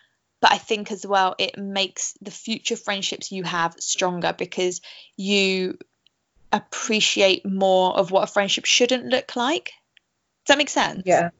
but 0.42 0.52
I 0.52 0.58
think 0.58 0.90
as 0.90 1.06
well 1.06 1.36
it 1.38 1.56
makes 1.56 2.14
the 2.20 2.32
future 2.32 2.76
friendships 2.76 3.30
you 3.30 3.44
have 3.44 3.76
stronger 3.78 4.34
because 4.36 4.82
you 5.16 5.78
appreciate 6.52 7.46
more 7.46 7.96
of 7.96 8.10
what 8.10 8.24
a 8.24 8.32
friendship 8.32 8.66
shouldn't 8.66 9.06
look 9.06 9.36
like. 9.36 9.66
Does 10.44 10.54
that 10.54 10.58
make 10.58 10.68
sense? 10.68 11.02
Yeah. 11.06 11.30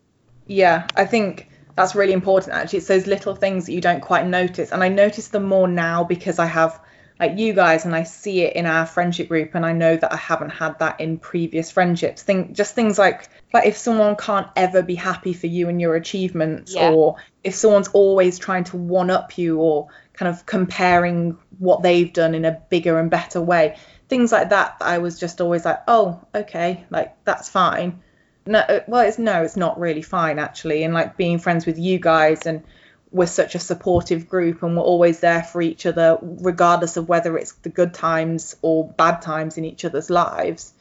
Yeah. 0.47 0.87
I 0.97 1.05
think 1.05 1.51
that's 1.75 1.97
really 1.97 2.13
important 2.13 2.55
actually. 2.55 2.79
It's 2.79 2.87
those 2.87 3.09
little 3.09 3.35
things 3.35 3.67
that 3.67 3.73
you 3.73 3.81
don't 3.81 4.01
quite 4.01 4.27
notice. 4.27 4.71
And 4.71 4.85
I 4.85 4.89
notice 4.89 5.29
them 5.29 5.45
more 5.45 5.67
now 5.67 6.05
because 6.05 6.39
I 6.39 6.47
have 6.47 6.81
like 7.23 7.39
you 7.39 7.53
guys 7.53 7.85
and 7.85 7.95
I 7.95 8.03
see 8.03 8.41
it 8.43 8.57
in 8.57 8.67
our 8.67 8.85
friendship 8.85 9.29
group 9.29 9.55
and 9.55 9.65
I 9.65 9.73
know 9.73 9.97
that 9.97 10.13
I 10.13 10.17
haven't 10.17 10.51
had 10.51 10.81
that 10.81 11.01
in 11.01 11.19
previous 11.19 11.71
friendships. 11.71 12.21
Think 12.21 12.53
just 12.53 12.75
things 12.75 12.99
like 12.99 13.29
like 13.55 13.65
if 13.65 13.77
someone 13.77 14.17
can't 14.17 14.49
ever 14.57 14.83
be 14.83 14.97
happy 14.97 15.33
for 15.33 15.47
you 15.47 15.69
and 15.69 15.81
your 15.81 15.95
achievements 15.95 16.75
Yeah. 16.75 16.91
or 16.91 17.17
if 17.45 17.55
someone's 17.55 17.87
always 17.89 18.41
trying 18.41 18.65
to 18.65 18.77
one 18.77 19.09
up 19.09 19.39
you 19.39 19.59
or 19.61 19.87
kind 20.15 20.29
of 20.35 20.45
comparing 20.47 21.39
what 21.61 21.83
they've 21.83 22.13
done 22.13 22.35
in 22.35 22.45
a 22.45 22.61
bigger 22.71 22.99
and 22.99 23.09
better 23.09 23.41
way. 23.41 23.77
Things 24.09 24.33
like 24.33 24.51
that 24.51 24.79
I 24.81 24.99
was 24.99 25.21
just 25.21 25.41
always 25.41 25.65
like, 25.65 25.81
"Oh, 25.87 26.21
okay, 26.35 26.85
like 26.91 27.15
that's 27.25 27.49
fine." 27.49 28.03
No, 28.47 28.59
uh, 28.59 28.81
well, 28.89 29.07
it's 29.07 29.19
no, 29.19 29.45
it's 29.45 29.57
not 29.57 29.79
really 29.79 30.03
fine 30.03 30.41
actually. 30.41 30.83
And 30.83 30.93
like 30.93 31.17
being 31.17 31.39
friends 31.39 31.67
with 31.67 31.79
you 31.79 32.01
guys 32.01 32.47
and 32.47 32.65
we're 33.13 33.27
such 33.27 33.55
a 33.55 33.59
supportive 33.59 34.29
group 34.29 34.63
and 34.63 34.77
we're 34.77 34.83
always 34.83 35.21
there 35.21 35.43
for 35.43 35.63
each 35.63 35.87
other 35.87 36.19
regardless 36.23 36.97
of 36.97 37.09
whether 37.09 37.37
it's 37.37 37.53
the 37.53 37.69
good 37.69 37.95
times 37.95 38.57
or 38.63 38.89
bad 38.89 39.21
times 39.23 39.59
in 39.59 39.65
each 39.65 39.85
other's 39.85 40.11
lives. 40.11 40.73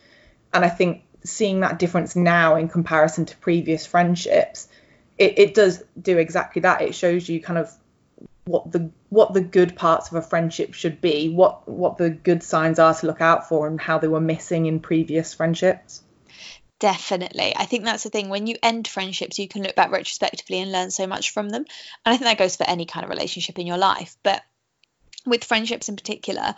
And 0.53 0.65
i 0.65 0.69
think 0.69 1.03
seeing 1.23 1.59
that 1.59 1.77
difference 1.77 2.15
now 2.15 2.55
in 2.55 2.67
comparison 2.67 3.25
to 3.25 3.37
previous 3.37 3.85
friendships 3.85 4.67
it, 5.21 5.37
it 5.37 5.53
does 5.53 5.83
do 6.01 6.17
exactly 6.17 6.63
that. 6.63 6.81
It 6.81 6.95
shows 6.95 7.29
you 7.29 7.39
kind 7.39 7.59
of 7.59 7.71
what 8.45 8.71
the 8.71 8.89
what 9.09 9.33
the 9.33 9.41
good 9.41 9.75
parts 9.75 10.09
of 10.09 10.15
a 10.15 10.21
friendship 10.21 10.73
should 10.73 10.99
be 10.99 11.29
what 11.29 11.67
what 11.67 11.97
the 11.97 12.09
good 12.09 12.41
signs 12.41 12.79
are 12.79 12.93
to 12.93 13.05
look 13.05 13.21
out 13.21 13.47
for 13.47 13.67
and 13.67 13.79
how 13.79 13.99
they 13.99 14.07
were 14.07 14.19
missing 14.19 14.65
in 14.65 14.79
previous 14.79 15.31
friendships 15.35 16.01
Definitely. 16.81 17.53
I 17.55 17.65
think 17.65 17.85
that's 17.85 18.03
the 18.03 18.09
thing. 18.09 18.29
When 18.29 18.47
you 18.47 18.57
end 18.63 18.87
friendships, 18.87 19.37
you 19.37 19.47
can 19.47 19.61
look 19.61 19.75
back 19.75 19.91
retrospectively 19.91 20.59
and 20.59 20.71
learn 20.71 20.89
so 20.89 21.05
much 21.05 21.29
from 21.29 21.47
them. 21.47 21.63
And 22.03 22.13
I 22.13 22.17
think 22.17 22.23
that 22.23 22.39
goes 22.39 22.55
for 22.55 22.67
any 22.67 22.87
kind 22.87 23.03
of 23.03 23.11
relationship 23.11 23.59
in 23.59 23.67
your 23.67 23.77
life. 23.77 24.17
But 24.23 24.41
with 25.23 25.43
friendships 25.43 25.89
in 25.89 25.95
particular, 25.95 26.55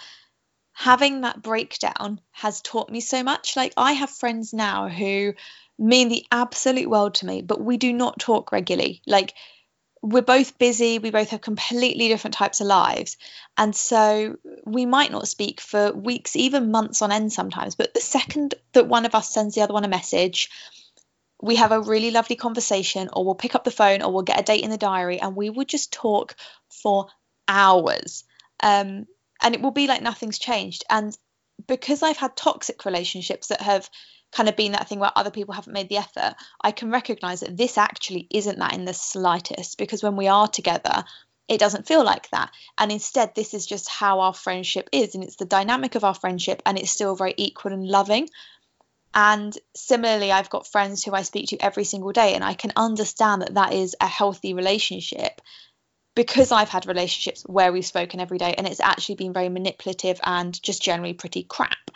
having 0.72 1.22
that 1.22 1.42
breakdown 1.42 2.22
has 2.32 2.62
taught 2.62 2.90
me 2.90 3.02
so 3.02 3.22
much. 3.22 3.58
Like, 3.58 3.74
I 3.76 3.92
have 3.92 4.10
friends 4.10 4.54
now 4.54 4.88
who 4.88 5.34
mean 5.78 6.08
the 6.08 6.26
absolute 6.32 6.90
world 6.90 7.16
to 7.16 7.26
me, 7.26 7.42
but 7.42 7.60
we 7.60 7.76
do 7.76 7.92
not 7.92 8.18
talk 8.18 8.54
regularly. 8.54 9.02
Like, 9.06 9.34
we're 10.04 10.22
both 10.22 10.58
busy, 10.58 11.00
we 11.00 11.12
both 11.12 11.30
have 11.30 11.40
completely 11.40 12.10
different 12.10 12.34
types 12.34 12.60
of 12.60 12.68
lives. 12.68 13.16
And 13.58 13.74
so 13.74 14.36
we 14.66 14.86
might 14.86 15.14
not 15.14 15.30
speak 15.30 15.62
for 15.62 15.94
weeks, 15.94 16.36
even 16.36 16.72
months 16.72 17.02
on 17.02 17.14
end 17.14 17.32
sometimes. 17.32 17.76
But 17.76 17.94
the 17.94 18.02
second 18.02 18.54
that 18.74 18.88
one 18.88 19.06
of 19.06 19.16
us 19.16 19.34
sends 19.34 19.56
the 19.56 19.62
other 19.62 19.74
one 19.74 19.86
a 19.86 19.88
message, 19.88 20.50
we 21.42 21.56
have 21.56 21.72
a 21.72 21.80
really 21.80 22.12
lovely 22.12 22.36
conversation, 22.36 23.10
or 23.14 23.24
we'll 23.24 23.36
pick 23.36 23.56
up 23.56 23.64
the 23.64 23.72
phone, 23.72 24.02
or 24.02 24.12
we'll 24.12 24.24
get 24.24 24.40
a 24.40 24.44
date 24.44 24.64
in 24.64 24.70
the 24.70 24.78
diary, 24.78 25.22
and 25.22 25.38
we 25.38 25.50
will 25.50 25.66
just 25.66 25.94
talk 25.94 26.36
for 26.70 27.08
hours. 27.48 28.26
Um, 28.62 29.08
and 29.42 29.56
it 29.56 29.62
will 29.62 29.72
be 29.72 29.88
like 29.88 30.02
nothing's 30.02 30.38
changed. 30.38 30.84
And 30.90 31.18
because 31.66 32.04
I've 32.04 32.18
had 32.18 32.36
toxic 32.36 32.84
relationships 32.84 33.48
that 33.48 33.62
have 33.62 33.90
kind 34.34 34.50
of 34.50 34.56
been 34.56 34.74
that 34.74 34.90
thing 34.90 35.00
where 35.00 35.12
other 35.16 35.32
people 35.32 35.54
haven't 35.54 35.74
made 35.74 35.90
the 35.90 35.98
effort, 35.98 36.36
I 36.62 36.72
can 36.72 36.92
recognize 36.92 37.42
that 37.42 37.56
this 37.56 37.78
actually 37.78 38.28
isn't 38.30 38.60
that 38.60 38.74
in 38.74 38.86
the 38.86 38.94
slightest 38.94 39.78
because 39.78 40.04
when 40.04 40.16
we 40.16 40.28
are 40.28 40.48
together, 40.48 41.04
it 41.48 41.60
doesn't 41.60 41.88
feel 41.88 42.04
like 42.04 42.30
that. 42.32 42.52
And 42.78 42.92
instead, 42.92 43.36
this 43.36 43.54
is 43.54 43.66
just 43.66 43.90
how 43.90 44.22
our 44.22 44.34
friendship 44.34 44.90
is, 44.92 45.16
and 45.16 45.24
it's 45.24 45.36
the 45.36 45.46
dynamic 45.46 45.96
of 45.96 46.04
our 46.04 46.14
friendship, 46.14 46.62
and 46.66 46.78
it's 46.78 46.92
still 46.92 47.16
very 47.16 47.34
equal 47.38 47.74
and 47.74 47.88
loving. 47.88 48.30
And 49.14 49.56
similarly, 49.76 50.32
I've 50.32 50.50
got 50.50 50.68
friends 50.68 51.04
who 51.04 51.14
I 51.14 51.22
speak 51.22 51.50
to 51.50 51.58
every 51.58 51.84
single 51.84 52.12
day, 52.12 52.34
and 52.34 52.44
I 52.44 52.54
can 52.54 52.72
understand 52.76 53.42
that 53.42 53.54
that 53.54 53.74
is 53.74 53.96
a 54.02 54.08
healthy 54.08 54.54
relationship 54.54 55.42
because 56.16 56.52
I've 56.52 56.70
had 56.70 56.86
relationships 56.86 57.44
where 57.44 57.72
we've 57.72 57.86
spoken 57.86 58.20
every 58.20 58.38
day 58.38 58.54
and 58.56 58.68
it's 58.68 58.80
actually 58.80 59.16
been 59.16 59.34
very 59.34 59.50
manipulative 59.50 60.20
and 60.24 60.62
just 60.62 60.82
generally 60.82 61.14
pretty 61.14 61.44
crap. 61.44 61.92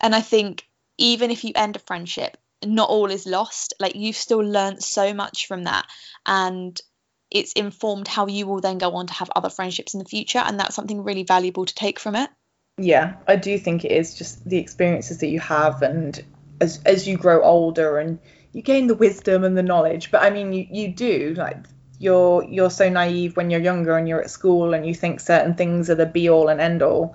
And 0.00 0.14
I 0.14 0.20
think 0.20 0.66
even 1.02 1.32
if 1.32 1.42
you 1.42 1.52
end 1.56 1.74
a 1.76 1.80
friendship, 1.80 2.36
not 2.64 2.88
all 2.88 3.10
is 3.10 3.26
lost. 3.26 3.74
Like 3.80 3.96
you've 3.96 4.16
still 4.16 4.38
learned 4.38 4.82
so 4.82 5.12
much 5.12 5.48
from 5.48 5.64
that. 5.64 5.84
And 6.24 6.80
it's 7.28 7.52
informed 7.54 8.06
how 8.06 8.28
you 8.28 8.46
will 8.46 8.60
then 8.60 8.78
go 8.78 8.94
on 8.94 9.08
to 9.08 9.12
have 9.14 9.30
other 9.34 9.50
friendships 9.50 9.94
in 9.94 9.98
the 9.98 10.08
future. 10.08 10.38
And 10.38 10.60
that's 10.60 10.76
something 10.76 11.02
really 11.02 11.24
valuable 11.24 11.66
to 11.66 11.74
take 11.74 11.98
from 11.98 12.14
it. 12.14 12.30
yeah 12.78 13.16
i 13.28 13.36
do 13.36 13.58
think 13.58 13.84
it 13.84 13.92
is 13.92 14.14
just 14.14 14.48
the 14.48 14.56
experiences 14.56 15.18
that 15.18 15.28
you 15.28 15.40
have 15.40 15.82
and 15.82 16.24
as 16.60 16.80
as 16.86 17.06
you 17.06 17.18
grow 17.18 17.42
older 17.42 17.98
and 17.98 18.18
you 18.52 18.62
gain 18.62 18.86
the 18.86 18.94
wisdom 18.94 19.44
and 19.44 19.56
the 19.56 19.62
knowledge 19.62 20.10
but 20.10 20.22
i 20.22 20.30
mean 20.30 20.52
you, 20.52 20.66
you 20.70 20.88
do 20.88 21.34
like 21.36 21.58
you're 21.98 22.42
you're 22.44 22.70
so 22.70 22.88
naive 22.88 23.36
when 23.36 23.50
you're 23.50 23.60
younger 23.60 23.96
and 23.98 24.08
you're 24.08 24.22
at 24.22 24.30
school 24.30 24.72
and 24.72 24.86
you 24.86 24.94
think 24.94 25.20
certain 25.20 25.54
things 25.54 25.90
are 25.90 25.94
the 25.94 26.06
be 26.06 26.30
all 26.30 26.48
and 26.48 26.60
end 26.60 26.82
all 26.82 27.14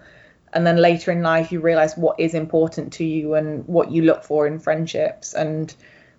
and 0.53 0.65
then 0.65 0.77
later 0.77 1.11
in 1.11 1.21
life 1.21 1.51
you 1.51 1.59
realize 1.59 1.95
what 1.97 2.19
is 2.19 2.33
important 2.33 2.93
to 2.93 3.03
you 3.03 3.33
and 3.33 3.67
what 3.67 3.91
you 3.91 4.03
look 4.03 4.23
for 4.23 4.47
in 4.47 4.59
friendships. 4.59 5.33
And 5.33 5.73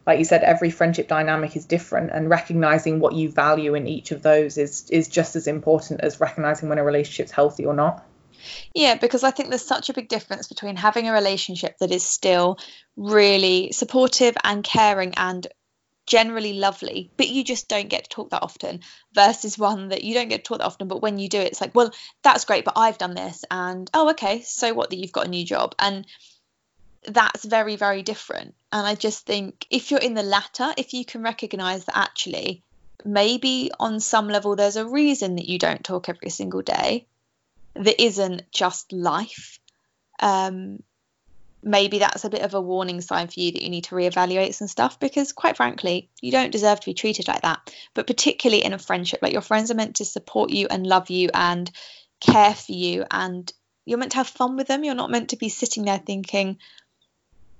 like 0.07 0.18
you 0.18 0.24
said 0.24 0.43
every 0.43 0.70
friendship 0.70 1.09
dynamic 1.09 1.57
is 1.57 1.66
different 1.66 2.11
and 2.12 2.31
recognizing 2.31 3.01
what 3.01 3.14
you 3.14 3.31
value 3.31 3.74
in 3.74 3.87
each 3.87 4.11
of 4.11 4.22
those 4.22 4.57
is 4.57 4.89
is 4.91 5.09
just 5.09 5.37
as 5.37 5.47
important 5.47 6.01
as 6.01 6.20
recognizing 6.20 6.68
when 6.68 6.79
a 6.79 6.85
relationship's 6.85 7.31
healthy 7.31 7.64
or 7.64 7.74
not. 7.74 8.05
Yeah, 8.74 8.97
because 8.97 9.24
I 9.24 9.31
think 9.31 9.49
there's 9.49 9.64
such 9.64 9.89
a 9.89 9.93
big 9.93 10.09
difference 10.09 10.49
between 10.49 10.76
having 10.76 11.09
a 11.09 11.12
relationship 11.12 11.79
that 11.79 11.91
is 11.91 12.05
still 12.05 12.59
really 12.97 13.72
supportive 13.72 14.37
and 14.45 14.62
caring 14.62 15.14
and 15.16 15.47
generally 16.09 16.54
lovely, 16.54 17.11
but 17.16 17.28
you 17.28 17.44
just 17.44 17.68
don't 17.68 17.88
get 17.88 18.04
to 18.04 18.11
talk 18.11 18.30
that 18.30 18.42
often, 18.42 18.80
versus 19.12 19.56
one 19.56 19.88
that 19.88 20.02
you 20.02 20.14
don't 20.14 20.28
get 20.28 20.44
to 20.44 20.48
talk 20.48 20.59
that 20.59 20.66
often, 20.66 20.88
but 20.88 21.02
when 21.02 21.18
you 21.18 21.28
do, 21.28 21.38
it's 21.38 21.61
like, 21.61 21.74
well, 21.74 21.92
that's 22.22 22.44
great, 22.44 22.64
but 22.64 22.76
I've 22.76 22.98
done 22.98 23.14
this, 23.14 23.44
and 23.50 23.88
oh, 23.94 24.11
okay, 24.11 24.42
so 24.42 24.74
what 24.74 24.90
that 24.90 24.98
you've 24.98 25.12
got 25.12 25.26
a 25.26 25.30
new 25.30 25.44
job, 25.44 25.74
and 25.78 26.06
that's 27.06 27.44
very, 27.44 27.76
very 27.76 28.02
different. 28.02 28.54
And 28.72 28.86
I 28.86 28.94
just 28.94 29.24
think 29.24 29.66
if 29.70 29.90
you're 29.90 30.00
in 30.00 30.14
the 30.14 30.22
latter, 30.22 30.72
if 30.76 30.92
you 30.92 31.04
can 31.04 31.22
recognize 31.22 31.84
that 31.84 31.96
actually, 31.96 32.62
maybe 33.04 33.70
on 33.78 34.00
some 34.00 34.28
level, 34.28 34.56
there's 34.56 34.76
a 34.76 34.86
reason 34.86 35.36
that 35.36 35.48
you 35.48 35.59
don't 35.59 35.84
talk 35.84 36.09
every 36.09 36.30
single 36.30 36.62
day 36.62 37.06
that 37.74 38.02
isn't 38.02 38.42
just 38.50 38.92
life. 38.92 39.61
Um, 40.20 40.82
maybe 41.62 41.98
that's 41.98 42.24
a 42.24 42.30
bit 42.30 42.42
of 42.42 42.54
a 42.54 42.61
warning 42.61 43.00
sign 43.00 43.28
for 43.28 43.40
you 43.40 43.52
that 43.52 43.62
you 43.62 43.70
need 43.70 43.84
to 43.84 43.94
reevaluate 43.94 44.54
some 44.54 44.68
stuff 44.68 45.00
because, 45.00 45.32
quite 45.32 45.56
frankly, 45.56 46.09
you 46.20 46.32
don't 46.32 46.52
deserve 46.52 46.80
to 46.80 46.86
be 46.86 46.94
treated 46.94 47.28
like 47.28 47.42
that. 47.42 47.74
But 47.94 48.06
particularly 48.06 48.64
in 48.64 48.72
a 48.72 48.78
friendship, 48.78 49.20
like 49.22 49.32
your 49.32 49.42
friends 49.42 49.70
are 49.70 49.74
meant 49.74 49.96
to 49.96 50.04
support 50.04 50.50
you 50.50 50.68
and 50.70 50.86
love 50.86 51.11
you 51.11 51.30
and 51.34 51.70
care 52.20 52.54
for 52.54 52.72
you, 52.72 53.04
and 53.11 53.52
you're 53.84 53.98
meant 53.98 54.12
to 54.12 54.18
have 54.18 54.28
fun 54.28 54.56
with 54.56 54.66
them. 54.66 54.84
You're 54.84 54.94
not 54.94 55.11
meant 55.11 55.30
to 55.30 55.36
be 55.36 55.48
sitting 55.48 55.84
there 55.84 55.98
thinking, 55.98 56.59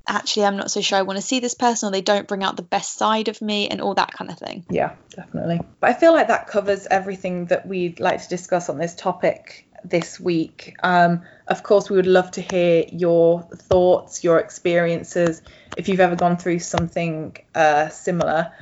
actually, 0.07 0.47
I'm 0.47 0.57
not 0.57 0.71
so 0.71 0.81
sure 0.81 0.99
I 0.99 1.03
want 1.03 1.19
to 1.19 1.27
see 1.27 1.41
this 1.41 1.55
person, 1.55 1.89
or 1.89 1.93
they 1.93 2.01
don't 2.01 2.29
bring 2.29 2.43
out 2.43 2.57
the 2.57 2.63
best 2.63 2.97
side 2.97 3.29
of 3.29 3.43
me, 3.43 3.69
and 3.69 3.81
all 3.81 3.95
that 3.95 4.13
kind 4.13 4.31
of 4.31 4.39
thing. 4.39 4.65
Yeah, 4.71 4.95
definitely. 5.15 5.61
But 5.81 5.91
I 5.91 5.95
feel 5.95 6.13
like 6.13 6.29
that 6.29 6.47
covers 6.47 6.87
everything 6.87 7.47
that 7.47 7.67
we'd 7.67 8.01
like 8.01 8.23
to 8.23 8.29
discuss 8.29 8.69
on 8.69 8.79
this 8.79 8.95
topic 8.95 9.68
this 9.85 10.19
week. 10.19 10.77
Um, 10.83 11.23
of 11.47 11.63
course, 11.63 11.91
we 11.91 11.97
would 11.97 12.07
love 12.07 12.31
to 12.33 12.41
hear 12.41 12.85
your 12.91 13.43
thoughts, 13.43 14.25
your 14.25 14.39
experiences, 14.39 15.43
if 15.77 15.89
you've 15.89 16.01
ever 16.01 16.17
gone 16.17 16.37
through 16.37 16.59
something 16.59 17.37
uh, 17.55 17.89
similar. 17.89 18.53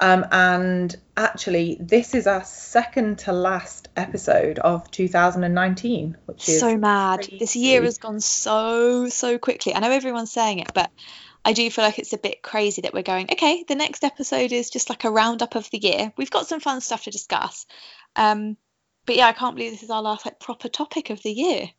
Um, 0.00 0.26
and 0.30 0.94
actually, 1.16 1.76
this 1.80 2.14
is 2.14 2.26
our 2.26 2.44
second 2.44 3.20
to 3.20 3.32
last 3.32 3.88
episode 3.96 4.60
of 4.60 4.88
2019, 4.90 6.16
which 6.26 6.48
is 6.48 6.60
so 6.60 6.76
mad. 6.76 7.26
This 7.38 7.56
year 7.56 7.82
has 7.82 7.98
gone 7.98 8.20
so 8.20 9.08
so 9.08 9.38
quickly. 9.38 9.74
I 9.74 9.80
know 9.80 9.90
everyone's 9.90 10.30
saying 10.30 10.60
it, 10.60 10.72
but 10.72 10.90
I 11.44 11.52
do 11.52 11.68
feel 11.70 11.84
like 11.84 11.98
it's 11.98 12.12
a 12.12 12.18
bit 12.18 12.42
crazy 12.42 12.82
that 12.82 12.94
we're 12.94 13.02
going. 13.02 13.28
Okay, 13.32 13.64
the 13.66 13.74
next 13.74 14.04
episode 14.04 14.52
is 14.52 14.70
just 14.70 14.88
like 14.88 15.04
a 15.04 15.10
roundup 15.10 15.56
of 15.56 15.68
the 15.70 15.78
year. 15.78 16.12
We've 16.16 16.30
got 16.30 16.46
some 16.46 16.60
fun 16.60 16.80
stuff 16.80 17.04
to 17.04 17.10
discuss, 17.10 17.66
um, 18.14 18.56
but 19.08 19.16
yeah, 19.16 19.26
I 19.26 19.32
can't 19.32 19.56
believe 19.56 19.72
this 19.72 19.82
is 19.82 19.88
our 19.90 20.02
last 20.02 20.26
like 20.26 20.38
proper 20.38 20.68
topic 20.68 21.08
of 21.08 21.22
the 21.22 21.32
year. 21.32 21.70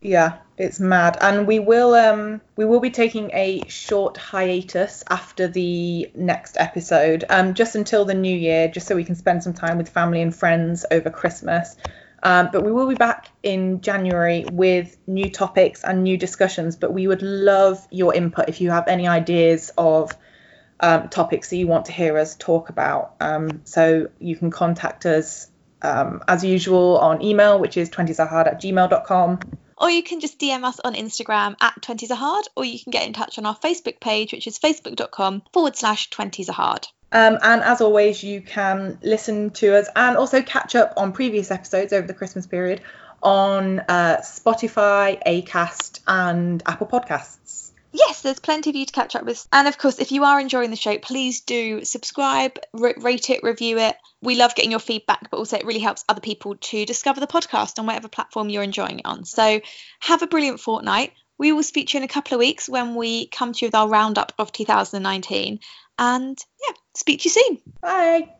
Yeah, 0.00 0.38
it's 0.56 0.80
mad. 0.80 1.18
And 1.20 1.46
we 1.46 1.58
will 1.58 1.94
um 1.94 2.40
we 2.56 2.64
will 2.64 2.80
be 2.80 2.90
taking 2.90 3.30
a 3.34 3.60
short 3.68 4.16
hiatus 4.16 5.04
after 5.10 5.46
the 5.46 6.10
next 6.14 6.56
episode, 6.58 7.24
um 7.28 7.52
just 7.52 7.74
until 7.76 8.06
the 8.06 8.14
new 8.14 8.34
year, 8.34 8.66
just 8.68 8.86
so 8.86 8.96
we 8.96 9.04
can 9.04 9.14
spend 9.14 9.42
some 9.42 9.52
time 9.52 9.76
with 9.76 9.90
family 9.90 10.22
and 10.22 10.34
friends 10.34 10.86
over 10.90 11.10
Christmas. 11.10 11.76
Um, 12.22 12.48
but 12.50 12.64
we 12.64 12.72
will 12.72 12.88
be 12.88 12.94
back 12.94 13.28
in 13.42 13.82
January 13.82 14.46
with 14.50 14.96
new 15.06 15.28
topics 15.30 15.84
and 15.84 16.02
new 16.02 16.16
discussions. 16.16 16.76
But 16.76 16.94
we 16.94 17.06
would 17.06 17.22
love 17.22 17.86
your 17.90 18.14
input 18.14 18.48
if 18.48 18.62
you 18.62 18.70
have 18.70 18.88
any 18.88 19.06
ideas 19.06 19.70
of 19.76 20.12
um, 20.80 21.10
topics 21.10 21.50
that 21.50 21.56
you 21.56 21.66
want 21.66 21.86
to 21.86 21.92
hear 21.92 22.16
us 22.16 22.36
talk 22.36 22.70
about. 22.70 23.16
Um, 23.20 23.60
so 23.64 24.08
you 24.18 24.34
can 24.34 24.50
contact 24.50 25.04
us 25.04 25.50
um, 25.82 26.22
as 26.28 26.44
usual 26.44 26.98
on 26.98 27.22
email, 27.22 27.58
which 27.58 27.76
is 27.76 27.90
20sahard 27.90 28.46
at 28.46 28.60
gmail.com. 28.60 29.40
Or 29.78 29.88
you 29.88 30.02
can 30.02 30.20
just 30.20 30.38
DM 30.38 30.62
us 30.64 30.78
on 30.80 30.94
Instagram 30.94 31.56
at 31.60 31.80
20s 31.80 32.10
are 32.10 32.14
hard, 32.14 32.46
or 32.54 32.64
you 32.64 32.78
can 32.78 32.90
get 32.90 33.06
in 33.06 33.14
touch 33.14 33.38
on 33.38 33.46
our 33.46 33.56
Facebook 33.56 33.98
page, 33.98 34.32
which 34.32 34.46
is 34.46 34.58
facebook.com 34.58 35.42
forward 35.54 35.74
slash 35.74 36.10
20s 36.10 36.50
are 36.50 36.52
hard. 36.52 36.86
Um, 37.12 37.38
and 37.42 37.62
as 37.62 37.80
always, 37.80 38.22
you 38.22 38.42
can 38.42 38.98
listen 39.02 39.50
to 39.50 39.76
us 39.76 39.88
and 39.96 40.16
also 40.16 40.42
catch 40.42 40.76
up 40.76 40.94
on 40.96 41.12
previous 41.12 41.50
episodes 41.50 41.92
over 41.92 42.06
the 42.06 42.14
Christmas 42.14 42.46
period 42.46 42.82
on 43.22 43.80
uh, 43.80 44.18
Spotify, 44.22 45.20
Acast, 45.26 46.00
and 46.06 46.62
Apple 46.66 46.86
Podcasts. 46.86 47.39
Yes, 47.92 48.22
there's 48.22 48.38
plenty 48.38 48.70
of 48.70 48.76
you 48.76 48.86
to 48.86 48.92
catch 48.92 49.16
up 49.16 49.24
with. 49.24 49.46
And 49.52 49.66
of 49.66 49.78
course, 49.78 49.98
if 49.98 50.12
you 50.12 50.24
are 50.24 50.38
enjoying 50.40 50.70
the 50.70 50.76
show, 50.76 50.98
please 50.98 51.40
do 51.40 51.84
subscribe, 51.84 52.58
r- 52.72 52.94
rate 52.98 53.30
it, 53.30 53.42
review 53.42 53.78
it. 53.78 53.96
We 54.22 54.36
love 54.36 54.54
getting 54.54 54.70
your 54.70 54.80
feedback, 54.80 55.30
but 55.30 55.38
also 55.38 55.56
it 55.56 55.64
really 55.64 55.80
helps 55.80 56.04
other 56.08 56.20
people 56.20 56.56
to 56.56 56.84
discover 56.84 57.20
the 57.20 57.26
podcast 57.26 57.78
on 57.78 57.86
whatever 57.86 58.08
platform 58.08 58.48
you're 58.48 58.62
enjoying 58.62 59.00
it 59.00 59.06
on. 59.06 59.24
So 59.24 59.60
have 60.00 60.22
a 60.22 60.26
brilliant 60.26 60.60
fortnight. 60.60 61.12
We 61.38 61.52
will 61.52 61.62
speak 61.62 61.88
to 61.88 61.94
you 61.94 62.00
in 62.00 62.04
a 62.04 62.12
couple 62.12 62.34
of 62.34 62.38
weeks 62.38 62.68
when 62.68 62.94
we 62.94 63.26
come 63.26 63.52
to 63.52 63.64
you 63.64 63.68
with 63.68 63.74
our 63.74 63.88
roundup 63.88 64.34
of 64.38 64.52
2019. 64.52 65.60
And 65.98 66.38
yeah, 66.66 66.74
speak 66.94 67.20
to 67.20 67.24
you 67.24 67.30
soon. 67.30 67.58
Bye. 67.80 68.34